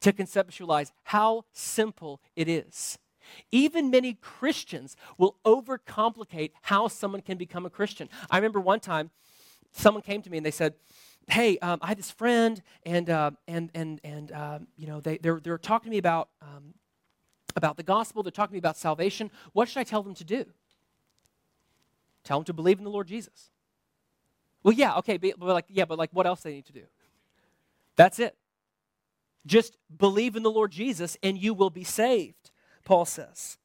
to 0.00 0.12
conceptualize 0.12 0.90
how 1.04 1.44
simple 1.52 2.20
it 2.36 2.48
is. 2.48 2.98
Even 3.50 3.90
many 3.90 4.14
Christians 4.14 4.96
will 5.18 5.36
overcomplicate 5.44 6.52
how 6.62 6.88
someone 6.88 7.22
can 7.22 7.38
become 7.38 7.66
a 7.66 7.70
Christian. 7.70 8.08
I 8.30 8.36
remember 8.36 8.60
one 8.60 8.80
time 8.80 9.10
someone 9.72 10.02
came 10.02 10.22
to 10.22 10.30
me 10.30 10.36
and 10.36 10.46
they 10.46 10.50
said, 10.50 10.74
"Hey, 11.28 11.58
um, 11.58 11.78
I 11.82 11.88
have 11.88 11.96
this 11.96 12.10
friend, 12.10 12.62
and 12.84 13.08
uh, 13.10 13.32
and 13.48 13.70
and 13.74 14.00
and 14.04 14.32
uh, 14.32 14.58
you 14.76 14.86
know 14.86 15.00
they 15.00 15.18
they're 15.18 15.40
they're 15.40 15.58
talking 15.58 15.90
to 15.90 15.90
me 15.90 15.98
about 15.98 16.28
um, 16.40 16.74
about 17.56 17.76
the 17.76 17.82
gospel. 17.82 18.22
They're 18.22 18.30
talking 18.30 18.50
to 18.50 18.54
me 18.54 18.58
about 18.58 18.76
salvation. 18.76 19.30
What 19.52 19.68
should 19.68 19.80
I 19.80 19.84
tell 19.84 20.02
them 20.02 20.14
to 20.14 20.24
do? 20.24 20.46
Tell 22.24 22.38
them 22.38 22.44
to 22.44 22.52
believe 22.52 22.78
in 22.78 22.84
the 22.84 22.90
Lord 22.90 23.08
Jesus. 23.08 23.50
Well, 24.62 24.74
yeah, 24.74 24.96
okay, 24.98 25.16
but, 25.16 25.38
but 25.38 25.46
like 25.46 25.66
yeah, 25.68 25.84
but 25.84 25.98
like 25.98 26.10
what 26.12 26.26
else 26.26 26.42
they 26.42 26.52
need 26.52 26.66
to 26.66 26.72
do? 26.72 26.84
That's 27.96 28.18
it. 28.18 28.36
Just 29.44 29.76
believe 29.96 30.36
in 30.36 30.42
the 30.42 30.50
Lord 30.50 30.70
Jesus, 30.70 31.16
and 31.22 31.36
you 31.36 31.52
will 31.52 31.70
be 31.70 31.84
saved. 31.84 32.41
Paul 32.84 33.04
says. 33.04 33.58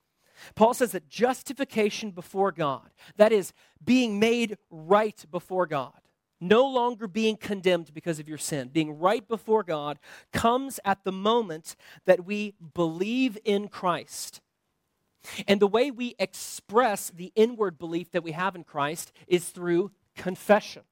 Paul 0.55 0.73
says 0.73 0.91
that 0.91 1.09
justification 1.09 2.11
before 2.11 2.51
God, 2.51 2.91
that 3.15 3.31
is, 3.31 3.53
being 3.83 4.19
made 4.19 4.57
right 4.69 5.25
before 5.31 5.65
God, 5.65 5.99
no 6.39 6.67
longer 6.67 7.07
being 7.07 7.35
condemned 7.35 7.93
because 7.93 8.19
of 8.19 8.29
your 8.29 8.37
sin, 8.37 8.69
being 8.69 8.99
right 8.99 9.27
before 9.27 9.63
God, 9.63 9.97
comes 10.31 10.79
at 10.85 11.03
the 11.03 11.11
moment 11.11 11.75
that 12.05 12.25
we 12.25 12.53
believe 12.75 13.37
in 13.43 13.67
Christ. 13.67 14.41
And 15.47 15.59
the 15.59 15.67
way 15.67 15.91
we 15.91 16.15
express 16.19 17.09
the 17.09 17.31
inward 17.35 17.77
belief 17.77 18.11
that 18.11 18.23
we 18.23 18.31
have 18.31 18.55
in 18.55 18.63
Christ 18.63 19.11
is 19.27 19.49
through 19.49 19.91
confession. 20.15 20.83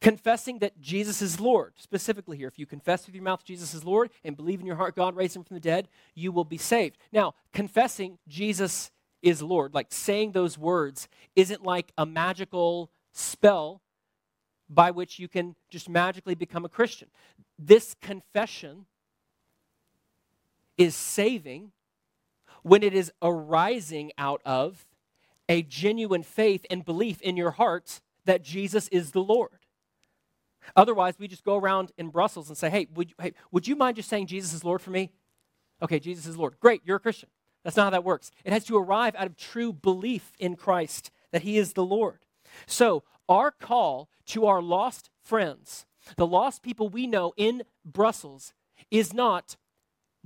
Confessing 0.00 0.58
that 0.60 0.80
Jesus 0.80 1.22
is 1.22 1.40
Lord, 1.40 1.74
specifically 1.76 2.36
here. 2.36 2.48
If 2.48 2.58
you 2.58 2.66
confess 2.66 3.06
with 3.06 3.14
your 3.14 3.24
mouth 3.24 3.44
Jesus 3.44 3.74
is 3.74 3.84
Lord 3.84 4.10
and 4.24 4.36
believe 4.36 4.60
in 4.60 4.66
your 4.66 4.76
heart 4.76 4.96
God 4.96 5.16
raised 5.16 5.36
him 5.36 5.44
from 5.44 5.54
the 5.56 5.60
dead, 5.60 5.88
you 6.14 6.32
will 6.32 6.44
be 6.44 6.58
saved. 6.58 6.98
Now, 7.12 7.34
confessing 7.52 8.18
Jesus 8.28 8.90
is 9.22 9.42
Lord, 9.42 9.74
like 9.74 9.88
saying 9.90 10.32
those 10.32 10.56
words, 10.56 11.08
isn't 11.34 11.64
like 11.64 11.92
a 11.98 12.06
magical 12.06 12.90
spell 13.12 13.82
by 14.70 14.90
which 14.90 15.18
you 15.18 15.28
can 15.28 15.56
just 15.70 15.88
magically 15.88 16.34
become 16.34 16.64
a 16.64 16.68
Christian. 16.68 17.08
This 17.58 17.96
confession 18.00 18.86
is 20.76 20.94
saving 20.94 21.72
when 22.62 22.82
it 22.82 22.94
is 22.94 23.10
arising 23.22 24.12
out 24.18 24.40
of 24.44 24.86
a 25.48 25.62
genuine 25.62 26.22
faith 26.22 26.66
and 26.70 26.84
belief 26.84 27.20
in 27.22 27.36
your 27.36 27.52
heart 27.52 28.00
that 28.26 28.42
Jesus 28.42 28.88
is 28.88 29.12
the 29.12 29.22
Lord. 29.22 29.58
Otherwise, 30.76 31.14
we 31.18 31.28
just 31.28 31.44
go 31.44 31.56
around 31.56 31.92
in 31.98 32.08
Brussels 32.08 32.48
and 32.48 32.56
say, 32.56 32.70
hey 32.70 32.86
would, 32.94 33.12
hey, 33.20 33.32
would 33.50 33.66
you 33.66 33.76
mind 33.76 33.96
just 33.96 34.08
saying 34.08 34.26
Jesus 34.26 34.52
is 34.52 34.64
Lord 34.64 34.80
for 34.80 34.90
me? 34.90 35.10
Okay, 35.82 35.98
Jesus 35.98 36.26
is 36.26 36.36
Lord. 36.36 36.56
Great, 36.60 36.82
you're 36.84 36.96
a 36.96 37.00
Christian. 37.00 37.28
That's 37.64 37.76
not 37.76 37.84
how 37.84 37.90
that 37.90 38.04
works. 38.04 38.30
It 38.44 38.52
has 38.52 38.64
to 38.66 38.76
arrive 38.76 39.14
out 39.16 39.26
of 39.26 39.36
true 39.36 39.72
belief 39.72 40.32
in 40.38 40.56
Christ 40.56 41.10
that 41.32 41.42
He 41.42 41.58
is 41.58 41.72
the 41.72 41.84
Lord. 41.84 42.20
So, 42.66 43.02
our 43.28 43.50
call 43.50 44.08
to 44.26 44.46
our 44.46 44.62
lost 44.62 45.10
friends, 45.22 45.86
the 46.16 46.26
lost 46.26 46.62
people 46.62 46.88
we 46.88 47.06
know 47.06 47.34
in 47.36 47.62
Brussels, 47.84 48.54
is 48.90 49.12
not 49.12 49.56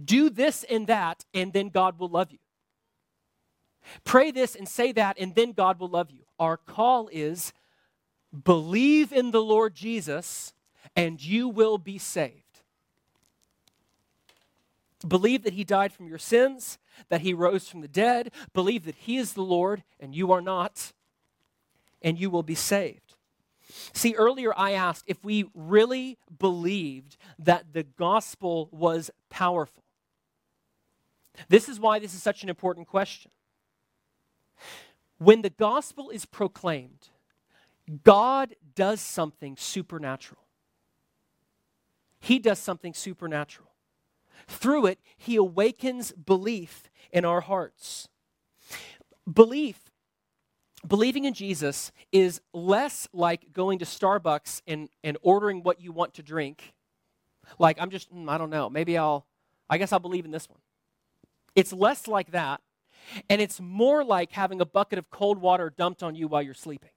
do 0.03 0.31
this 0.31 0.65
and 0.65 0.87
that, 0.87 1.25
and 1.35 1.53
then 1.53 1.69
God 1.69 1.99
will 1.99 2.09
love 2.09 2.31
you. 2.31 2.39
Pray 4.05 4.31
this 4.31 4.55
and 4.55 4.69
say 4.69 4.93
that, 4.93 5.19
and 5.19 5.35
then 5.35 5.53
God 5.53 5.81
will 5.81 5.89
love 5.89 6.11
you. 6.11 6.25
Our 6.39 6.57
call 6.57 7.09
is 7.13 7.53
Believe 8.33 9.13
in 9.13 9.31
the 9.31 9.43
Lord 9.43 9.75
Jesus, 9.75 10.55
and 10.97 11.23
you 11.23 11.49
will 11.49 11.79
be 11.79 11.99
saved. 11.99 12.61
Believe 15.07 15.43
that 15.43 15.55
he 15.55 15.65
died 15.65 15.93
from 15.93 16.07
your 16.07 16.19
sins, 16.19 16.79
that 17.09 17.23
he 17.23 17.35
rose 17.35 17.69
from 17.69 17.81
the 17.81 17.89
dead. 17.89 18.31
Believe 18.53 18.85
that 18.85 18.95
he 18.95 19.17
is 19.17 19.33
the 19.33 19.43
Lord, 19.43 19.83
and 19.99 20.15
you 20.15 20.33
are 20.33 20.41
not, 20.41 20.93
and 22.01 22.19
you 22.19 22.31
will 22.31 22.43
be 22.43 22.55
saved. 22.55 23.15
See, 23.93 24.15
earlier 24.15 24.53
I 24.57 24.73
asked 24.73 25.05
if 25.07 25.25
we 25.25 25.51
really 25.55 26.19
believed 26.39 27.17
that 27.39 27.73
the 27.73 27.83
gospel 27.83 28.69
was 28.71 29.11
powerful. 29.31 29.83
This 31.49 31.69
is 31.69 31.81
why 31.81 31.99
this 31.99 32.15
is 32.15 32.23
such 32.23 32.43
an 32.43 32.49
important 32.49 32.87
question. 32.87 33.31
When 35.19 35.43
the 35.43 35.51
gospel 35.51 36.11
is 36.11 36.27
proclaimed, 36.27 37.09
God 38.05 38.55
does 38.75 39.01
something 39.01 39.57
supernatural. 39.57 40.43
He 42.21 42.39
does 42.39 42.59
something 42.59 42.95
supernatural. 42.95 43.71
Through 44.47 44.87
it, 44.87 45.01
He 45.17 45.37
awakens 45.37 46.13
belief 46.13 46.91
in 47.11 47.25
our 47.25 47.41
hearts. 47.41 48.09
Belief, 49.31 49.91
believing 50.87 51.25
in 51.25 51.35
Jesus, 51.35 51.93
is 52.13 52.41
less 52.53 53.09
like 53.13 53.53
going 53.53 53.79
to 53.81 53.85
Starbucks 53.85 54.63
and, 54.67 54.89
and 55.05 55.17
ordering 55.23 55.63
what 55.63 55.81
you 55.81 55.93
want 55.93 56.15
to 56.15 56.23
drink. 56.23 56.73
Like, 57.59 57.77
I'm 57.81 57.91
just, 57.91 58.13
mm, 58.15 58.29
I 58.29 58.39
don't 58.39 58.51
know, 58.51 58.71
maybe 58.71 58.97
I'll, 58.97 59.27
I 59.69 59.79
guess 59.79 59.93
I'll 59.93 60.01
believe 60.01 60.25
in 60.25 60.31
this 60.31 60.49
one. 60.49 60.61
It's 61.55 61.73
less 61.73 62.07
like 62.07 62.31
that, 62.31 62.61
and 63.29 63.41
it's 63.41 63.61
more 63.61 64.05
like 64.05 64.33
having 64.33 64.61
a 64.61 64.67
bucket 64.67 64.99
of 64.99 65.11
cold 65.11 65.39
water 65.39 65.73
dumped 65.77 66.03
on 66.03 66.15
you 66.15 66.29
while 66.29 66.43
you're 66.43 66.55
sleeping. 66.55 66.91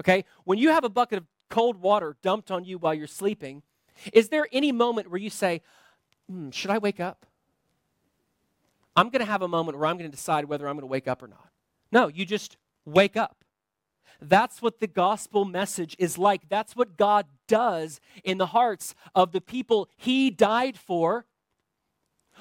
Okay? 0.00 0.24
When 0.44 0.58
you 0.58 0.70
have 0.70 0.84
a 0.84 0.88
bucket 0.88 1.18
of 1.18 1.24
cold 1.50 1.76
water 1.76 2.16
dumped 2.22 2.50
on 2.50 2.64
you 2.64 2.78
while 2.78 2.94
you're 2.94 3.06
sleeping, 3.06 3.62
is 4.12 4.28
there 4.28 4.46
any 4.52 4.72
moment 4.72 5.10
where 5.10 5.20
you 5.20 5.30
say, 5.30 5.62
hmm, 6.28 6.50
Should 6.50 6.70
I 6.70 6.78
wake 6.78 7.00
up? 7.00 7.26
I'm 8.96 9.10
going 9.10 9.20
to 9.20 9.30
have 9.30 9.42
a 9.42 9.48
moment 9.48 9.76
where 9.78 9.86
I'm 9.86 9.96
going 9.96 10.10
to 10.10 10.16
decide 10.16 10.44
whether 10.44 10.68
I'm 10.68 10.76
going 10.76 10.82
to 10.82 10.86
wake 10.86 11.08
up 11.08 11.22
or 11.22 11.28
not. 11.28 11.48
No, 11.90 12.08
you 12.08 12.24
just 12.24 12.56
wake 12.84 13.16
up. 13.16 13.44
That's 14.20 14.62
what 14.62 14.80
the 14.80 14.86
gospel 14.86 15.44
message 15.44 15.96
is 15.98 16.16
like. 16.16 16.48
That's 16.48 16.76
what 16.76 16.96
God 16.96 17.26
does 17.48 18.00
in 18.22 18.38
the 18.38 18.46
hearts 18.46 18.94
of 19.14 19.32
the 19.32 19.40
people 19.40 19.88
He 19.96 20.30
died 20.30 20.78
for 20.78 21.26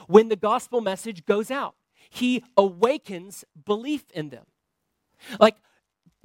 when 0.07 0.29
the 0.29 0.35
gospel 0.35 0.81
message 0.81 1.25
goes 1.25 1.51
out. 1.51 1.75
He 2.09 2.43
awakens 2.55 3.43
belief 3.65 4.05
in 4.13 4.29
them. 4.29 4.45
Like, 5.39 5.55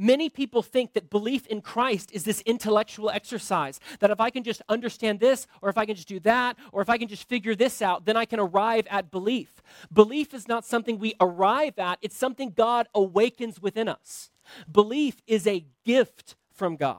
Many 0.01 0.31
people 0.31 0.63
think 0.63 0.93
that 0.93 1.11
belief 1.11 1.45
in 1.49 1.61
Christ 1.61 2.13
is 2.13 2.23
this 2.23 2.41
intellectual 2.43 3.11
exercise. 3.11 3.81
That 3.99 4.13
if 4.13 4.21
I 4.21 4.31
can 4.31 4.45
just 4.45 4.63
understand 4.69 5.19
this, 5.19 5.49
or 5.61 5.69
if 5.69 5.77
I 5.77 5.87
can 5.87 5.97
just 5.97 6.07
do 6.07 6.21
that, 6.21 6.57
or 6.71 6.81
if 6.83 6.89
I 6.89 6.99
can 6.99 7.09
just 7.09 7.29
figure 7.29 7.57
this 7.57 7.83
out, 7.83 8.05
then 8.05 8.17
I 8.17 8.25
can 8.25 8.39
arrive 8.39 8.87
at 8.89 9.11
belief. 9.11 9.61
Belief 9.93 10.33
is 10.35 10.47
not 10.47 10.65
something 10.65 10.99
we 10.99 11.15
arrive 11.21 11.79
at, 11.79 11.99
it's 12.01 12.17
something 12.17 12.51
God 12.51 12.87
awakens 12.95 13.61
within 13.61 13.89
us. 13.89 14.31
Belief 14.71 15.17
is 15.27 15.47
a 15.47 15.67
gift 15.85 16.37
from 16.53 16.77
God, 16.77 16.99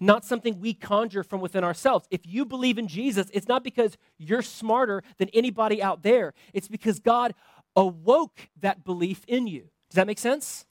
not 0.00 0.24
something 0.24 0.60
we 0.60 0.74
conjure 0.74 1.22
from 1.22 1.40
within 1.40 1.64
ourselves. 1.64 2.06
If 2.10 2.26
you 2.26 2.44
believe 2.44 2.76
in 2.76 2.88
Jesus, 2.88 3.30
it's 3.32 3.48
not 3.48 3.62
because 3.62 3.96
you're 4.18 4.42
smarter 4.42 5.02
than 5.18 5.28
anybody 5.32 5.80
out 5.80 6.02
there, 6.02 6.34
it's 6.52 6.68
because 6.68 6.98
God 6.98 7.34
awoke 7.76 8.48
that 8.60 8.84
belief 8.84 9.24
in 9.28 9.46
you. 9.46 9.68
Does 9.88 9.96
that 9.96 10.06
make 10.06 10.18
sense? 10.18 10.65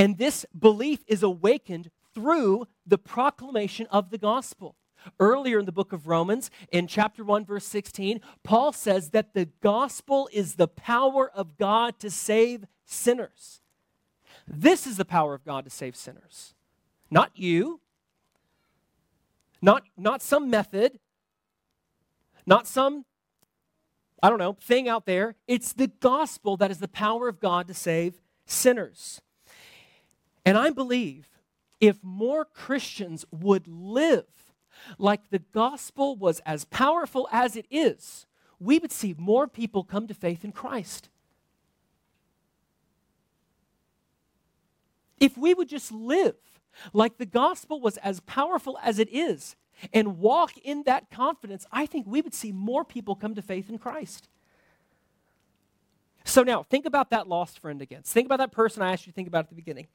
And 0.00 0.16
this 0.16 0.46
belief 0.58 1.00
is 1.06 1.22
awakened 1.22 1.90
through 2.14 2.66
the 2.86 2.96
proclamation 2.96 3.86
of 3.90 4.08
the 4.08 4.16
gospel. 4.16 4.74
Earlier 5.18 5.58
in 5.58 5.66
the 5.66 5.72
book 5.72 5.92
of 5.92 6.06
Romans, 6.06 6.50
in 6.72 6.86
chapter 6.86 7.22
1, 7.22 7.44
verse 7.44 7.66
16, 7.66 8.22
Paul 8.42 8.72
says 8.72 9.10
that 9.10 9.34
the 9.34 9.50
gospel 9.60 10.30
is 10.32 10.54
the 10.54 10.68
power 10.68 11.30
of 11.30 11.58
God 11.58 11.98
to 11.98 12.08
save 12.08 12.64
sinners. 12.86 13.60
This 14.48 14.86
is 14.86 14.96
the 14.96 15.04
power 15.04 15.34
of 15.34 15.44
God 15.44 15.64
to 15.64 15.70
save 15.70 15.94
sinners. 15.94 16.54
Not 17.10 17.32
you, 17.34 17.82
not, 19.60 19.82
not 19.98 20.22
some 20.22 20.48
method, 20.48 20.98
not 22.46 22.66
some, 22.66 23.04
I 24.22 24.30
don't 24.30 24.38
know, 24.38 24.56
thing 24.62 24.88
out 24.88 25.04
there. 25.04 25.34
It's 25.46 25.74
the 25.74 25.88
gospel 25.88 26.56
that 26.56 26.70
is 26.70 26.78
the 26.78 26.88
power 26.88 27.28
of 27.28 27.38
God 27.38 27.68
to 27.68 27.74
save 27.74 28.22
sinners. 28.46 29.20
And 30.50 30.58
I 30.58 30.70
believe 30.70 31.28
if 31.80 32.02
more 32.02 32.44
Christians 32.44 33.24
would 33.30 33.68
live 33.68 34.24
like 34.98 35.30
the 35.30 35.38
gospel 35.38 36.16
was 36.16 36.40
as 36.40 36.64
powerful 36.64 37.28
as 37.30 37.54
it 37.54 37.66
is, 37.70 38.26
we 38.58 38.80
would 38.80 38.90
see 38.90 39.14
more 39.16 39.46
people 39.46 39.84
come 39.84 40.08
to 40.08 40.12
faith 40.12 40.44
in 40.44 40.50
Christ. 40.50 41.08
If 45.20 45.38
we 45.38 45.54
would 45.54 45.68
just 45.68 45.92
live 45.92 46.34
like 46.92 47.18
the 47.18 47.26
gospel 47.26 47.80
was 47.80 47.96
as 47.98 48.18
powerful 48.18 48.76
as 48.82 48.98
it 48.98 49.08
is 49.12 49.54
and 49.92 50.18
walk 50.18 50.58
in 50.58 50.82
that 50.82 51.12
confidence, 51.12 51.64
I 51.70 51.86
think 51.86 52.08
we 52.08 52.22
would 52.22 52.34
see 52.34 52.50
more 52.50 52.84
people 52.84 53.14
come 53.14 53.36
to 53.36 53.42
faith 53.42 53.70
in 53.70 53.78
Christ. 53.78 54.28
So 56.24 56.42
now, 56.42 56.64
think 56.64 56.86
about 56.86 57.10
that 57.10 57.28
lost 57.28 57.60
friend 57.60 57.80
again. 57.80 58.02
Think 58.02 58.26
about 58.26 58.38
that 58.38 58.50
person 58.50 58.82
I 58.82 58.92
asked 58.92 59.06
you 59.06 59.12
to 59.12 59.14
think 59.14 59.28
about 59.28 59.44
at 59.44 59.50
the 59.50 59.54
beginning. 59.54 59.86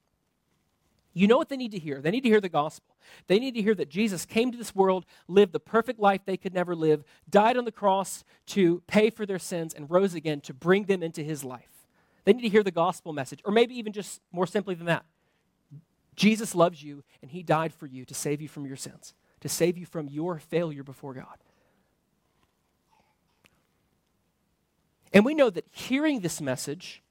You 1.17 1.27
know 1.27 1.37
what 1.37 1.47
they 1.47 1.55
need 1.55 1.71
to 1.71 1.79
hear? 1.79 2.01
They 2.01 2.11
need 2.11 2.23
to 2.23 2.29
hear 2.29 2.41
the 2.41 2.49
gospel. 2.49 2.97
They 3.27 3.39
need 3.39 3.55
to 3.55 3.61
hear 3.61 3.73
that 3.75 3.89
Jesus 3.89 4.25
came 4.25 4.51
to 4.51 4.57
this 4.57 4.75
world, 4.75 5.05
lived 5.29 5.53
the 5.53 5.61
perfect 5.61 5.97
life 5.97 6.21
they 6.25 6.35
could 6.35 6.53
never 6.53 6.75
live, 6.75 7.05
died 7.29 7.55
on 7.55 7.63
the 7.63 7.71
cross 7.71 8.25
to 8.47 8.83
pay 8.85 9.09
for 9.09 9.25
their 9.25 9.39
sins, 9.39 9.73
and 9.73 9.89
rose 9.89 10.13
again 10.13 10.41
to 10.41 10.53
bring 10.53 10.83
them 10.83 11.01
into 11.01 11.23
his 11.23 11.45
life. 11.45 11.87
They 12.25 12.33
need 12.33 12.41
to 12.41 12.49
hear 12.49 12.63
the 12.63 12.69
gospel 12.71 13.13
message, 13.13 13.39
or 13.45 13.53
maybe 13.53 13.79
even 13.79 13.93
just 13.93 14.19
more 14.33 14.45
simply 14.45 14.75
than 14.75 14.87
that. 14.87 15.05
Jesus 16.17 16.53
loves 16.53 16.83
you, 16.83 17.01
and 17.21 17.31
he 17.31 17.43
died 17.43 17.73
for 17.73 17.85
you 17.85 18.03
to 18.03 18.13
save 18.13 18.41
you 18.41 18.49
from 18.49 18.65
your 18.65 18.75
sins, 18.75 19.13
to 19.39 19.47
save 19.47 19.77
you 19.77 19.85
from 19.85 20.09
your 20.09 20.37
failure 20.39 20.83
before 20.83 21.13
God. 21.13 21.37
And 25.13 25.23
we 25.23 25.33
know 25.33 25.49
that 25.49 25.65
hearing 25.71 26.19
this 26.19 26.41
message 26.41 27.01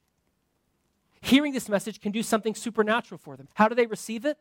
hearing 1.25 1.53
this 1.53 1.69
message 1.69 1.99
can 1.99 2.11
do 2.11 2.21
something 2.21 2.53
supernatural 2.55 3.17
for 3.17 3.35
them. 3.35 3.47
How 3.55 3.67
do 3.67 3.75
they 3.75 3.87
receive 3.87 4.25
it? 4.25 4.37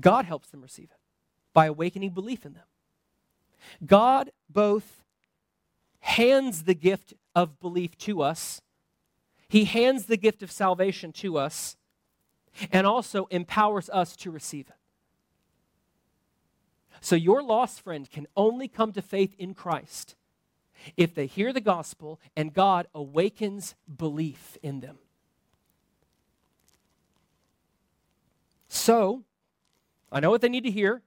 God 0.00 0.24
helps 0.24 0.48
them 0.48 0.60
receive 0.60 0.90
it 0.90 0.98
by 1.52 1.66
awakening 1.66 2.10
belief 2.10 2.44
in 2.44 2.54
them. 2.54 2.64
God 3.84 4.30
both 4.48 5.02
hands 6.00 6.64
the 6.64 6.74
gift 6.74 7.14
of 7.34 7.60
belief 7.60 7.96
to 7.98 8.22
us, 8.22 8.60
He 9.48 9.64
hands 9.64 10.06
the 10.06 10.16
gift 10.16 10.42
of 10.42 10.50
salvation 10.50 11.12
to 11.14 11.38
us, 11.38 11.76
and 12.72 12.86
also 12.86 13.26
empowers 13.30 13.88
us 13.90 14.16
to 14.16 14.30
receive 14.30 14.68
it. 14.68 14.74
So, 17.00 17.14
your 17.14 17.42
lost 17.42 17.80
friend 17.80 18.10
can 18.10 18.26
only 18.36 18.66
come 18.66 18.92
to 18.92 19.02
faith 19.02 19.34
in 19.38 19.54
Christ 19.54 20.16
if 20.96 21.14
they 21.14 21.26
hear 21.26 21.52
the 21.52 21.60
gospel 21.60 22.20
and 22.36 22.52
God 22.52 22.86
awakens 22.94 23.74
belief 23.94 24.56
in 24.62 24.80
them. 24.80 24.98
So, 28.68 29.24
I 30.12 30.20
know 30.20 30.30
what 30.30 30.40
they 30.40 30.48
need 30.48 30.64
to 30.64 30.70
hear. 30.70 31.02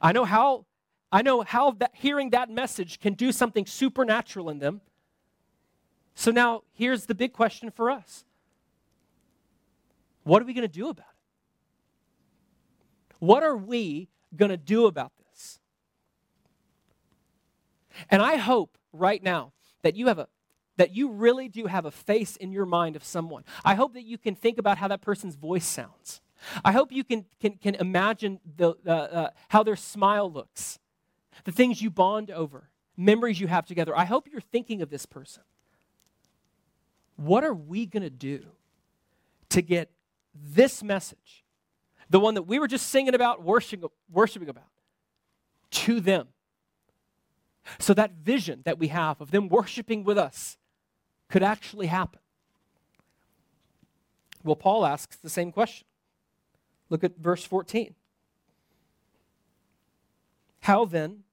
I 0.00 0.12
know 0.12 0.24
how 0.24 0.66
I 1.10 1.20
know 1.20 1.42
how 1.42 1.72
that 1.72 1.90
hearing 1.92 2.30
that 2.30 2.48
message 2.48 2.98
can 2.98 3.12
do 3.12 3.32
something 3.32 3.66
supernatural 3.66 4.48
in 4.48 4.58
them. 4.58 4.80
So 6.14 6.30
now 6.30 6.62
here's 6.72 7.06
the 7.06 7.14
big 7.14 7.32
question 7.32 7.70
for 7.70 7.90
us. 7.90 8.24
What 10.24 10.40
are 10.40 10.44
we 10.46 10.54
going 10.54 10.66
to 10.66 10.72
do 10.72 10.88
about 10.88 11.06
it? 11.06 11.12
What 13.18 13.42
are 13.42 13.56
we 13.56 14.08
going 14.34 14.50
to 14.50 14.56
do 14.56 14.86
about 14.86 15.12
this? 15.18 15.21
And 18.10 18.22
I 18.22 18.36
hope 18.36 18.78
right 18.92 19.22
now 19.22 19.52
that 19.82 19.96
you 19.96 20.08
have 20.08 20.18
a 20.18 20.28
that 20.76 20.94
you 20.94 21.10
really 21.10 21.48
do 21.48 21.66
have 21.66 21.84
a 21.84 21.90
face 21.90 22.36
in 22.36 22.50
your 22.50 22.66
mind 22.66 22.96
of 22.96 23.04
someone. 23.04 23.44
I 23.64 23.74
hope 23.74 23.92
that 23.92 24.04
you 24.04 24.16
can 24.16 24.34
think 24.34 24.58
about 24.58 24.78
how 24.78 24.88
that 24.88 25.02
person's 25.02 25.34
voice 25.34 25.66
sounds. 25.66 26.20
I 26.64 26.72
hope 26.72 26.92
you 26.92 27.04
can, 27.04 27.26
can, 27.40 27.54
can 27.54 27.74
imagine 27.76 28.40
the, 28.56 28.74
uh, 28.86 28.90
uh, 28.90 29.30
how 29.48 29.62
their 29.62 29.76
smile 29.76 30.30
looks, 30.30 30.78
the 31.44 31.52
things 31.52 31.80
you 31.80 31.90
bond 31.90 32.30
over, 32.30 32.68
memories 32.96 33.40
you 33.40 33.46
have 33.46 33.66
together. 33.66 33.96
I 33.96 34.04
hope 34.04 34.28
you're 34.30 34.40
thinking 34.40 34.82
of 34.82 34.90
this 34.90 35.06
person. 35.06 35.42
What 37.16 37.44
are 37.44 37.54
we 37.54 37.86
going 37.86 38.02
to 38.02 38.10
do 38.10 38.44
to 39.50 39.62
get 39.62 39.90
this 40.34 40.82
message, 40.82 41.44
the 42.10 42.18
one 42.18 42.34
that 42.34 42.42
we 42.42 42.58
were 42.58 42.68
just 42.68 42.88
singing 42.88 43.14
about, 43.14 43.42
worshiping, 43.42 43.88
worshiping 44.10 44.48
about, 44.48 44.70
to 45.70 46.00
them? 46.00 46.28
So 47.78 47.94
that 47.94 48.12
vision 48.12 48.62
that 48.64 48.78
we 48.78 48.88
have 48.88 49.20
of 49.20 49.30
them 49.30 49.48
worshiping 49.48 50.04
with 50.04 50.18
us 50.18 50.58
could 51.28 51.42
actually 51.42 51.86
happen. 51.86 52.20
Well, 54.44 54.56
Paul 54.56 54.84
asks 54.84 55.16
the 55.16 55.30
same 55.30 55.52
question. 55.52 55.86
Look 56.90 57.04
at 57.04 57.16
verse 57.16 57.44
14. 57.44 57.94
How 60.60 60.84
then 60.84 61.24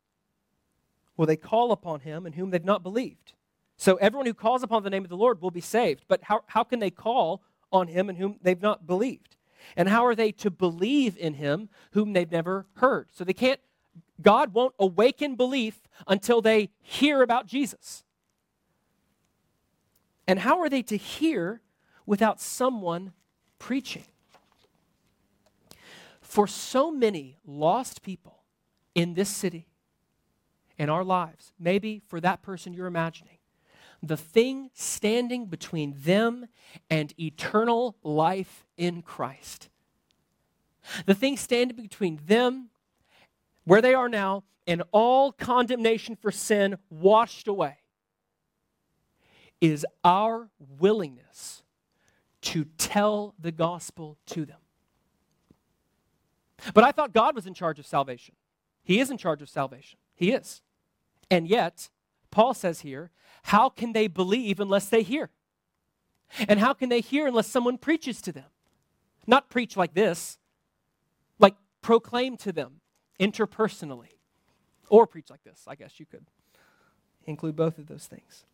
will 1.18 1.26
they 1.26 1.36
call 1.36 1.72
upon 1.72 2.02
him 2.02 2.26
in 2.26 2.34
whom 2.34 2.50
they've 2.50 2.64
not 2.64 2.84
believed? 2.84 3.34
So 3.78 3.96
everyone 3.96 4.26
who 4.26 4.34
calls 4.34 4.64
upon 4.64 4.84
the 4.84 4.90
name 4.90 5.04
of 5.04 5.10
the 5.10 5.18
Lord 5.18 5.42
will 5.42 5.52
be 5.52 5.62
saved. 5.62 6.06
But 6.08 6.24
how, 6.24 6.44
how 6.48 6.64
can 6.64 6.80
they 6.80 6.92
call 6.92 7.42
on 7.72 7.88
him 7.88 8.10
in 8.10 8.16
whom 8.16 8.38
they've 8.42 8.62
not 8.62 8.86
believed? 8.86 9.36
And 9.76 9.90
how 9.90 10.06
are 10.06 10.16
they 10.16 10.32
to 10.34 10.50
believe 10.50 11.18
in 11.18 11.36
him 11.36 11.70
whom 11.92 12.14
they've 12.14 12.32
never 12.32 12.66
heard? 12.76 13.10
So 13.14 13.24
they 13.24 13.34
can't 13.34 13.60
God 14.22 14.54
won't 14.54 14.74
awaken 14.80 15.36
belief 15.36 15.82
until 16.08 16.42
they 16.42 16.70
hear 16.82 17.22
about 17.22 17.46
Jesus. 17.46 18.04
And 20.28 20.40
how 20.40 20.60
are 20.60 20.70
they 20.70 20.84
to 20.84 20.98
hear 20.98 21.62
without 22.06 22.40
someone 22.40 23.14
preaching? 23.58 24.06
For 26.22 26.46
so 26.46 26.92
many 26.92 27.38
lost 27.46 28.04
people 28.04 28.44
in 28.94 29.16
this 29.16 29.30
city, 29.30 29.68
in 30.78 30.90
our 30.90 31.04
lives, 31.04 31.52
maybe 31.60 32.02
for 32.08 32.20
that 32.22 32.42
person 32.42 32.74
you're 32.74 32.88
imagining, 32.88 33.38
the 34.04 34.18
thing 34.18 34.70
standing 34.74 35.48
between 35.48 35.96
them 35.98 36.48
and 36.90 37.14
eternal 37.20 37.98
life 38.04 38.66
in 38.78 39.02
Christ, 39.02 39.70
the 41.06 41.16
thing 41.16 41.38
standing 41.38 41.76
between 41.76 42.20
them 42.26 42.70
where 43.70 43.84
they 43.84 43.94
are 43.94 44.10
now, 44.10 44.44
and 44.66 44.82
all 44.92 45.32
condemnation 45.32 46.16
for 46.16 46.32
sin 46.32 46.76
washed 46.90 47.48
away, 47.48 47.78
is 49.62 49.86
our 50.04 50.50
willingness 50.80 51.62
to 52.42 52.66
tell 52.80 53.36
the 53.38 53.52
gospel 53.52 54.18
to 54.26 54.44
them. 54.44 54.58
But 56.74 56.84
I 56.84 56.92
thought 56.92 57.14
God 57.14 57.36
was 57.36 57.46
in 57.46 57.54
charge 57.54 57.78
of 57.78 57.86
salvation. 57.86 58.34
He 58.84 59.00
is 59.00 59.12
in 59.12 59.20
charge 59.20 59.44
of 59.44 59.50
salvation. 59.50 60.00
He 60.16 60.32
is. 60.32 60.64
And 61.30 61.48
yet, 61.48 61.90
Paul 62.32 62.56
says 62.56 62.80
here, 62.80 63.12
how 63.44 63.70
can 63.70 63.94
they 63.94 64.08
believe 64.08 64.60
unless 64.60 64.90
they 64.90 65.04
hear? 65.04 65.30
And 66.48 66.60
how 66.60 66.74
can 66.74 66.90
they 66.90 67.02
hear 67.02 67.28
unless 67.28 67.46
someone 67.46 67.78
preaches 67.78 68.20
to 68.24 68.32
them? 68.32 68.50
Not 69.28 69.52
preach 69.52 69.78
like 69.78 69.94
this, 69.94 70.40
like 71.38 71.54
proclaim 71.84 72.36
to 72.38 72.52
them 72.52 72.79
interpersonally, 73.20 74.18
or 74.90 75.06
preach 75.06 75.30
like 75.30 75.44
this. 75.44 75.64
I 75.68 75.76
guess 75.76 76.00
you 76.00 76.06
could 76.06 76.26
include 77.26 77.56
both 77.56 77.78
of 77.78 77.88
those 77.88 78.06
things. 78.06 78.46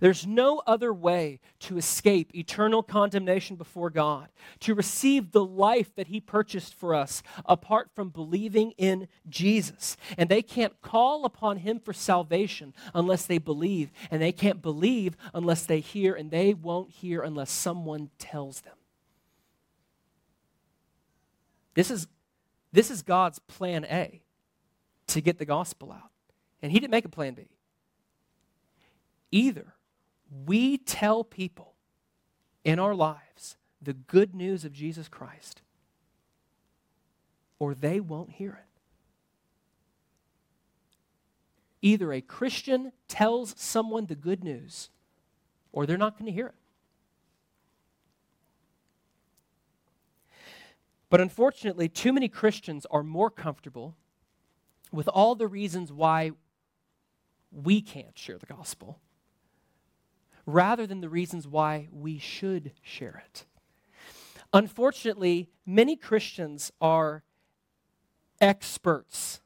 There's 0.00 0.26
no 0.26 0.62
other 0.66 0.92
way 0.92 1.40
to 1.60 1.76
escape 1.76 2.34
eternal 2.34 2.82
condemnation 2.82 3.56
before 3.56 3.90
God, 3.90 4.28
to 4.60 4.74
receive 4.74 5.32
the 5.32 5.44
life 5.44 5.94
that 5.96 6.06
He 6.06 6.20
purchased 6.20 6.74
for 6.74 6.94
us 6.94 7.22
apart 7.44 7.90
from 7.94 8.08
believing 8.08 8.72
in 8.78 9.08
Jesus. 9.28 9.96
And 10.16 10.28
they 10.28 10.42
can't 10.42 10.80
call 10.80 11.24
upon 11.24 11.58
Him 11.58 11.78
for 11.78 11.92
salvation 11.92 12.74
unless 12.94 13.26
they 13.26 13.38
believe, 13.38 13.90
and 14.10 14.22
they 14.22 14.32
can't 14.32 14.62
believe 14.62 15.16
unless 15.34 15.66
they 15.66 15.80
hear, 15.80 16.14
and 16.14 16.30
they 16.30 16.54
won't 16.54 16.90
hear 16.90 17.22
unless 17.22 17.50
someone 17.50 18.10
tells 18.18 18.60
them. 18.62 18.76
This 21.74 21.90
is 21.90 22.06
this 22.72 22.90
is 22.90 23.02
God's 23.02 23.38
plan 23.38 23.84
A 23.84 24.22
to 25.08 25.20
get 25.20 25.38
the 25.38 25.44
gospel 25.44 25.92
out. 25.92 26.10
And 26.62 26.72
He 26.72 26.80
didn't 26.80 26.92
make 26.92 27.04
a 27.04 27.10
plan 27.10 27.34
B. 27.34 27.48
Either 29.30 29.74
we 30.46 30.78
tell 30.78 31.24
people 31.24 31.74
in 32.64 32.78
our 32.78 32.94
lives 32.94 33.56
the 33.80 33.92
good 33.92 34.34
news 34.34 34.64
of 34.64 34.72
Jesus 34.72 35.08
Christ, 35.08 35.62
or 37.58 37.74
they 37.74 38.00
won't 38.00 38.32
hear 38.32 38.52
it. 38.52 38.68
Either 41.82 42.12
a 42.12 42.20
Christian 42.20 42.92
tells 43.08 43.54
someone 43.58 44.06
the 44.06 44.14
good 44.14 44.44
news, 44.44 44.88
or 45.72 45.84
they're 45.84 45.98
not 45.98 46.16
going 46.16 46.26
to 46.26 46.32
hear 46.32 46.46
it. 46.46 46.54
But 51.12 51.20
unfortunately, 51.20 51.90
too 51.90 52.10
many 52.10 52.26
Christians 52.26 52.86
are 52.90 53.02
more 53.02 53.28
comfortable 53.28 53.98
with 54.90 55.08
all 55.08 55.34
the 55.34 55.46
reasons 55.46 55.92
why 55.92 56.30
we 57.50 57.82
can't 57.82 58.16
share 58.16 58.38
the 58.38 58.46
gospel 58.46 58.98
rather 60.46 60.86
than 60.86 61.02
the 61.02 61.10
reasons 61.10 61.46
why 61.46 61.88
we 61.92 62.16
should 62.16 62.72
share 62.80 63.22
it. 63.26 63.44
Unfortunately, 64.54 65.50
many 65.66 65.96
Christians 65.96 66.72
are 66.80 67.24
experts 68.40 69.42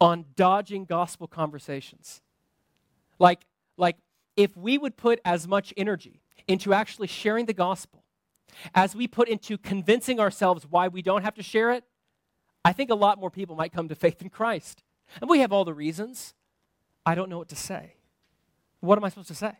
on 0.00 0.24
dodging 0.36 0.86
gospel 0.86 1.26
conversations. 1.26 2.22
Like, 3.18 3.44
like 3.76 3.98
if 4.38 4.56
we 4.56 4.78
would 4.78 4.96
put 4.96 5.20
as 5.22 5.46
much 5.46 5.74
energy 5.76 6.22
into 6.48 6.72
actually 6.72 7.08
sharing 7.08 7.44
the 7.44 7.52
gospel 7.52 8.01
as 8.74 8.94
we 8.94 9.06
put 9.06 9.28
into 9.28 9.58
convincing 9.58 10.20
ourselves 10.20 10.66
why 10.68 10.88
we 10.88 11.02
don't 11.02 11.22
have 11.22 11.34
to 11.34 11.42
share 11.42 11.70
it, 11.70 11.84
I 12.64 12.72
think 12.72 12.90
a 12.90 12.94
lot 12.94 13.18
more 13.18 13.30
people 13.30 13.56
might 13.56 13.72
come 13.72 13.88
to 13.88 13.94
faith 13.94 14.22
in 14.22 14.30
Christ. 14.30 14.82
And 15.20 15.28
we 15.28 15.40
have 15.40 15.52
all 15.52 15.64
the 15.64 15.74
reasons. 15.74 16.34
I 17.04 17.14
don't 17.14 17.28
know 17.28 17.38
what 17.38 17.48
to 17.48 17.56
say. 17.56 17.94
What 18.80 18.98
am 18.98 19.04
I 19.04 19.08
supposed 19.08 19.28
to 19.28 19.34
say? 19.34 19.52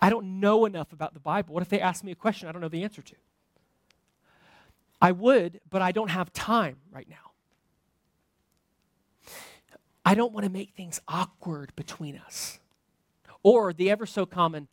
I 0.00 0.10
don't 0.10 0.40
know 0.40 0.64
enough 0.64 0.92
about 0.92 1.14
the 1.14 1.20
Bible. 1.20 1.54
What 1.54 1.62
if 1.62 1.68
they 1.68 1.80
ask 1.80 2.02
me 2.02 2.12
a 2.12 2.16
question 2.16 2.48
I 2.48 2.52
don't 2.52 2.60
know 2.60 2.68
the 2.68 2.82
answer 2.82 3.02
to? 3.02 3.14
I 5.00 5.12
would, 5.12 5.60
but 5.70 5.82
I 5.82 5.92
don't 5.92 6.10
have 6.10 6.32
time 6.32 6.78
right 6.90 7.08
now. 7.08 7.16
I 10.04 10.14
don't 10.14 10.32
want 10.32 10.44
to 10.44 10.50
make 10.50 10.70
things 10.70 11.00
awkward 11.08 11.72
between 11.76 12.16
us. 12.16 12.58
Or 13.42 13.72
the 13.72 13.90
ever 13.90 14.06
so 14.06 14.24
common, 14.24 14.68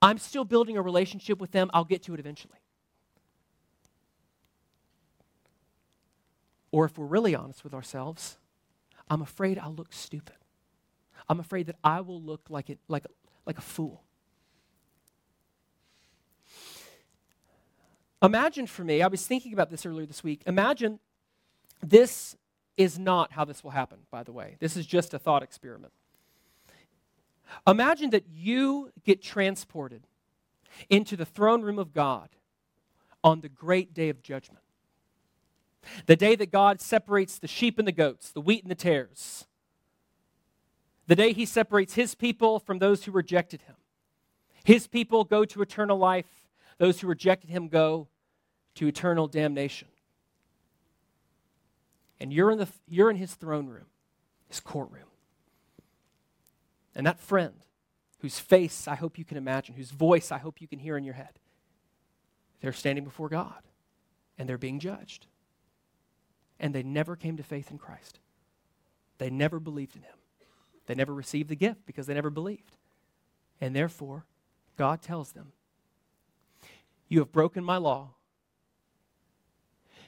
I'm 0.00 0.18
still 0.18 0.44
building 0.44 0.76
a 0.76 0.82
relationship 0.82 1.40
with 1.40 1.50
them, 1.50 1.70
I'll 1.74 1.84
get 1.84 2.02
to 2.04 2.14
it 2.14 2.20
eventually. 2.20 2.58
Or 6.70 6.84
if 6.84 6.98
we're 6.98 7.06
really 7.06 7.34
honest 7.34 7.64
with 7.64 7.74
ourselves, 7.74 8.38
I'm 9.10 9.22
afraid 9.22 9.58
I'll 9.58 9.74
look 9.74 9.92
stupid. 9.92 10.36
I'm 11.28 11.40
afraid 11.40 11.66
that 11.66 11.76
I 11.82 12.00
will 12.00 12.20
look 12.20 12.42
like, 12.48 12.70
it, 12.70 12.78
like, 12.88 13.04
like 13.46 13.58
a 13.58 13.62
fool. 13.62 14.02
Imagine 18.22 18.66
for 18.66 18.84
me, 18.84 19.00
I 19.02 19.06
was 19.06 19.26
thinking 19.26 19.52
about 19.52 19.70
this 19.70 19.86
earlier 19.86 20.06
this 20.06 20.24
week. 20.24 20.42
Imagine 20.46 20.98
this 21.80 22.36
is 22.76 22.98
not 22.98 23.32
how 23.32 23.44
this 23.44 23.62
will 23.62 23.70
happen, 23.70 23.98
by 24.10 24.22
the 24.22 24.32
way. 24.32 24.56
This 24.60 24.76
is 24.76 24.86
just 24.86 25.14
a 25.14 25.18
thought 25.18 25.42
experiment. 25.42 25.92
Imagine 27.66 28.10
that 28.10 28.24
you 28.32 28.92
get 29.04 29.22
transported 29.22 30.06
into 30.88 31.16
the 31.16 31.24
throne 31.24 31.62
room 31.62 31.78
of 31.78 31.92
God 31.92 32.28
on 33.24 33.40
the 33.40 33.48
great 33.48 33.94
day 33.94 34.08
of 34.08 34.22
judgment. 34.22 34.62
The 36.06 36.16
day 36.16 36.36
that 36.36 36.50
God 36.50 36.80
separates 36.80 37.38
the 37.38 37.48
sheep 37.48 37.78
and 37.78 37.88
the 37.88 37.92
goats, 37.92 38.30
the 38.30 38.40
wheat 38.40 38.62
and 38.62 38.70
the 38.70 38.76
tares. 38.76 39.46
The 41.06 41.16
day 41.16 41.32
he 41.32 41.46
separates 41.46 41.94
his 41.94 42.14
people 42.14 42.58
from 42.58 42.78
those 42.78 43.04
who 43.04 43.12
rejected 43.12 43.62
him. 43.62 43.76
His 44.64 44.86
people 44.86 45.24
go 45.24 45.44
to 45.46 45.62
eternal 45.62 45.96
life, 45.96 46.48
those 46.76 47.00
who 47.00 47.06
rejected 47.06 47.50
him 47.50 47.68
go 47.68 48.08
to 48.74 48.86
eternal 48.86 49.26
damnation. 49.26 49.88
And 52.20 52.32
you're 52.32 52.50
in, 52.50 52.58
the, 52.58 52.68
you're 52.86 53.10
in 53.10 53.16
his 53.16 53.34
throne 53.34 53.66
room, 53.66 53.86
his 54.48 54.60
courtroom. 54.60 55.07
And 56.98 57.06
that 57.06 57.20
friend, 57.20 57.54
whose 58.18 58.40
face 58.40 58.88
I 58.88 58.96
hope 58.96 59.18
you 59.18 59.24
can 59.24 59.36
imagine, 59.36 59.76
whose 59.76 59.92
voice 59.92 60.32
I 60.32 60.38
hope 60.38 60.60
you 60.60 60.66
can 60.66 60.80
hear 60.80 60.96
in 60.96 61.04
your 61.04 61.14
head, 61.14 61.38
they're 62.60 62.72
standing 62.72 63.04
before 63.04 63.28
God 63.28 63.62
and 64.36 64.48
they're 64.48 64.58
being 64.58 64.80
judged. 64.80 65.28
And 66.58 66.74
they 66.74 66.82
never 66.82 67.14
came 67.14 67.36
to 67.36 67.44
faith 67.44 67.70
in 67.70 67.78
Christ. 67.78 68.18
They 69.18 69.30
never 69.30 69.60
believed 69.60 69.94
in 69.94 70.02
him. 70.02 70.16
They 70.86 70.96
never 70.96 71.14
received 71.14 71.48
the 71.48 71.54
gift 71.54 71.86
because 71.86 72.08
they 72.08 72.14
never 72.14 72.30
believed. 72.30 72.76
And 73.60 73.76
therefore, 73.76 74.26
God 74.76 75.00
tells 75.00 75.30
them, 75.30 75.52
You 77.08 77.20
have 77.20 77.30
broken 77.30 77.62
my 77.62 77.76
law. 77.76 78.14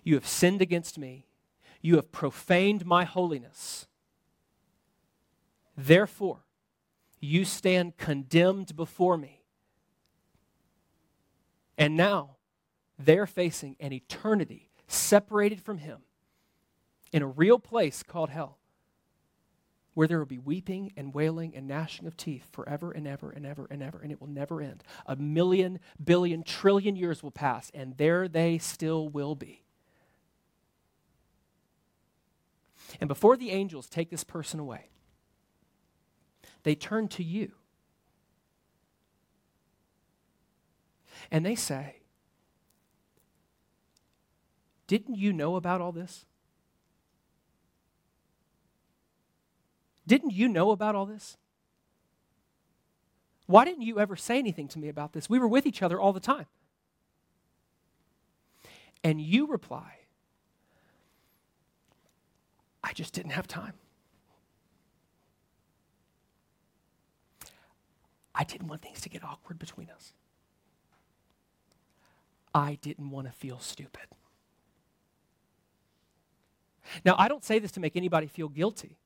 You 0.03 0.15
have 0.15 0.27
sinned 0.27 0.61
against 0.61 0.99
me. 0.99 1.27
You 1.83 1.95
have 1.97 2.11
profaned 2.11 2.85
my 2.85 3.05
holiness. 3.05 3.87
Therefore, 5.77 6.41
you 7.21 7.45
stand 7.45 7.97
condemned 7.97 8.75
before 8.75 9.17
me. 9.17 9.43
And 11.77 11.97
now 11.97 12.37
they're 12.99 13.27
facing 13.27 13.77
an 13.81 13.93
eternity 13.93 14.71
separated 14.87 15.61
from 15.61 15.79
Him 15.79 16.01
in 17.13 17.23
a 17.23 17.27
real 17.27 17.59
place 17.59 18.03
called 18.03 18.31
hell, 18.31 18.59
where 19.95 20.07
there 20.07 20.19
will 20.19 20.27
be 20.27 20.39
weeping 20.39 20.93
and 20.97 21.15
wailing 21.15 21.55
and 21.55 21.67
gnashing 21.67 22.07
of 22.07 22.17
teeth 22.17 22.47
forever 22.53 22.93
and 22.93 23.07
ever 23.07 23.31
and 23.31 23.45
ever 23.45 23.67
and 23.71 23.83
ever, 23.83 23.99
and 24.01 24.13
it 24.13 24.21
will 24.21 24.29
never 24.29 24.61
end. 24.61 24.85
A 25.07 25.17
million, 25.17 25.81
billion, 26.03 26.43
trillion 26.43 26.97
years 26.97 27.23
will 27.23 27.31
pass, 27.31 27.71
and 27.75 27.97
there 27.97 28.29
they 28.29 28.59
still 28.59 29.09
will 29.09 29.35
be. 29.35 29.63
And 33.01 33.09
before 33.09 33.37
the 33.37 33.51
angels 33.51 33.89
take 33.89 34.11
this 34.11 34.25
person 34.25 34.61
away, 34.61 34.91
they 36.63 36.75
turn 36.75 37.09
to 37.09 37.23
you. 37.23 37.53
And 41.31 41.45
they 41.45 41.55
say, 41.55 41.97
Didn't 44.87 45.17
you 45.17 45.33
know 45.33 45.55
about 45.57 45.81
all 45.81 45.93
this? 45.93 46.25
Didn't 50.07 50.33
you 50.33 50.49
know 50.49 50.73
about 50.73 50.97
all 50.97 51.07
this? 51.07 51.37
Why 53.47 53.65
didn't 53.65 53.83
you 53.83 54.01
ever 54.01 54.17
say 54.17 54.39
anything 54.39 54.67
to 54.69 54.79
me 54.81 54.89
about 54.89 55.13
this? 55.13 55.31
We 55.31 55.39
were 55.39 55.47
with 55.47 55.67
each 55.67 55.83
other 55.83 56.01
all 56.01 56.13
the 56.13 56.21
time. 56.21 56.47
And 59.05 59.21
you 59.21 59.47
reply, 59.47 59.99
I 62.83 62.93
just 62.93 63.15
didn't 63.15 63.33
have 63.33 63.47
time. 63.47 63.75
I 68.35 68.45
didn't 68.45 68.69
want 68.69 68.83
things 68.83 69.01
to 69.03 69.09
get 69.09 69.25
awkward 69.25 69.59
between 69.59 69.91
us. 69.91 70.13
I 72.55 72.79
didn't 72.81 73.11
want 73.11 73.27
to 73.27 73.33
feel 73.33 73.59
stupid. 73.61 74.07
Now, 77.05 77.15
I 77.19 77.29
don't 77.29 77.45
say 77.45 77.59
this 77.59 77.73
to 77.73 77.81
make 77.81 77.97
anybody 77.97 78.27
feel 78.27 78.49
guilty 78.49 78.97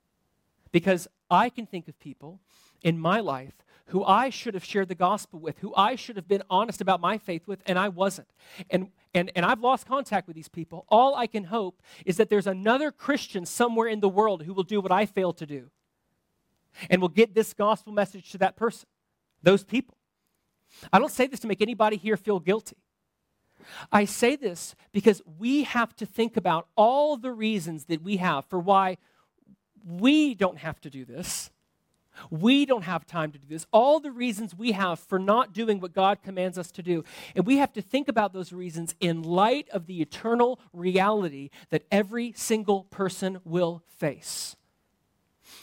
because 0.73 1.07
I 1.31 1.49
can 1.51 1.67
think 1.67 1.89
of 1.89 1.99
people 1.99 2.41
in 2.83 2.99
my 2.99 3.21
life 3.21 3.55
who 3.87 4.03
I 4.05 4.31
should 4.31 4.55
have 4.55 4.65
shared 4.65 4.89
the 4.89 4.95
gospel 4.95 5.39
with, 5.39 5.59
who 5.59 5.75
I 5.77 5.95
should 5.95 6.17
have 6.17 6.27
been 6.27 6.43
honest 6.49 6.81
about 6.81 7.01
my 7.01 7.19
faith 7.19 7.47
with, 7.47 7.61
and 7.67 7.79
I 7.79 7.89
wasn't. 7.89 8.29
And, 8.71 8.89
and, 9.13 9.31
and 9.37 9.45
I've 9.45 9.61
lost 9.61 9.87
contact 9.87 10.27
with 10.27 10.37
these 10.37 10.49
people. 10.49 10.87
All 10.89 11.15
I 11.15 11.27
can 11.27 11.45
hope 11.45 11.83
is 12.07 12.17
that 12.17 12.31
there's 12.31 12.47
another 12.47 12.91
Christian 12.91 13.45
somewhere 13.45 13.89
in 13.89 14.01
the 14.01 14.09
world 14.09 14.45
who 14.45 14.55
will 14.55 14.63
do 14.63 14.81
what 14.81 14.91
I 14.91 15.05
failed 15.05 15.37
to 15.39 15.47
do 15.47 15.71
and 16.89 17.03
will 17.03 17.11
get 17.11 17.35
this 17.35 17.53
gospel 17.53 17.93
message 17.93 18.33
to 18.33 18.39
that 18.39 18.57
person, 18.57 18.89
those 19.45 19.65
people. 19.65 19.97
I 20.93 20.99
don't 20.99 21.11
say 21.11 21.27
this 21.27 21.41
to 21.41 21.47
make 21.47 21.63
anybody 21.63 21.97
here 21.97 22.17
feel 22.17 22.41
guilty. 22.41 22.77
I 23.91 24.05
say 24.05 24.37
this 24.37 24.75
because 24.93 25.23
we 25.39 25.63
have 25.63 25.95
to 25.97 26.07
think 26.07 26.37
about 26.37 26.67
all 26.77 27.17
the 27.17 27.33
reasons 27.33 27.85
that 27.85 28.03
we 28.03 28.19
have 28.19 28.45
for 28.47 28.59
why 28.59 28.99
we 29.87 30.35
don't 30.35 30.59
have 30.59 30.81
to 30.83 30.91
do 30.91 31.05
this 31.05 31.51
we 32.31 32.67
don't 32.67 32.83
have 32.83 33.07
time 33.07 33.33
to 33.33 33.39
do 33.39 33.47
this. 33.49 33.67
All 33.73 34.01
the 34.01 34.11
reasons 34.11 34.55
we 34.55 34.73
have 34.73 34.99
for 34.99 35.19
not 35.19 35.53
doing 35.53 35.81
what 35.81 35.93
God 35.93 36.23
commands 36.23 36.59
us 36.59 36.71
to 36.73 36.83
do. 36.83 37.05
And 37.35 37.47
we 37.47 37.59
have 37.59 37.73
to 37.75 37.83
think 37.83 38.09
about 38.09 38.33
those 38.33 38.53
reasons 38.53 38.95
in 39.01 39.23
light 39.23 39.69
of 39.71 39.87
the 39.87 40.01
eternal 40.01 40.61
reality 40.73 41.51
that 41.71 41.85
every 41.91 42.33
single 42.37 42.85
person 42.85 43.41
will 43.45 43.83
face. 43.87 44.57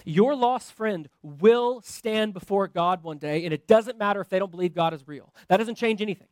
Your 0.06 0.36
lost 0.36 0.74
friend 0.74 1.10
will 1.22 1.82
stand 1.82 2.34
before 2.34 2.68
God 2.68 3.04
one 3.04 3.18
day, 3.18 3.46
and 3.46 3.54
it 3.54 3.68
doesn't 3.68 3.98
matter 3.98 4.22
if 4.22 4.30
they 4.30 4.40
don't 4.40 4.52
believe 4.52 4.74
God 4.74 4.94
is 4.94 5.08
real. 5.08 5.34
That 5.48 5.58
doesn't 5.58 5.76
change 5.76 6.02
anything. 6.02 6.28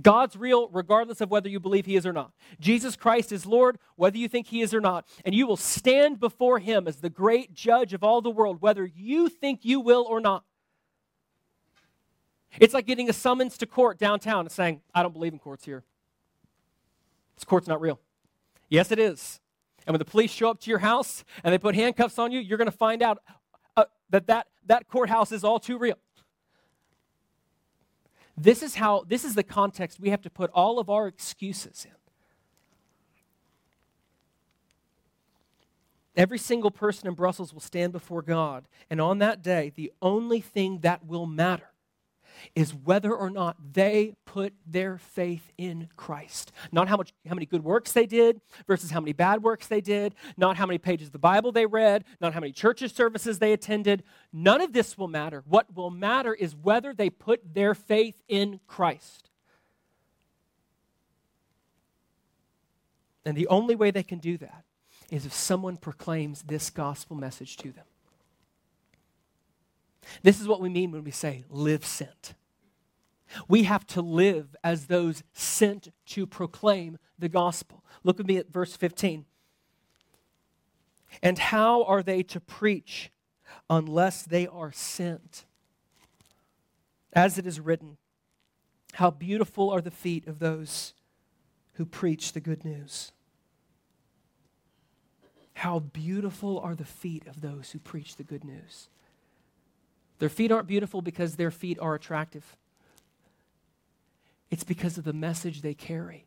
God's 0.00 0.36
real 0.36 0.68
regardless 0.68 1.20
of 1.20 1.30
whether 1.30 1.48
you 1.48 1.60
believe 1.60 1.84
he 1.84 1.96
is 1.96 2.06
or 2.06 2.12
not. 2.12 2.32
Jesus 2.60 2.96
Christ 2.96 3.30
is 3.32 3.44
Lord 3.44 3.78
whether 3.96 4.16
you 4.16 4.28
think 4.28 4.46
he 4.46 4.62
is 4.62 4.72
or 4.72 4.80
not. 4.80 5.06
And 5.24 5.34
you 5.34 5.46
will 5.46 5.56
stand 5.56 6.18
before 6.18 6.58
him 6.58 6.88
as 6.88 6.96
the 6.96 7.10
great 7.10 7.52
judge 7.52 7.92
of 7.92 8.02
all 8.02 8.22
the 8.22 8.30
world 8.30 8.62
whether 8.62 8.86
you 8.86 9.28
think 9.28 9.64
you 9.64 9.80
will 9.80 10.06
or 10.08 10.20
not. 10.20 10.44
It's 12.58 12.74
like 12.74 12.86
getting 12.86 13.08
a 13.08 13.12
summons 13.12 13.58
to 13.58 13.66
court 13.66 13.98
downtown 13.98 14.40
and 14.40 14.52
saying, 14.52 14.80
I 14.94 15.02
don't 15.02 15.12
believe 15.12 15.32
in 15.32 15.38
courts 15.38 15.64
here. 15.64 15.84
This 17.34 17.44
court's 17.44 17.68
not 17.68 17.80
real. 17.80 17.98
Yes, 18.68 18.90
it 18.92 18.98
is. 18.98 19.40
And 19.86 19.94
when 19.94 19.98
the 19.98 20.04
police 20.04 20.30
show 20.30 20.50
up 20.50 20.60
to 20.60 20.70
your 20.70 20.78
house 20.78 21.24
and 21.42 21.52
they 21.52 21.58
put 21.58 21.74
handcuffs 21.74 22.18
on 22.18 22.32
you, 22.32 22.40
you're 22.40 22.58
going 22.58 22.70
to 22.70 22.76
find 22.76 23.02
out 23.02 23.18
uh, 23.76 23.84
that, 24.10 24.26
that 24.28 24.46
that 24.66 24.88
courthouse 24.88 25.32
is 25.32 25.44
all 25.44 25.58
too 25.58 25.78
real. 25.78 25.98
This 28.36 28.62
is 28.62 28.76
how, 28.76 29.04
this 29.06 29.24
is 29.24 29.34
the 29.34 29.42
context 29.42 30.00
we 30.00 30.10
have 30.10 30.22
to 30.22 30.30
put 30.30 30.50
all 30.52 30.78
of 30.78 30.88
our 30.88 31.06
excuses 31.06 31.84
in. 31.84 31.92
Every 36.14 36.38
single 36.38 36.70
person 36.70 37.08
in 37.08 37.14
Brussels 37.14 37.54
will 37.54 37.60
stand 37.60 37.92
before 37.92 38.22
God, 38.22 38.64
and 38.90 39.00
on 39.00 39.18
that 39.18 39.42
day, 39.42 39.72
the 39.74 39.92
only 40.02 40.40
thing 40.40 40.80
that 40.80 41.06
will 41.06 41.26
matter, 41.26 41.71
is 42.54 42.74
whether 42.74 43.14
or 43.14 43.30
not 43.30 43.56
they 43.72 44.14
put 44.24 44.52
their 44.66 44.98
faith 44.98 45.52
in 45.58 45.88
Christ. 45.96 46.52
Not 46.70 46.88
how 46.88 46.96
much 46.96 47.12
how 47.28 47.34
many 47.34 47.46
good 47.46 47.64
works 47.64 47.92
they 47.92 48.06
did 48.06 48.40
versus 48.66 48.90
how 48.90 49.00
many 49.00 49.12
bad 49.12 49.42
works 49.42 49.66
they 49.66 49.80
did, 49.80 50.14
not 50.36 50.56
how 50.56 50.66
many 50.66 50.78
pages 50.78 51.08
of 51.08 51.12
the 51.12 51.18
Bible 51.18 51.52
they 51.52 51.66
read, 51.66 52.04
not 52.20 52.34
how 52.34 52.40
many 52.40 52.52
churches 52.52 52.92
services 52.92 53.38
they 53.38 53.52
attended. 53.52 54.02
None 54.32 54.60
of 54.60 54.72
this 54.72 54.96
will 54.96 55.08
matter. 55.08 55.42
What 55.46 55.74
will 55.74 55.90
matter 55.90 56.34
is 56.34 56.54
whether 56.54 56.94
they 56.94 57.10
put 57.10 57.54
their 57.54 57.74
faith 57.74 58.22
in 58.28 58.60
Christ. 58.66 59.30
And 63.24 63.36
the 63.36 63.46
only 63.48 63.76
way 63.76 63.90
they 63.90 64.02
can 64.02 64.18
do 64.18 64.36
that 64.38 64.64
is 65.10 65.26
if 65.26 65.32
someone 65.32 65.76
proclaims 65.76 66.42
this 66.42 66.70
gospel 66.70 67.16
message 67.16 67.56
to 67.58 67.70
them. 67.70 67.84
This 70.22 70.40
is 70.40 70.48
what 70.48 70.60
we 70.60 70.68
mean 70.68 70.90
when 70.92 71.04
we 71.04 71.10
say 71.10 71.44
live 71.48 71.84
sent. 71.84 72.34
We 73.48 73.62
have 73.64 73.86
to 73.88 74.02
live 74.02 74.54
as 74.62 74.86
those 74.86 75.22
sent 75.32 75.88
to 76.06 76.26
proclaim 76.26 76.98
the 77.18 77.28
gospel. 77.28 77.84
Look 78.04 78.18
with 78.18 78.26
me 78.26 78.36
at 78.36 78.52
verse 78.52 78.76
15. 78.76 79.24
And 81.22 81.38
how 81.38 81.84
are 81.84 82.02
they 82.02 82.22
to 82.24 82.40
preach 82.40 83.10
unless 83.68 84.22
they 84.22 84.46
are 84.46 84.72
sent? 84.72 85.44
As 87.12 87.38
it 87.38 87.46
is 87.46 87.60
written, 87.60 87.98
how 88.94 89.10
beautiful 89.10 89.70
are 89.70 89.80
the 89.80 89.90
feet 89.90 90.26
of 90.26 90.38
those 90.38 90.94
who 91.74 91.84
preach 91.84 92.32
the 92.32 92.40
good 92.40 92.64
news. 92.64 93.12
How 95.54 95.78
beautiful 95.78 96.58
are 96.58 96.74
the 96.74 96.84
feet 96.84 97.26
of 97.26 97.40
those 97.40 97.70
who 97.70 97.78
preach 97.78 98.16
the 98.16 98.24
good 98.24 98.44
news. 98.44 98.88
Their 100.22 100.28
feet 100.28 100.52
aren't 100.52 100.68
beautiful 100.68 101.02
because 101.02 101.34
their 101.34 101.50
feet 101.50 101.80
are 101.80 101.96
attractive. 101.96 102.56
It's 104.52 104.62
because 104.62 104.96
of 104.96 105.02
the 105.02 105.12
message 105.12 105.62
they 105.62 105.74
carry 105.74 106.26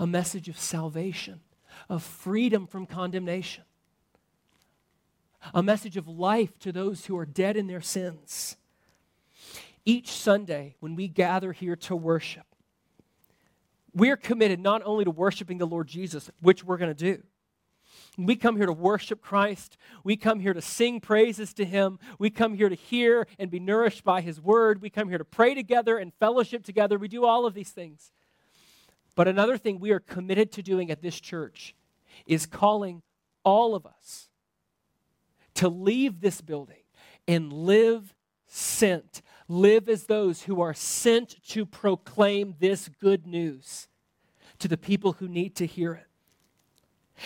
a 0.00 0.06
message 0.06 0.48
of 0.48 0.58
salvation, 0.58 1.38
of 1.88 2.02
freedom 2.02 2.66
from 2.66 2.86
condemnation, 2.86 3.62
a 5.54 5.62
message 5.62 5.96
of 5.96 6.08
life 6.08 6.58
to 6.58 6.72
those 6.72 7.06
who 7.06 7.16
are 7.16 7.24
dead 7.24 7.56
in 7.56 7.68
their 7.68 7.80
sins. 7.80 8.56
Each 9.84 10.10
Sunday, 10.10 10.74
when 10.80 10.96
we 10.96 11.06
gather 11.06 11.52
here 11.52 11.76
to 11.76 11.94
worship, 11.94 12.46
we're 13.94 14.16
committed 14.16 14.58
not 14.58 14.82
only 14.84 15.04
to 15.04 15.12
worshiping 15.12 15.58
the 15.58 15.68
Lord 15.68 15.86
Jesus, 15.86 16.32
which 16.40 16.64
we're 16.64 16.78
going 16.78 16.92
to 16.92 17.14
do, 17.14 17.22
we 18.16 18.36
come 18.36 18.56
here 18.56 18.66
to 18.66 18.72
worship 18.72 19.20
Christ. 19.20 19.76
We 20.04 20.16
come 20.16 20.40
here 20.40 20.54
to 20.54 20.62
sing 20.62 21.00
praises 21.00 21.52
to 21.54 21.64
Him. 21.64 21.98
We 22.18 22.30
come 22.30 22.54
here 22.54 22.68
to 22.68 22.74
hear 22.74 23.26
and 23.38 23.50
be 23.50 23.58
nourished 23.58 24.04
by 24.04 24.20
His 24.20 24.40
word. 24.40 24.80
We 24.80 24.90
come 24.90 25.08
here 25.08 25.18
to 25.18 25.24
pray 25.24 25.54
together 25.54 25.98
and 25.98 26.12
fellowship 26.14 26.64
together. 26.64 26.98
We 26.98 27.08
do 27.08 27.24
all 27.24 27.44
of 27.44 27.54
these 27.54 27.70
things. 27.70 28.12
But 29.16 29.28
another 29.28 29.58
thing 29.58 29.80
we 29.80 29.90
are 29.90 30.00
committed 30.00 30.52
to 30.52 30.62
doing 30.62 30.90
at 30.90 31.02
this 31.02 31.20
church 31.20 31.74
is 32.26 32.46
calling 32.46 33.02
all 33.44 33.74
of 33.74 33.86
us 33.86 34.28
to 35.54 35.68
leave 35.68 36.20
this 36.20 36.40
building 36.40 36.82
and 37.26 37.52
live 37.52 38.14
sent. 38.46 39.22
Live 39.48 39.88
as 39.88 40.04
those 40.04 40.42
who 40.42 40.60
are 40.60 40.74
sent 40.74 41.42
to 41.48 41.66
proclaim 41.66 42.54
this 42.60 42.88
good 43.00 43.26
news 43.26 43.88
to 44.58 44.68
the 44.68 44.76
people 44.76 45.14
who 45.14 45.28
need 45.28 45.54
to 45.56 45.66
hear 45.66 45.94
it. 45.94 46.06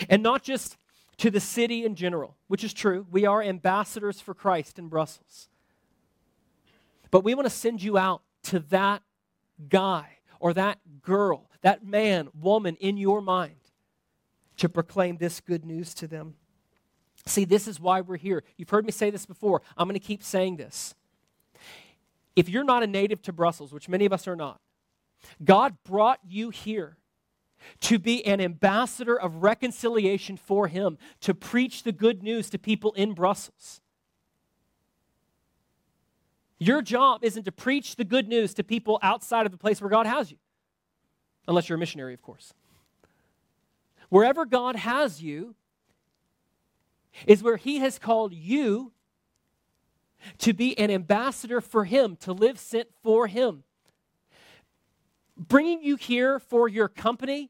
And 0.09 0.21
not 0.21 0.43
just 0.43 0.77
to 1.19 1.29
the 1.29 1.39
city 1.39 1.85
in 1.85 1.95
general, 1.95 2.35
which 2.47 2.63
is 2.63 2.73
true. 2.73 3.05
We 3.11 3.25
are 3.25 3.43
ambassadors 3.43 4.19
for 4.21 4.33
Christ 4.33 4.79
in 4.79 4.87
Brussels. 4.87 5.49
But 7.11 7.23
we 7.23 7.35
want 7.35 7.45
to 7.45 7.53
send 7.53 7.83
you 7.83 7.97
out 7.97 8.21
to 8.43 8.59
that 8.69 9.03
guy 9.67 10.17
or 10.39 10.53
that 10.53 10.79
girl, 11.01 11.49
that 11.61 11.85
man, 11.85 12.29
woman 12.33 12.77
in 12.79 12.97
your 12.97 13.21
mind 13.21 13.55
to 14.57 14.69
proclaim 14.69 15.17
this 15.17 15.41
good 15.41 15.65
news 15.65 15.93
to 15.95 16.07
them. 16.07 16.35
See, 17.25 17.43
this 17.43 17.67
is 17.67 17.79
why 17.79 17.99
we're 18.01 18.17
here. 18.17 18.43
You've 18.57 18.69
heard 18.69 18.85
me 18.85 18.91
say 18.91 19.09
this 19.09 19.25
before. 19.25 19.61
I'm 19.77 19.87
going 19.87 19.99
to 19.99 20.05
keep 20.05 20.23
saying 20.23 20.55
this. 20.55 20.95
If 22.35 22.47
you're 22.47 22.63
not 22.63 22.81
a 22.81 22.87
native 22.87 23.21
to 23.23 23.33
Brussels, 23.33 23.73
which 23.73 23.89
many 23.89 24.05
of 24.05 24.13
us 24.13 24.25
are 24.25 24.37
not, 24.37 24.61
God 25.43 25.75
brought 25.83 26.19
you 26.25 26.49
here 26.49 26.95
to 27.81 27.99
be 27.99 28.25
an 28.25 28.41
ambassador 28.41 29.19
of 29.19 29.43
reconciliation 29.43 30.37
for 30.37 30.67
Him, 30.67 30.97
to 31.21 31.33
preach 31.33 31.83
the 31.83 31.91
good 31.91 32.23
news 32.23 32.49
to 32.49 32.59
people 32.59 32.93
in 32.93 33.13
Brussels. 33.13 33.81
Your 36.57 36.81
job 36.81 37.23
isn't 37.23 37.43
to 37.43 37.51
preach 37.51 37.95
the 37.95 38.03
good 38.03 38.27
news 38.27 38.53
to 38.55 38.63
people 38.63 38.99
outside 39.01 39.45
of 39.45 39.51
the 39.51 39.57
place 39.57 39.81
where 39.81 39.89
God 39.89 40.05
has 40.05 40.29
you, 40.31 40.37
unless 41.47 41.69
you're 41.69 41.77
a 41.77 41.79
missionary, 41.79 42.13
of 42.13 42.21
course. 42.21 42.53
Wherever 44.09 44.45
God 44.45 44.75
has 44.75 45.21
you 45.21 45.55
is 47.25 47.43
where 47.43 47.57
He 47.57 47.77
has 47.77 47.97
called 47.97 48.33
you 48.33 48.91
to 50.39 50.51
be 50.51 50.77
an 50.77 50.91
ambassador 50.91 51.61
for 51.61 51.85
Him, 51.85 52.17
to 52.17 52.33
live 52.33 52.59
sent 52.59 52.89
for 53.01 53.27
Him 53.27 53.63
bringing 55.39 55.81
you 55.81 55.95
here 55.95 56.39
for 56.39 56.67
your 56.67 56.87
company, 56.87 57.49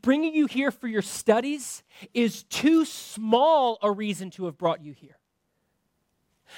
bringing 0.00 0.34
you 0.34 0.46
here 0.46 0.70
for 0.70 0.88
your 0.88 1.02
studies, 1.02 1.82
is 2.14 2.42
too 2.44 2.84
small 2.84 3.78
a 3.82 3.90
reason 3.90 4.30
to 4.30 4.46
have 4.46 4.56
brought 4.56 4.82
you 4.82 4.92
here. 4.92 5.18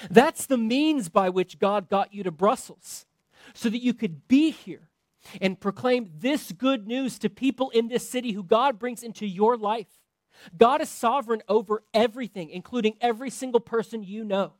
That's 0.09 0.45
the 0.45 0.57
means 0.57 1.09
by 1.09 1.29
which 1.29 1.59
God 1.59 1.89
got 1.89 2.13
you 2.13 2.23
to 2.23 2.31
Brussels, 2.31 3.05
so 3.53 3.69
that 3.69 3.81
you 3.81 3.93
could 3.93 4.27
be 4.27 4.51
here 4.51 4.89
and 5.41 5.59
proclaim 5.59 6.09
this 6.17 6.51
good 6.51 6.87
news 6.87 7.17
to 7.19 7.29
people 7.29 7.69
in 7.71 7.87
this 7.87 8.07
city 8.07 8.31
who 8.31 8.43
God 8.43 8.77
brings 8.79 9.03
into 9.03 9.25
your 9.25 9.57
life. 9.57 9.87
God 10.57 10.81
is 10.81 10.89
sovereign 10.89 11.41
over 11.47 11.83
everything, 11.93 12.49
including 12.49 12.97
every 13.01 13.29
single 13.29 13.61
person 13.61 14.03
you 14.03 14.23
know. 14.23 14.53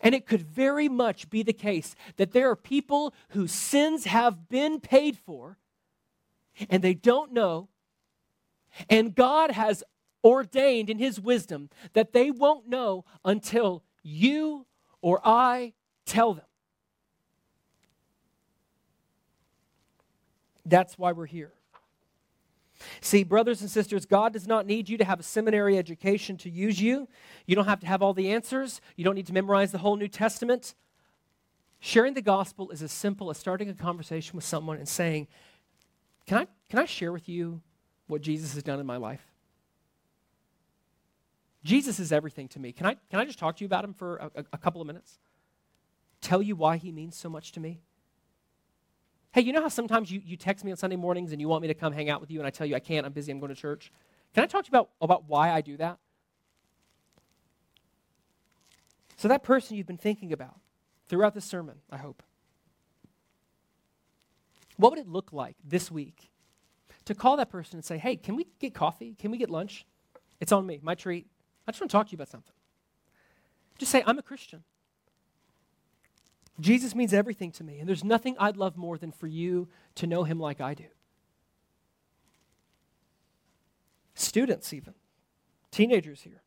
And 0.00 0.14
it 0.14 0.26
could 0.26 0.42
very 0.42 0.88
much 0.88 1.28
be 1.30 1.42
the 1.42 1.52
case 1.52 1.94
that 2.16 2.32
there 2.32 2.50
are 2.50 2.56
people 2.56 3.14
whose 3.30 3.52
sins 3.52 4.04
have 4.04 4.48
been 4.48 4.80
paid 4.80 5.18
for 5.18 5.58
and 6.70 6.82
they 6.82 6.94
don't 6.94 7.32
know. 7.32 7.68
And 8.88 9.14
God 9.14 9.52
has 9.52 9.84
ordained 10.24 10.88
in 10.88 10.98
His 10.98 11.20
wisdom 11.20 11.70
that 11.92 12.12
they 12.12 12.30
won't 12.30 12.68
know 12.68 13.04
until 13.24 13.82
you 14.02 14.66
or 15.00 15.20
I 15.24 15.74
tell 16.06 16.34
them. 16.34 16.44
That's 20.64 20.96
why 20.96 21.12
we're 21.12 21.26
here. 21.26 21.52
See, 23.00 23.24
brothers 23.24 23.60
and 23.60 23.70
sisters, 23.70 24.06
God 24.06 24.32
does 24.32 24.46
not 24.46 24.66
need 24.66 24.88
you 24.88 24.96
to 24.98 25.04
have 25.04 25.20
a 25.20 25.22
seminary 25.22 25.78
education 25.78 26.36
to 26.38 26.50
use 26.50 26.80
you. 26.80 27.08
You 27.46 27.54
don't 27.54 27.66
have 27.66 27.80
to 27.80 27.86
have 27.86 28.02
all 28.02 28.14
the 28.14 28.30
answers. 28.32 28.80
You 28.96 29.04
don't 29.04 29.14
need 29.14 29.26
to 29.26 29.32
memorize 29.32 29.72
the 29.72 29.78
whole 29.78 29.96
New 29.96 30.08
Testament. 30.08 30.74
Sharing 31.80 32.14
the 32.14 32.22
gospel 32.22 32.70
is 32.70 32.82
as 32.82 32.92
simple 32.92 33.30
as 33.30 33.38
starting 33.38 33.68
a 33.68 33.74
conversation 33.74 34.36
with 34.36 34.44
someone 34.44 34.76
and 34.76 34.88
saying, 34.88 35.26
Can 36.26 36.38
I, 36.38 36.46
can 36.68 36.78
I 36.78 36.84
share 36.84 37.12
with 37.12 37.28
you 37.28 37.60
what 38.06 38.22
Jesus 38.22 38.54
has 38.54 38.62
done 38.62 38.78
in 38.78 38.86
my 38.86 38.96
life? 38.96 39.26
Jesus 41.64 42.00
is 42.00 42.12
everything 42.12 42.48
to 42.48 42.60
me. 42.60 42.72
Can 42.72 42.86
I, 42.86 42.96
can 43.10 43.20
I 43.20 43.24
just 43.24 43.38
talk 43.38 43.56
to 43.56 43.64
you 43.64 43.66
about 43.66 43.84
him 43.84 43.94
for 43.94 44.30
a, 44.34 44.44
a 44.52 44.58
couple 44.58 44.80
of 44.80 44.86
minutes? 44.86 45.18
Tell 46.20 46.42
you 46.42 46.56
why 46.56 46.76
he 46.76 46.92
means 46.92 47.16
so 47.16 47.28
much 47.28 47.52
to 47.52 47.60
me? 47.60 47.80
Hey, 49.32 49.40
you 49.40 49.52
know 49.52 49.62
how 49.62 49.68
sometimes 49.68 50.10
you, 50.10 50.20
you 50.24 50.36
text 50.36 50.62
me 50.62 50.70
on 50.70 50.76
Sunday 50.76 50.96
mornings 50.96 51.32
and 51.32 51.40
you 51.40 51.48
want 51.48 51.62
me 51.62 51.68
to 51.68 51.74
come 51.74 51.92
hang 51.92 52.10
out 52.10 52.20
with 52.20 52.30
you 52.30 52.38
and 52.38 52.46
I 52.46 52.50
tell 52.50 52.66
you 52.66 52.74
I 52.74 52.80
can't, 52.80 53.06
I'm 53.06 53.12
busy, 53.12 53.32
I'm 53.32 53.40
going 53.40 53.54
to 53.54 53.58
church? 53.60 53.90
Can 54.34 54.44
I 54.44 54.46
talk 54.46 54.64
to 54.64 54.70
you 54.70 54.78
about, 54.78 54.90
about 55.00 55.28
why 55.28 55.50
I 55.50 55.62
do 55.62 55.76
that? 55.78 55.98
So, 59.16 59.28
that 59.28 59.42
person 59.42 59.76
you've 59.76 59.86
been 59.86 59.96
thinking 59.96 60.32
about 60.32 60.58
throughout 61.08 61.32
this 61.32 61.44
sermon, 61.44 61.76
I 61.90 61.96
hope, 61.96 62.22
what 64.76 64.90
would 64.90 64.98
it 64.98 65.08
look 65.08 65.32
like 65.32 65.56
this 65.64 65.90
week 65.90 66.30
to 67.04 67.14
call 67.14 67.36
that 67.36 67.48
person 67.50 67.76
and 67.76 67.84
say, 67.84 67.98
hey, 67.98 68.16
can 68.16 68.36
we 68.36 68.46
get 68.58 68.74
coffee? 68.74 69.14
Can 69.18 69.30
we 69.30 69.38
get 69.38 69.48
lunch? 69.48 69.86
It's 70.40 70.52
on 70.52 70.66
me, 70.66 70.80
my 70.82 70.94
treat. 70.94 71.26
I 71.66 71.70
just 71.70 71.80
want 71.80 71.90
to 71.90 71.96
talk 71.96 72.06
to 72.08 72.12
you 72.12 72.16
about 72.16 72.28
something. 72.28 72.52
Just 73.78 73.92
say, 73.92 74.02
I'm 74.06 74.18
a 74.18 74.22
Christian. 74.22 74.64
Jesus 76.60 76.94
means 76.94 77.14
everything 77.14 77.50
to 77.52 77.64
me, 77.64 77.78
and 77.78 77.88
there's 77.88 78.04
nothing 78.04 78.36
I'd 78.38 78.56
love 78.56 78.76
more 78.76 78.98
than 78.98 79.10
for 79.10 79.26
you 79.26 79.68
to 79.96 80.06
know 80.06 80.24
him 80.24 80.38
like 80.38 80.60
I 80.60 80.74
do. 80.74 80.86
Students, 84.14 84.72
even, 84.72 84.94
teenagers 85.70 86.22
here. 86.22 86.42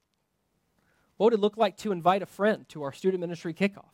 What 1.17 1.25
would 1.25 1.33
it 1.33 1.41
look 1.41 1.57
like 1.57 1.77
to 1.77 1.91
invite 1.91 2.21
a 2.21 2.25
friend 2.27 2.67
to 2.69 2.83
our 2.83 2.91
student 2.91 3.21
ministry 3.21 3.53
kickoff? 3.53 3.93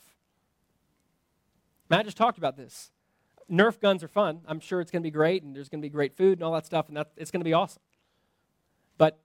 Matt 1.89 2.05
just 2.05 2.17
talked 2.17 2.37
about 2.37 2.57
this. 2.57 2.91
Nerf 3.49 3.79
guns 3.79 4.03
are 4.03 4.07
fun. 4.07 4.41
I'm 4.47 4.59
sure 4.59 4.81
it's 4.81 4.91
going 4.91 5.01
to 5.01 5.07
be 5.07 5.11
great, 5.11 5.43
and 5.43 5.55
there's 5.55 5.69
going 5.69 5.81
to 5.81 5.85
be 5.85 5.89
great 5.89 6.15
food 6.15 6.37
and 6.37 6.43
all 6.43 6.53
that 6.53 6.65
stuff, 6.65 6.87
and 6.87 6.97
that, 6.97 7.11
it's 7.17 7.31
going 7.31 7.41
to 7.41 7.45
be 7.45 7.53
awesome. 7.53 7.81
But 8.97 9.19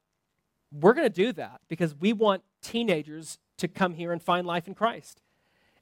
we're 0.73 0.95
going 0.95 1.07
to 1.07 1.15
do 1.15 1.33
that 1.35 1.61
because 1.69 1.95
we 1.95 2.13
want 2.13 2.43
teenagers 2.63 3.39
to 3.59 3.69
come 3.69 3.95
here 3.95 4.13
and 4.13 4.23
find 4.23 4.47
life 4.47 4.67
in 4.67 4.75
Christ. 4.75 5.23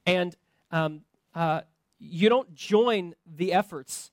And 0.05 0.35
um, 0.71 1.01
uh, 1.33 1.61
you 1.99 2.29
don't 2.29 2.53
join 2.53 3.15
the 3.25 3.53
efforts 3.53 4.11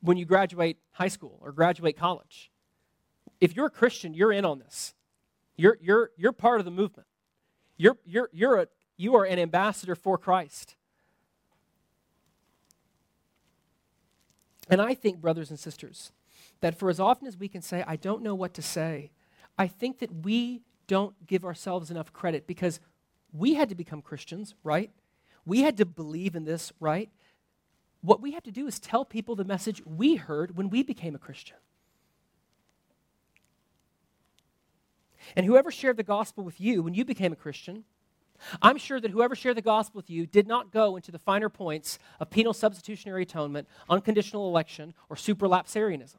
when 0.00 0.16
you 0.16 0.24
graduate 0.24 0.78
high 0.92 1.08
school 1.08 1.38
or 1.40 1.52
graduate 1.52 1.96
college. 1.96 2.50
If 3.40 3.56
you're 3.56 3.66
a 3.66 3.70
Christian, 3.70 4.12
you're 4.14 4.32
in 4.32 4.44
on 4.44 4.58
this. 4.58 4.94
You're, 5.56 5.78
you're, 5.80 6.10
you're 6.16 6.32
part 6.32 6.60
of 6.60 6.64
the 6.64 6.70
movement. 6.70 7.06
You're, 7.76 7.96
you're, 8.04 8.28
you're 8.32 8.56
a, 8.56 8.66
you 8.96 9.14
are 9.14 9.24
an 9.24 9.38
ambassador 9.38 9.94
for 9.94 10.18
Christ. 10.18 10.76
And 14.68 14.80
I 14.80 14.94
think, 14.94 15.20
brothers 15.20 15.50
and 15.50 15.58
sisters, 15.58 16.12
that 16.60 16.78
for 16.78 16.90
as 16.90 17.00
often 17.00 17.26
as 17.26 17.36
we 17.36 17.48
can 17.48 17.62
say, 17.62 17.82
I 17.86 17.96
don't 17.96 18.22
know 18.22 18.34
what 18.34 18.54
to 18.54 18.62
say, 18.62 19.10
I 19.58 19.66
think 19.66 19.98
that 19.98 20.24
we 20.24 20.62
don't 20.86 21.14
give 21.26 21.44
ourselves 21.44 21.90
enough 21.90 22.12
credit 22.12 22.46
because 22.46 22.80
we 23.32 23.54
had 23.54 23.68
to 23.68 23.74
become 23.74 24.02
Christians, 24.02 24.54
right? 24.62 24.90
We 25.44 25.62
had 25.62 25.76
to 25.78 25.86
believe 25.86 26.34
in 26.34 26.44
this, 26.44 26.72
right? 26.80 27.10
What 28.02 28.20
we 28.20 28.32
have 28.32 28.42
to 28.44 28.50
do 28.50 28.66
is 28.66 28.78
tell 28.78 29.04
people 29.04 29.36
the 29.36 29.44
message 29.44 29.82
we 29.84 30.16
heard 30.16 30.56
when 30.56 30.70
we 30.70 30.82
became 30.82 31.14
a 31.14 31.18
Christian. 31.18 31.56
And 35.36 35.46
whoever 35.46 35.70
shared 35.70 35.96
the 35.96 36.02
gospel 36.02 36.44
with 36.44 36.60
you 36.60 36.82
when 36.82 36.94
you 36.94 37.04
became 37.04 37.32
a 37.32 37.36
Christian, 37.36 37.84
I'm 38.62 38.78
sure 38.78 39.00
that 39.00 39.10
whoever 39.10 39.34
shared 39.34 39.56
the 39.56 39.62
gospel 39.62 39.98
with 39.98 40.08
you 40.08 40.26
did 40.26 40.46
not 40.46 40.72
go 40.72 40.96
into 40.96 41.12
the 41.12 41.18
finer 41.18 41.48
points 41.48 41.98
of 42.18 42.30
penal 42.30 42.54
substitutionary 42.54 43.22
atonement, 43.22 43.68
unconditional 43.88 44.48
election, 44.48 44.94
or 45.08 45.16
supralapsarianism. 45.16 46.16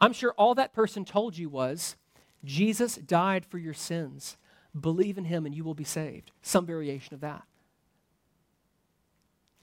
I'm 0.00 0.12
sure 0.12 0.32
all 0.36 0.54
that 0.54 0.72
person 0.72 1.04
told 1.04 1.36
you 1.36 1.48
was 1.48 1.96
Jesus 2.44 2.96
died 2.96 3.44
for 3.44 3.58
your 3.58 3.74
sins. 3.74 4.36
Believe 4.80 5.18
in 5.18 5.24
him 5.24 5.46
and 5.46 5.54
you 5.54 5.64
will 5.64 5.74
be 5.74 5.84
saved. 5.84 6.30
Some 6.42 6.66
variation 6.66 7.14
of 7.14 7.20
that. 7.20 7.44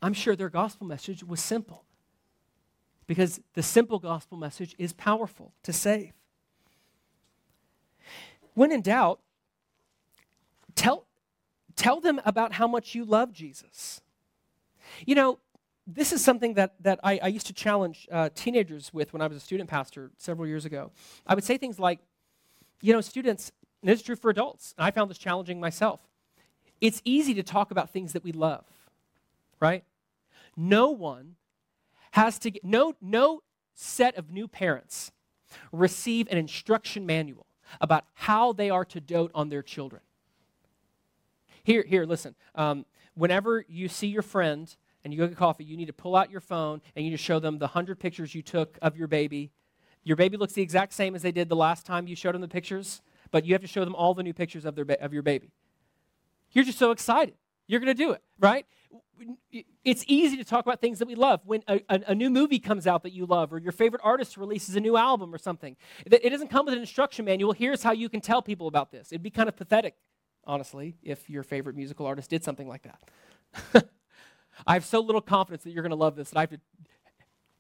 I'm 0.02 0.14
sure 0.14 0.36
their 0.36 0.50
gospel 0.50 0.86
message 0.86 1.24
was 1.24 1.42
simple 1.42 1.84
because 3.08 3.40
the 3.54 3.64
simple 3.64 4.00
gospel 4.00 4.38
message 4.38 4.76
is 4.78 4.94
powerful 4.94 5.54
to 5.64 5.74
save. 5.74 6.14
When 8.54 8.72
in 8.72 8.82
doubt, 8.82 9.20
tell, 10.76 11.06
tell 11.76 12.00
them 12.00 12.22
about 12.26 12.54
how 12.54 12.68
much 12.68 12.96
you 12.96 13.04
love 13.04 13.32
Jesus. 13.32 14.02
You 15.06 15.16
know, 15.16 15.40
this 15.88 16.12
is 16.12 16.24
something 16.24 16.56
that, 16.56 16.76
that 16.82 17.00
I, 17.04 17.20
I 17.22 17.28
used 17.28 17.48
to 17.48 17.54
challenge 17.54 18.08
uh, 18.12 18.30
teenagers 18.34 18.94
with 18.94 19.14
when 19.14 19.22
I 19.22 19.28
was 19.28 19.38
a 19.38 19.42
student 19.42 19.70
pastor 19.70 20.12
several 20.18 20.48
years 20.48 20.66
ago. 20.66 20.92
I 21.28 21.36
would 21.36 21.44
say 21.44 21.58
things 21.58 21.80
like, 21.80 22.00
you 22.82 22.94
know, 22.94 23.02
students, 23.02 23.52
and 23.86 23.92
this 23.92 24.00
is 24.00 24.06
true 24.08 24.16
for 24.16 24.32
adults, 24.32 24.74
and 24.80 24.84
I 24.88 24.90
found 24.90 25.12
this 25.12 25.20
challenging 25.20 25.60
myself. 25.60 26.00
It's 26.82 27.04
easy 27.06 27.36
to 27.36 27.44
talk 27.44 27.70
about 27.70 27.92
things 27.92 28.14
that 28.14 28.24
we 28.24 28.32
love, 28.32 28.66
right? 29.60 29.84
No 30.58 30.90
one 30.90 31.36
has 32.14 32.40
to 32.40 32.50
get, 32.50 32.66
no, 32.66 32.96
no 33.00 33.44
set 33.76 34.18
of 34.18 34.32
new 34.32 34.48
parents 34.48 35.12
receive 35.72 36.28
an 36.32 36.38
instruction 36.40 37.06
manual 37.06 37.46
about 37.80 38.06
how 38.16 38.54
they 38.54 38.72
are 38.72 38.86
to 38.86 39.00
dote 39.00 39.30
on 39.36 39.50
their 39.50 39.62
children. 39.62 40.02
Here, 41.64 41.86
here, 41.88 42.06
listen. 42.06 42.34
Um, 42.56 42.88
whenever 43.14 43.66
you 43.70 43.88
see 43.88 44.08
your 44.08 44.24
friend 44.24 44.76
and 45.04 45.14
you 45.14 45.20
go 45.20 45.28
get 45.28 45.38
coffee, 45.38 45.64
you 45.64 45.78
need 45.78 45.86
to 45.86 45.94
pull 45.94 46.16
out 46.16 46.32
your 46.32 46.42
phone 46.42 46.82
and 46.96 47.06
you 47.06 47.12
need 47.12 47.18
to 47.18 47.24
show 47.24 47.38
them 47.38 47.60
the 47.60 47.68
hundred 47.68 48.00
pictures 48.00 48.34
you 48.34 48.42
took 48.42 48.80
of 48.82 48.98
your 48.98 49.08
baby. 49.08 49.52
Your 50.04 50.16
baby 50.16 50.38
looks 50.38 50.54
the 50.54 50.64
exact 50.64 50.94
same 50.94 51.14
as 51.14 51.22
they 51.22 51.32
did 51.32 51.50
the 51.50 51.56
last 51.56 51.86
time 51.86 52.08
you 52.08 52.16
showed 52.16 52.34
them 52.34 52.42
the 52.42 52.48
pictures, 52.48 53.04
but 53.32 53.46
you 53.46 53.54
have 53.54 53.62
to 53.62 53.68
show 53.68 53.84
them 53.86 53.96
all 53.96 54.14
the 54.14 54.24
new 54.24 54.34
pictures 54.34 54.66
of, 54.66 54.76
their 54.76 54.86
ba- 54.86 55.04
of 55.04 55.14
your 55.14 55.24
baby. 55.24 55.52
You're 56.52 56.66
just 56.66 56.80
so 56.80 56.92
excited. 56.92 57.36
You're 57.68 57.80
going 57.80 57.96
to 57.96 58.04
do 58.04 58.12
it, 58.12 58.22
right? 58.40 58.66
It's 59.84 60.04
easy 60.08 60.38
to 60.38 60.44
talk 60.44 60.66
about 60.66 60.82
things 60.82 61.00
that 61.00 61.08
we 61.08 61.16
love. 61.16 61.42
When 61.46 61.64
a, 61.68 61.82
a, 61.90 62.02
a, 62.08 62.16
new 62.16 62.30
movie 62.30 62.60
comes 62.60 62.86
out 62.86 63.04
that 63.04 63.14
you 63.14 63.26
love, 63.26 63.54
or 63.54 63.60
your 63.60 63.72
favorite 63.72 64.02
artist 64.04 64.38
releases 64.38 64.76
a 64.76 64.80
new 64.80 64.98
album 64.98 65.34
or 65.34 65.38
something, 65.38 65.76
it 66.06 66.30
doesn't 66.30 66.50
come 66.50 66.66
with 66.66 66.74
an 66.74 66.82
instruction 66.82 67.26
manual. 67.26 67.54
Here's 67.54 67.82
how 67.82 67.94
you 67.94 68.10
can 68.10 68.22
tell 68.22 68.42
people 68.42 68.68
about 68.68 68.92
this. 68.92 69.12
It'd 69.12 69.24
be 69.24 69.30
kind 69.30 69.50
of 69.50 69.56
pathetic 69.56 69.96
honestly, 70.48 70.96
if 71.04 71.30
your 71.30 71.44
favorite 71.44 71.76
musical 71.76 72.06
artist 72.06 72.30
did 72.30 72.44
something 72.44 72.68
like 72.68 72.84
that. 72.84 73.90
I 74.68 74.74
have 74.74 74.86
so 74.86 75.00
little 75.00 75.22
confidence 75.22 75.64
that 75.64 75.72
you're 75.72 75.84
going 75.84 75.92
to 75.92 75.98
love 75.98 76.16
this 76.16 76.30
that 76.30 76.38
I 76.38 76.42
have 76.42 76.52
to 76.52 76.60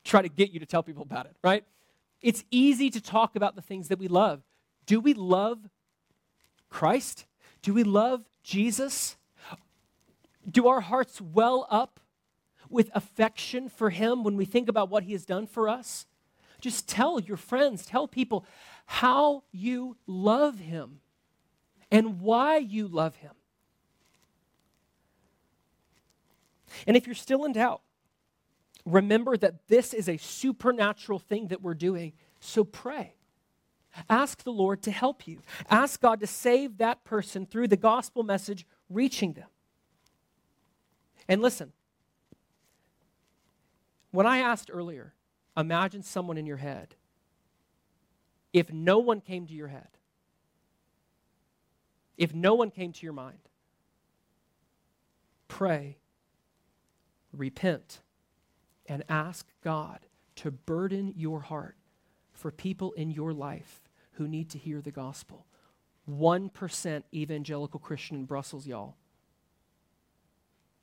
try 0.03 0.21
to 0.21 0.29
get 0.29 0.51
you 0.51 0.59
to 0.59 0.65
tell 0.65 0.83
people 0.83 1.03
about 1.03 1.25
it, 1.25 1.35
right? 1.43 1.63
It's 2.21 2.43
easy 2.51 2.89
to 2.91 3.01
talk 3.01 3.35
about 3.35 3.55
the 3.55 3.61
things 3.61 3.87
that 3.89 3.99
we 3.99 4.07
love. 4.07 4.41
Do 4.85 4.99
we 4.99 5.13
love 5.13 5.59
Christ? 6.69 7.25
Do 7.61 7.73
we 7.73 7.83
love 7.83 8.23
Jesus? 8.43 9.15
Do 10.49 10.67
our 10.67 10.81
hearts 10.81 11.19
well 11.19 11.67
up 11.69 11.99
with 12.69 12.91
affection 12.93 13.69
for 13.69 13.89
Him 13.89 14.23
when 14.23 14.37
we 14.37 14.45
think 14.45 14.69
about 14.69 14.89
what 14.89 15.03
He 15.03 15.13
has 15.13 15.25
done 15.25 15.47
for 15.47 15.67
us? 15.67 16.05
Just 16.61 16.87
tell 16.87 17.19
your 17.19 17.37
friends, 17.37 17.85
tell 17.85 18.07
people 18.07 18.45
how 18.85 19.43
you 19.51 19.97
love 20.07 20.59
Him 20.59 21.01
and 21.91 22.19
why 22.21 22.57
you 22.57 22.87
love 22.87 23.15
him. 23.15 23.31
And 26.85 26.97
if 26.97 27.05
you're 27.05 27.15
still 27.15 27.45
in 27.45 27.53
doubt, 27.53 27.81
remember 28.85 29.37
that 29.37 29.67
this 29.67 29.93
is 29.93 30.09
a 30.09 30.17
supernatural 30.17 31.19
thing 31.19 31.47
that 31.47 31.61
we're 31.61 31.73
doing. 31.73 32.13
So 32.39 32.63
pray. 32.63 33.14
Ask 34.09 34.43
the 34.43 34.51
Lord 34.51 34.81
to 34.83 34.91
help 34.91 35.27
you. 35.27 35.41
Ask 35.69 36.01
God 36.01 36.19
to 36.19 36.27
save 36.27 36.77
that 36.77 37.03
person 37.03 37.45
through 37.45 37.67
the 37.67 37.77
gospel 37.77 38.23
message 38.23 38.65
reaching 38.89 39.33
them. 39.33 39.47
And 41.27 41.41
listen, 41.41 41.71
when 44.11 44.25
I 44.25 44.39
asked 44.39 44.69
earlier, 44.71 45.13
imagine 45.57 46.03
someone 46.03 46.37
in 46.37 46.45
your 46.45 46.57
head. 46.57 46.95
If 48.53 48.71
no 48.71 48.99
one 48.99 49.21
came 49.21 49.47
to 49.47 49.53
your 49.53 49.67
head, 49.67 49.89
if 52.17 52.33
no 52.33 52.53
one 52.53 52.71
came 52.71 52.93
to 52.93 53.03
your 53.03 53.13
mind, 53.13 53.39
pray, 55.47 55.97
repent, 57.33 58.01
and 58.85 59.03
ask 59.09 59.47
God 59.63 59.99
to 60.37 60.51
burden 60.51 61.13
your 61.15 61.41
heart 61.41 61.75
for 62.31 62.51
people 62.51 62.93
in 62.93 63.11
your 63.11 63.33
life 63.33 63.81
who 64.17 64.27
need 64.27 64.49
to 64.51 64.57
hear 64.57 64.81
the 64.81 64.91
gospel. 64.91 65.45
1% 66.09 67.03
evangelical 67.13 67.79
Christian 67.79 68.17
in 68.17 68.25
Brussels, 68.25 68.67
y'all. 68.67 68.95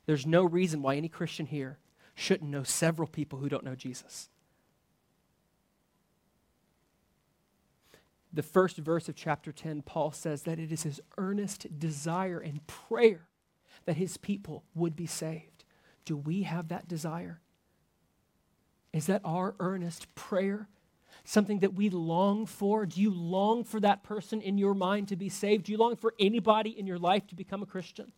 There's 0.05 0.25
no 0.25 0.43
reason 0.43 0.81
why 0.81 0.95
any 0.95 1.07
Christian 1.07 1.45
here 1.45 1.79
shouldn't 2.13 2.49
know 2.51 2.63
several 2.63 3.07
people 3.07 3.39
who 3.39 3.49
don't 3.49 3.63
know 3.63 3.75
Jesus. 3.75 4.29
the 8.33 8.43
first 8.43 8.77
verse 8.77 9.07
of 9.07 9.15
chapter 9.15 9.51
10, 9.51 9.83
Paul 9.83 10.11
says 10.11 10.41
that 10.43 10.59
it 10.59 10.71
is 10.71 10.83
his 10.83 10.99
earnest 11.17 11.79
desire 11.79 12.39
and 12.39 12.65
prayer 12.65 13.27
that 13.85 13.97
his 13.97 14.17
people 14.17 14.63
would 14.73 14.95
be 14.95 15.05
saved. 15.05 15.63
Do 16.03 16.17
we 16.17 16.43
have 16.43 16.69
that 16.69 16.87
desire? 16.87 17.41
Is 18.91 19.05
that 19.05 19.21
our 19.23 19.55
earnest 19.59 20.13
prayer? 20.15 20.67
Something 21.25 21.59
that 21.59 21.73
we 21.73 21.89
long 21.89 22.45
for? 22.45 22.85
Do 22.85 23.01
you 23.01 23.13
long 23.13 23.63
for 23.63 23.79
that 23.79 24.03
person 24.03 24.41
in 24.41 24.57
your 24.57 24.73
mind 24.73 25.07
to 25.07 25.15
be 25.15 25.29
saved? 25.29 25.65
Do 25.65 25.71
you 25.71 25.77
long 25.77 25.95
for 25.95 26.13
anybody 26.19 26.77
in 26.77 26.85
your 26.85 26.99
life 26.99 27.27
to 27.27 27.35
become 27.35 27.63
a 27.63 27.67
Christian? 27.67 28.11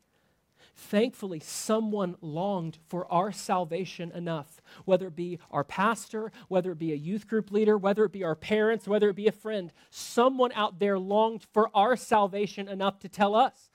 Thankfully, 0.75 1.39
someone 1.39 2.15
longed 2.19 2.79
for 2.87 3.09
our 3.11 3.31
salvation 3.31 4.11
enough, 4.11 4.59
whether 4.83 5.07
it 5.07 5.15
be 5.15 5.39
our 5.49 5.63
pastor, 5.63 6.31
whether 6.49 6.71
it 6.71 6.79
be 6.79 6.91
a 6.91 6.97
youth 6.97 7.27
group 7.27 7.51
leader, 7.51 7.77
whether 7.77 8.03
it 8.03 8.11
be 8.11 8.23
our 8.23 8.35
parents, 8.35 8.87
whether 8.87 9.09
it 9.09 9.15
be 9.15 9.27
a 9.27 9.31
friend. 9.31 9.71
Someone 9.89 10.51
out 10.53 10.79
there 10.79 10.99
longed 10.99 11.45
for 11.53 11.69
our 11.73 11.95
salvation 11.95 12.67
enough 12.67 12.99
to 12.99 13.09
tell 13.09 13.35
us. 13.35 13.69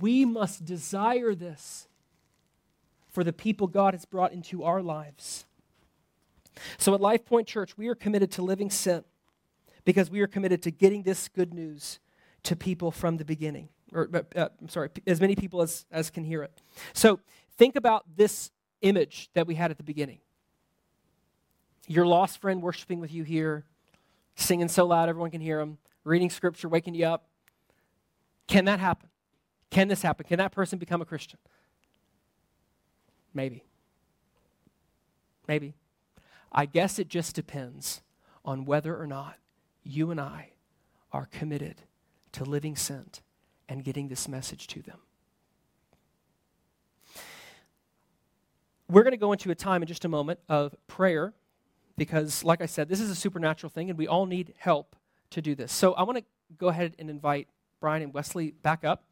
We 0.00 0.24
must 0.24 0.64
desire 0.64 1.34
this 1.34 1.88
for 3.10 3.24
the 3.24 3.32
people 3.32 3.66
God 3.66 3.94
has 3.94 4.04
brought 4.04 4.32
into 4.32 4.62
our 4.62 4.80
lives. 4.80 5.44
So 6.78 6.94
at 6.94 7.00
LifePoint 7.00 7.46
Church, 7.46 7.76
we 7.76 7.88
are 7.88 7.94
committed 7.94 8.30
to 8.32 8.42
living 8.42 8.70
sent 8.70 9.06
because 9.84 10.10
we 10.10 10.20
are 10.20 10.26
committed 10.26 10.62
to 10.62 10.70
getting 10.70 11.02
this 11.02 11.28
good 11.28 11.54
news 11.54 11.98
to 12.44 12.56
people 12.56 12.90
from 12.90 13.16
the 13.16 13.24
beginning 13.24 13.68
or 13.92 14.08
uh, 14.36 14.48
I'm 14.60 14.68
sorry, 14.68 14.90
as 15.06 15.20
many 15.20 15.34
people 15.34 15.62
as, 15.62 15.86
as 15.90 16.10
can 16.10 16.24
hear 16.24 16.42
it. 16.42 16.62
So 16.92 17.20
think 17.56 17.76
about 17.76 18.04
this 18.16 18.50
image 18.82 19.30
that 19.34 19.46
we 19.46 19.54
had 19.54 19.70
at 19.70 19.76
the 19.76 19.82
beginning. 19.82 20.18
Your 21.86 22.06
lost 22.06 22.40
friend 22.40 22.62
worshiping 22.62 23.00
with 23.00 23.12
you 23.12 23.22
here, 23.22 23.64
singing 24.36 24.68
so 24.68 24.86
loud 24.86 25.08
everyone 25.08 25.30
can 25.30 25.40
hear 25.40 25.60
him, 25.60 25.78
reading 26.04 26.30
scripture, 26.30 26.68
waking 26.68 26.94
you 26.94 27.06
up. 27.06 27.26
Can 28.46 28.66
that 28.66 28.78
happen? 28.78 29.08
Can 29.70 29.88
this 29.88 30.02
happen? 30.02 30.26
Can 30.26 30.38
that 30.38 30.52
person 30.52 30.78
become 30.78 31.00
a 31.02 31.04
Christian? 31.04 31.38
Maybe. 33.34 33.64
Maybe. 35.46 35.74
I 36.52 36.66
guess 36.66 36.98
it 36.98 37.08
just 37.08 37.34
depends 37.34 38.00
on 38.44 38.64
whether 38.64 38.96
or 38.96 39.06
not 39.06 39.36
you 39.82 40.10
and 40.10 40.20
I 40.20 40.52
are 41.12 41.26
committed 41.26 41.82
to 42.32 42.44
living 42.44 42.76
sent 42.76 43.20
and 43.68 43.84
getting 43.84 44.08
this 44.08 44.28
message 44.28 44.66
to 44.68 44.82
them. 44.82 44.98
We're 48.90 49.02
going 49.02 49.12
to 49.12 49.18
go 49.18 49.32
into 49.32 49.50
a 49.50 49.54
time 49.54 49.82
in 49.82 49.88
just 49.88 50.04
a 50.06 50.08
moment 50.08 50.40
of 50.48 50.74
prayer 50.86 51.34
because, 51.98 52.42
like 52.42 52.62
I 52.62 52.66
said, 52.66 52.88
this 52.88 53.00
is 53.00 53.10
a 53.10 53.14
supernatural 53.14 53.68
thing 53.68 53.90
and 53.90 53.98
we 53.98 54.08
all 54.08 54.24
need 54.24 54.54
help 54.56 54.96
to 55.30 55.42
do 55.42 55.54
this. 55.54 55.72
So 55.72 55.92
I 55.92 56.04
want 56.04 56.18
to 56.18 56.24
go 56.56 56.68
ahead 56.68 56.94
and 56.98 57.10
invite 57.10 57.48
Brian 57.80 58.02
and 58.02 58.14
Wesley 58.14 58.52
back 58.62 58.84
up. 58.84 59.04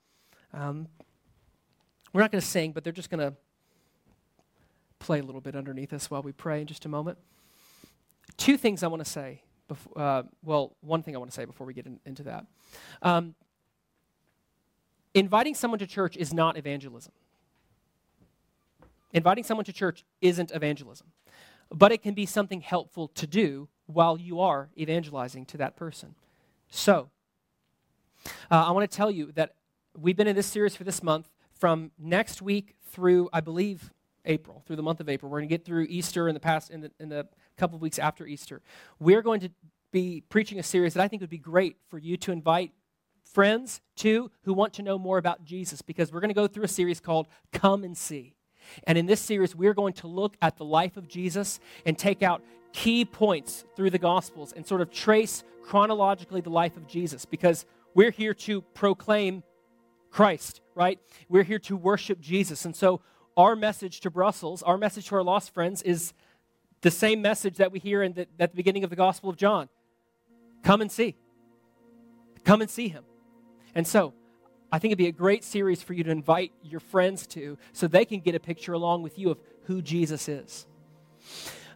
Um, 0.55 0.89
we're 2.12 2.22
not 2.22 2.32
going 2.32 2.41
to 2.41 2.47
sing, 2.47 2.72
but 2.72 2.84
they're 2.84 2.93
just 2.93 3.11
going 3.11 3.20
to 3.20 3.37
play 4.99 5.21
a 5.21 5.23
little 5.23 5.41
bit 5.41 5.55
underneath 5.57 5.93
us 5.93 6.11
while 6.11 6.23
we 6.23 6.33
pray 6.33 6.61
in 6.61 6.67
just 6.67 6.85
a 6.85 6.89
moment. 6.89 7.19
Two 8.37 8.57
things 8.57 8.83
I 8.83 8.89
want 8.89 9.05
to 9.05 9.11
say. 9.11 9.43
Before, 9.69 9.99
uh, 10.01 10.23
well, 10.45 10.77
one 10.81 11.03
thing 11.03 11.15
I 11.17 11.19
want 11.19 11.31
to 11.31 11.35
say 11.35 11.45
before 11.45 11.67
we 11.67 11.75
get 11.75 11.87
in, 11.87 11.99
into 12.07 12.23
that. 12.25 12.47
Um, 13.03 13.35
inviting 15.15 15.55
someone 15.55 15.79
to 15.81 15.87
church 15.87 16.17
is 16.17 16.33
not 16.33 16.57
evangelism. 16.57 17.13
Inviting 19.13 19.45
someone 19.45 19.65
to 19.65 19.73
church 19.73 20.05
isn't 20.21 20.53
evangelism, 20.53 21.09
but 21.71 21.91
it 21.91 22.03
can 22.03 22.15
be 22.15 22.27
something 22.27 22.61
helpful 22.61 23.09
to 23.09 23.27
do 23.27 23.69
while 23.87 24.19
you 24.19 24.41
are 24.41 24.69
evangelizing 24.77 25.47
to 25.47 25.57
that 25.57 25.77
person. 25.77 26.15
So, 26.69 27.09
uh, 28.51 28.67
I 28.67 28.71
want 28.73 28.89
to 28.91 28.97
tell 28.97 29.11
you 29.11 29.33
that 29.33 29.55
we've 29.97 30.17
been 30.17 30.27
in 30.27 30.37
this 30.37 30.47
series 30.47 30.77
for 30.77 30.85
this 30.85 31.03
month 31.03 31.31
from 31.55 31.93
next 31.99 32.43
week 32.43 32.75
through, 32.91 33.31
I 33.33 33.41
believe, 33.41 33.93
April, 34.27 34.62
through 34.66 34.77
the 34.77 34.83
month 34.83 35.01
of 35.01 35.09
April. 35.09 35.31
We're 35.31 35.39
going 35.39 35.49
to 35.49 35.55
get 35.55 35.64
through 35.64 35.87
Easter 35.89 36.29
in 36.29 36.35
the 36.35 36.41
past, 36.41 36.70
in 36.70 36.83
the, 36.83 36.91
in 37.01 37.09
the 37.09 37.27
couple 37.57 37.77
of 37.77 37.83
weeks 37.83 37.99
after 37.99 38.27
Easter. 38.27 38.62
We're 38.99 39.22
going 39.22 39.41
to 39.41 39.51
be 39.93 40.22
preaching 40.29 40.59
a 40.59 40.62
series 40.62 40.95
that 40.95 41.03
I 41.03 41.09
think 41.09 41.20
would 41.22 41.31
be 41.31 41.39
great 41.39 41.77
for 41.89 41.99
you 41.99 42.16
to 42.18 42.33
invite 42.33 42.72
friends 43.24 43.81
to 43.97 44.31
who 44.43 44.53
want 44.53 44.74
to 44.74 44.83
know 44.83 44.99
more 44.99 45.18
about 45.18 45.45
Jesus 45.45 45.83
because 45.83 46.12
we're 46.12 46.20
going 46.20 46.31
to 46.31 46.35
go 46.35 46.47
through 46.47 46.64
a 46.64 46.68
series 46.68 47.01
called 47.01 47.27
Come 47.53 47.85
and 47.85 47.97
See. 47.97 48.35
And 48.85 48.99
in 48.99 49.07
this 49.07 49.20
series, 49.20 49.55
we're 49.55 49.74
going 49.74 49.93
to 49.95 50.07
look 50.07 50.37
at 50.43 50.57
the 50.57 50.64
life 50.64 50.97
of 50.97 51.09
Jesus 51.09 51.61
and 51.85 51.97
take 51.97 52.22
out 52.22 52.43
key 52.72 53.05
points 53.05 53.64
through 53.74 53.91
the 53.91 53.99
Gospels 53.99 54.53
and 54.53 54.66
sort 54.66 54.81
of 54.81 54.91
trace 54.91 55.45
chronologically 55.62 56.41
the 56.41 56.51
life 56.51 56.77
of 56.77 56.87
Jesus 56.87 57.24
because 57.24 57.64
we're 57.95 58.11
here 58.11 58.35
to 58.35 58.61
proclaim 58.61 59.43
Christ, 60.11 60.61
right? 60.74 60.99
We're 61.29 61.43
here 61.43 61.59
to 61.61 61.77
worship 61.77 62.20
Jesus. 62.20 62.64
And 62.64 62.74
so, 62.74 63.01
our 63.37 63.55
message 63.57 64.01
to 64.01 64.11
Brussels, 64.11 64.62
our 64.62 64.78
message 64.78 65.09
to 65.09 65.16
our 65.16 65.22
lost 65.22 65.53
friends, 65.53 65.82
is 65.82 66.12
the 66.80 66.91
same 66.91 67.22
message 67.22 67.57
that 67.57 67.72
we 67.72 67.78
hear 67.78 68.03
in 68.03 68.12
the, 68.12 68.26
at 68.39 68.51
the 68.51 68.57
beginning 68.57 68.84
of 68.84 68.91
the 68.91 68.97
Gospel 68.97 69.30
of 69.30 69.37
John 69.37 69.68
come 70.62 70.80
and 70.80 70.91
see. 70.91 71.14
Come 72.45 72.61
and 72.61 72.70
see 72.70 72.89
him. 72.89 73.05
And 73.74 73.87
so, 73.87 74.14
I 74.72 74.78
think 74.78 74.91
it'd 74.91 74.99
be 74.99 75.07
a 75.07 75.12
great 75.12 75.45
series 75.45 75.82
for 75.82 75.93
you 75.95 76.03
to 76.05 76.11
invite 76.11 76.53
your 76.62 76.80
friends 76.80 77.26
to 77.28 77.57
so 77.72 77.87
they 77.87 78.05
can 78.05 78.20
get 78.20 78.34
a 78.34 78.41
picture 78.41 78.72
along 78.72 79.03
with 79.03 79.18
you 79.18 79.30
of 79.30 79.39
who 79.64 79.80
Jesus 79.80 80.28
is. 80.28 80.66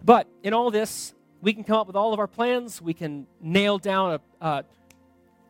But 0.03 0.27
in 0.43 0.55
all 0.55 0.71
this, 0.71 1.15
we 1.41 1.53
can 1.53 1.63
come 1.63 1.77
up 1.77 1.87
with 1.87 1.97
all 1.97 2.13
of 2.13 2.19
our 2.19 2.27
plans. 2.27 2.83
We 2.83 2.95
can 2.95 3.27
nail 3.41 3.79
down 3.79 4.21
a, 4.41 4.47
a 4.47 4.65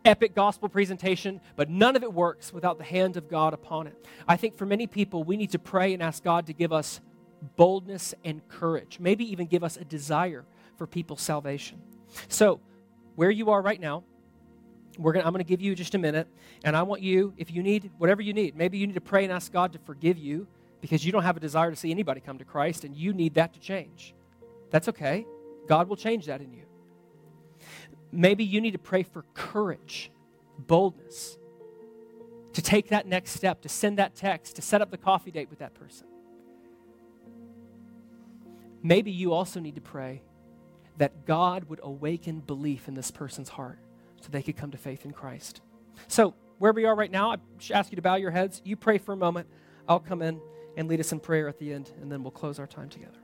epic 0.04 0.34
gospel 0.34 0.68
presentation, 0.68 1.40
but 1.56 1.68
none 1.68 1.96
of 1.96 2.02
it 2.02 2.12
works 2.12 2.52
without 2.52 2.78
the 2.78 2.84
hand 2.84 3.16
of 3.16 3.28
God 3.28 3.54
upon 3.54 3.86
it. 3.86 4.06
I 4.26 4.36
think 4.36 4.56
for 4.56 4.66
many 4.66 4.86
people, 4.86 5.24
we 5.24 5.36
need 5.36 5.50
to 5.50 5.58
pray 5.58 5.92
and 5.92 6.02
ask 6.02 6.22
God 6.22 6.46
to 6.46 6.52
give 6.52 6.72
us 6.72 7.00
boldness 7.56 8.14
and 8.24 8.46
courage, 8.48 8.98
maybe 9.00 9.30
even 9.30 9.46
give 9.46 9.64
us 9.64 9.76
a 9.76 9.84
desire 9.84 10.44
for 10.76 10.86
people's 10.86 11.22
salvation. 11.22 11.80
So, 12.28 12.60
where 13.16 13.30
you 13.30 13.50
are 13.50 13.62
right 13.62 13.80
now, 13.80 14.04
we're 14.98 15.12
gonna, 15.12 15.24
I'm 15.24 15.32
going 15.32 15.44
to 15.44 15.48
give 15.48 15.60
you 15.60 15.74
just 15.74 15.94
a 15.94 15.98
minute, 15.98 16.28
and 16.64 16.76
I 16.76 16.82
want 16.82 17.02
you, 17.02 17.32
if 17.36 17.50
you 17.50 17.62
need 17.62 17.90
whatever 17.98 18.22
you 18.22 18.32
need, 18.32 18.56
maybe 18.56 18.78
you 18.78 18.86
need 18.86 18.94
to 18.94 19.00
pray 19.00 19.24
and 19.24 19.32
ask 19.32 19.52
God 19.52 19.72
to 19.72 19.78
forgive 19.78 20.18
you 20.18 20.46
because 20.80 21.04
you 21.04 21.12
don't 21.12 21.22
have 21.22 21.36
a 21.36 21.40
desire 21.40 21.70
to 21.70 21.76
see 21.76 21.90
anybody 21.90 22.20
come 22.20 22.38
to 22.38 22.44
Christ, 22.44 22.84
and 22.84 22.94
you 22.96 23.12
need 23.12 23.34
that 23.34 23.52
to 23.54 23.60
change. 23.60 24.14
That's 24.70 24.88
okay. 24.88 25.26
God 25.66 25.88
will 25.88 25.96
change 25.96 26.26
that 26.26 26.40
in 26.40 26.52
you. 26.52 26.64
Maybe 28.12 28.44
you 28.44 28.60
need 28.60 28.72
to 28.72 28.78
pray 28.78 29.02
for 29.02 29.24
courage, 29.34 30.10
boldness, 30.58 31.38
to 32.52 32.62
take 32.62 32.88
that 32.88 33.06
next 33.06 33.32
step, 33.32 33.62
to 33.62 33.68
send 33.68 33.98
that 33.98 34.14
text, 34.14 34.56
to 34.56 34.62
set 34.62 34.82
up 34.82 34.90
the 34.90 34.98
coffee 34.98 35.30
date 35.30 35.48
with 35.50 35.60
that 35.60 35.74
person. 35.74 36.06
Maybe 38.82 39.10
you 39.10 39.32
also 39.32 39.60
need 39.60 39.74
to 39.76 39.80
pray 39.80 40.22
that 40.96 41.26
God 41.26 41.64
would 41.64 41.80
awaken 41.82 42.40
belief 42.40 42.88
in 42.88 42.94
this 42.94 43.10
person's 43.10 43.50
heart 43.50 43.78
so 44.20 44.28
they 44.30 44.42
could 44.42 44.56
come 44.56 44.70
to 44.70 44.78
faith 44.78 45.04
in 45.04 45.12
Christ. 45.12 45.60
So, 46.08 46.34
where 46.58 46.72
we 46.72 46.84
are 46.84 46.94
right 46.94 47.10
now, 47.10 47.32
I 47.32 47.36
ask 47.72 47.90
you 47.90 47.96
to 47.96 48.02
bow 48.02 48.16
your 48.16 48.30
heads. 48.30 48.60
You 48.64 48.76
pray 48.76 48.98
for 48.98 49.12
a 49.12 49.16
moment. 49.16 49.48
I'll 49.88 50.00
come 50.00 50.20
in 50.20 50.40
and 50.76 50.88
lead 50.88 51.00
us 51.00 51.12
in 51.12 51.20
prayer 51.20 51.48
at 51.48 51.58
the 51.58 51.72
end, 51.72 51.90
and 52.02 52.12
then 52.12 52.22
we'll 52.22 52.30
close 52.30 52.58
our 52.58 52.66
time 52.66 52.90
together. 52.90 53.19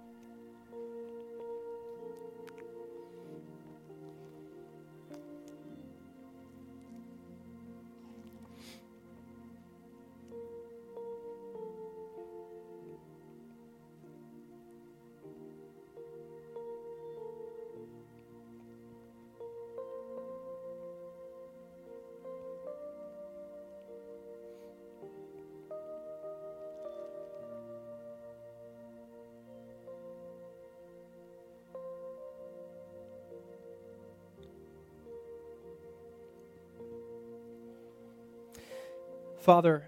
Father, 39.46 39.84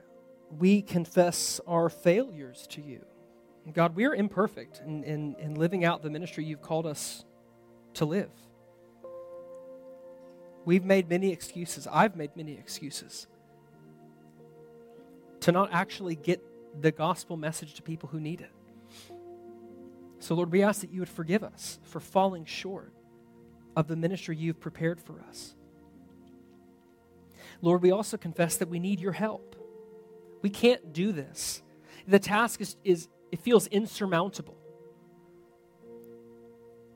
we 0.56 0.82
confess 0.82 1.60
our 1.66 1.88
failures 1.88 2.68
to 2.70 2.80
you. 2.80 3.04
God, 3.72 3.96
we 3.96 4.04
are 4.04 4.14
imperfect 4.14 4.80
in, 4.86 5.02
in, 5.02 5.34
in 5.40 5.56
living 5.56 5.84
out 5.84 6.00
the 6.00 6.10
ministry 6.10 6.44
you've 6.44 6.62
called 6.62 6.86
us 6.86 7.24
to 7.94 8.04
live. 8.04 8.30
We've 10.64 10.84
made 10.84 11.10
many 11.10 11.32
excuses. 11.32 11.88
I've 11.90 12.14
made 12.14 12.36
many 12.36 12.52
excuses 12.52 13.26
to 15.40 15.50
not 15.50 15.70
actually 15.72 16.14
get 16.14 16.40
the 16.80 16.92
gospel 16.92 17.36
message 17.36 17.74
to 17.74 17.82
people 17.82 18.10
who 18.10 18.20
need 18.20 18.40
it. 18.40 18.52
So, 20.20 20.36
Lord, 20.36 20.52
we 20.52 20.62
ask 20.62 20.82
that 20.82 20.92
you 20.92 21.00
would 21.00 21.08
forgive 21.08 21.42
us 21.42 21.80
for 21.82 21.98
falling 21.98 22.44
short 22.44 22.92
of 23.74 23.88
the 23.88 23.96
ministry 23.96 24.36
you've 24.36 24.60
prepared 24.60 25.00
for 25.00 25.20
us. 25.28 25.56
Lord, 27.60 27.82
we 27.82 27.90
also 27.90 28.16
confess 28.16 28.56
that 28.56 28.68
we 28.68 28.78
need 28.78 29.00
your 29.00 29.12
help. 29.12 29.56
We 30.42 30.50
can't 30.50 30.92
do 30.92 31.12
this. 31.12 31.62
The 32.06 32.18
task 32.18 32.60
is, 32.60 32.76
is 32.84 33.08
it 33.32 33.40
feels 33.40 33.66
insurmountable. 33.66 34.56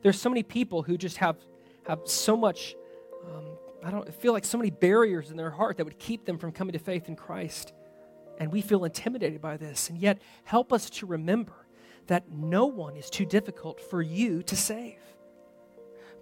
There's 0.01 0.19
so 0.19 0.29
many 0.29 0.43
people 0.43 0.83
who 0.83 0.97
just 0.97 1.17
have, 1.17 1.37
have 1.87 2.01
so 2.05 2.35
much, 2.35 2.75
um, 3.25 3.45
I 3.83 3.91
don't 3.91 4.13
feel 4.15 4.33
like 4.33 4.45
so 4.45 4.57
many 4.57 4.69
barriers 4.69 5.31
in 5.31 5.37
their 5.37 5.51
heart 5.51 5.77
that 5.77 5.85
would 5.85 5.99
keep 5.99 6.25
them 6.25 6.37
from 6.37 6.51
coming 6.51 6.73
to 6.73 6.79
faith 6.79 7.07
in 7.07 7.15
Christ. 7.15 7.73
And 8.39 8.51
we 8.51 8.61
feel 8.61 8.83
intimidated 8.83 9.41
by 9.41 9.57
this. 9.57 9.89
And 9.89 9.97
yet, 9.97 10.21
help 10.43 10.73
us 10.73 10.89
to 10.91 11.05
remember 11.05 11.53
that 12.07 12.29
no 12.31 12.65
one 12.65 12.97
is 12.97 13.09
too 13.09 13.25
difficult 13.25 13.79
for 13.79 14.01
you 14.01 14.43
to 14.43 14.55
save. 14.55 14.99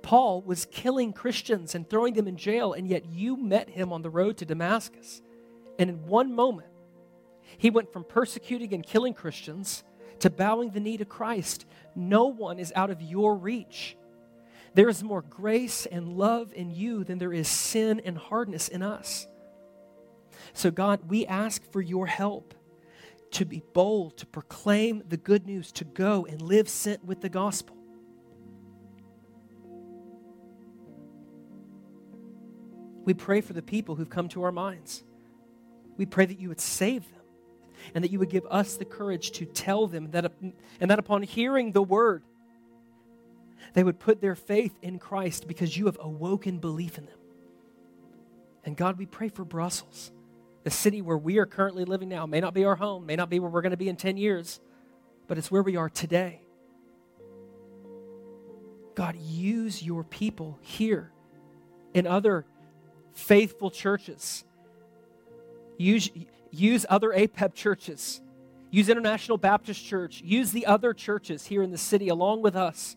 Paul 0.01 0.41
was 0.41 0.65
killing 0.65 1.13
Christians 1.13 1.75
and 1.75 1.89
throwing 1.89 2.13
them 2.13 2.27
in 2.27 2.37
jail, 2.37 2.73
and 2.73 2.87
yet 2.87 3.05
you 3.05 3.37
met 3.37 3.69
him 3.69 3.93
on 3.93 4.01
the 4.01 4.09
road 4.09 4.37
to 4.37 4.45
Damascus. 4.45 5.21
And 5.77 5.89
in 5.89 6.05
one 6.07 6.33
moment, 6.33 6.69
he 7.57 7.69
went 7.69 7.91
from 7.91 8.03
persecuting 8.03 8.73
and 8.73 8.85
killing 8.85 9.13
Christians 9.13 9.83
to 10.19 10.29
bowing 10.29 10.71
the 10.71 10.79
knee 10.79 10.97
to 10.97 11.05
Christ. 11.05 11.65
No 11.95 12.25
one 12.27 12.59
is 12.59 12.71
out 12.75 12.89
of 12.89 13.01
your 13.01 13.35
reach. 13.35 13.97
There 14.73 14.89
is 14.89 15.03
more 15.03 15.21
grace 15.21 15.85
and 15.85 16.17
love 16.17 16.53
in 16.53 16.71
you 16.71 17.03
than 17.03 17.17
there 17.17 17.33
is 17.33 17.47
sin 17.47 18.01
and 18.05 18.17
hardness 18.17 18.67
in 18.67 18.81
us. 18.81 19.27
So, 20.53 20.71
God, 20.71 21.09
we 21.09 21.25
ask 21.25 21.69
for 21.71 21.81
your 21.81 22.07
help 22.07 22.53
to 23.31 23.45
be 23.45 23.61
bold, 23.73 24.17
to 24.17 24.25
proclaim 24.25 25.03
the 25.07 25.17
good 25.17 25.45
news, 25.45 25.71
to 25.73 25.83
go 25.83 26.25
and 26.25 26.41
live 26.41 26.69
sent 26.69 27.03
with 27.03 27.21
the 27.21 27.29
gospel. 27.29 27.77
We 33.03 33.13
pray 33.13 33.41
for 33.41 33.53
the 33.53 33.61
people 33.61 33.95
who've 33.95 34.09
come 34.09 34.29
to 34.29 34.43
our 34.43 34.51
minds. 34.51 35.03
We 35.97 36.05
pray 36.05 36.25
that 36.25 36.39
you 36.39 36.49
would 36.49 36.61
save 36.61 37.09
them 37.11 37.21
and 37.95 38.03
that 38.03 38.11
you 38.11 38.19
would 38.19 38.29
give 38.29 38.45
us 38.49 38.75
the 38.75 38.85
courage 38.85 39.31
to 39.31 39.45
tell 39.45 39.87
them 39.87 40.11
that, 40.11 40.31
and 40.79 40.91
that 40.91 40.99
upon 40.99 41.23
hearing 41.23 41.71
the 41.71 41.81
word, 41.81 42.23
they 43.73 43.83
would 43.83 43.99
put 43.99 44.21
their 44.21 44.35
faith 44.35 44.77
in 44.81 44.99
Christ 44.99 45.47
because 45.47 45.75
you 45.75 45.85
have 45.87 45.97
awoken 45.99 46.59
belief 46.59 46.97
in 46.97 47.05
them. 47.05 47.17
And 48.63 48.77
God, 48.77 48.97
we 48.97 49.05
pray 49.05 49.29
for 49.29 49.43
Brussels, 49.43 50.11
the 50.63 50.69
city 50.69 51.01
where 51.01 51.17
we 51.17 51.39
are 51.39 51.45
currently 51.45 51.85
living 51.85 52.09
now. 52.09 52.25
May 52.25 52.39
not 52.39 52.53
be 52.53 52.65
our 52.65 52.75
home, 52.75 53.05
may 53.05 53.15
not 53.15 53.29
be 53.29 53.39
where 53.39 53.49
we're 53.49 53.61
going 53.61 53.71
to 53.71 53.77
be 53.77 53.89
in 53.89 53.95
10 53.95 54.17
years, 54.17 54.59
but 55.27 55.37
it's 55.37 55.49
where 55.49 55.63
we 55.63 55.75
are 55.75 55.89
today. 55.89 56.41
God, 58.93 59.15
use 59.15 59.81
your 59.81 60.03
people 60.03 60.59
here 60.61 61.11
in 61.93 62.05
other 62.05 62.45
faithful 63.13 63.71
churches. 63.71 64.43
Use, 65.77 66.09
use 66.51 66.85
other 66.89 67.09
APEB 67.09 67.53
churches. 67.53 68.21
Use 68.69 68.89
International 68.89 69.37
Baptist 69.37 69.83
Church. 69.83 70.21
Use 70.21 70.51
the 70.51 70.65
other 70.65 70.93
churches 70.93 71.45
here 71.45 71.61
in 71.61 71.71
the 71.71 71.77
city 71.77 72.07
along 72.07 72.41
with 72.41 72.55
us 72.55 72.95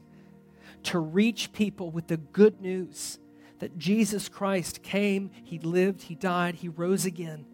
to 0.84 0.98
reach 0.98 1.52
people 1.52 1.90
with 1.90 2.06
the 2.06 2.16
good 2.16 2.60
news 2.60 3.18
that 3.58 3.78
Jesus 3.78 4.28
Christ 4.28 4.82
came, 4.82 5.30
He 5.44 5.58
lived, 5.58 6.02
He 6.02 6.14
died, 6.14 6.56
He 6.56 6.68
rose 6.68 7.06
again 7.06 7.46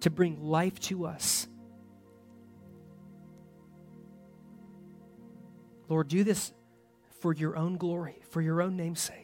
to 0.00 0.10
bring 0.10 0.42
life 0.42 0.78
to 0.80 1.06
us. 1.06 1.46
Lord, 5.88 6.08
do 6.08 6.24
this 6.24 6.52
for 7.20 7.34
your 7.34 7.56
own 7.56 7.76
glory, 7.76 8.22
for 8.30 8.40
your 8.40 8.62
own 8.62 8.76
namesake, 8.76 9.21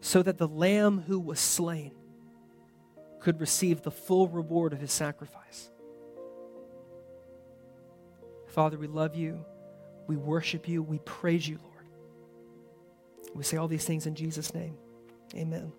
so 0.00 0.22
that 0.22 0.38
the 0.38 0.48
Lamb 0.48 1.04
who 1.06 1.18
was 1.18 1.38
slain 1.40 1.92
could 3.20 3.40
receive 3.40 3.82
the 3.82 3.90
full 3.90 4.28
reward 4.28 4.72
of 4.72 4.80
his 4.80 4.92
sacrifice. 4.92 5.70
Father, 8.46 8.78
we 8.78 8.86
love 8.86 9.14
you. 9.14 9.44
We 10.06 10.16
worship 10.16 10.66
you. 10.66 10.82
We 10.82 10.98
praise 11.00 11.46
you, 11.46 11.58
Lord. 11.62 11.86
We 13.34 13.44
say 13.44 13.58
all 13.58 13.68
these 13.68 13.84
things 13.84 14.06
in 14.06 14.14
Jesus' 14.14 14.54
name. 14.54 14.76
Amen. 15.36 15.72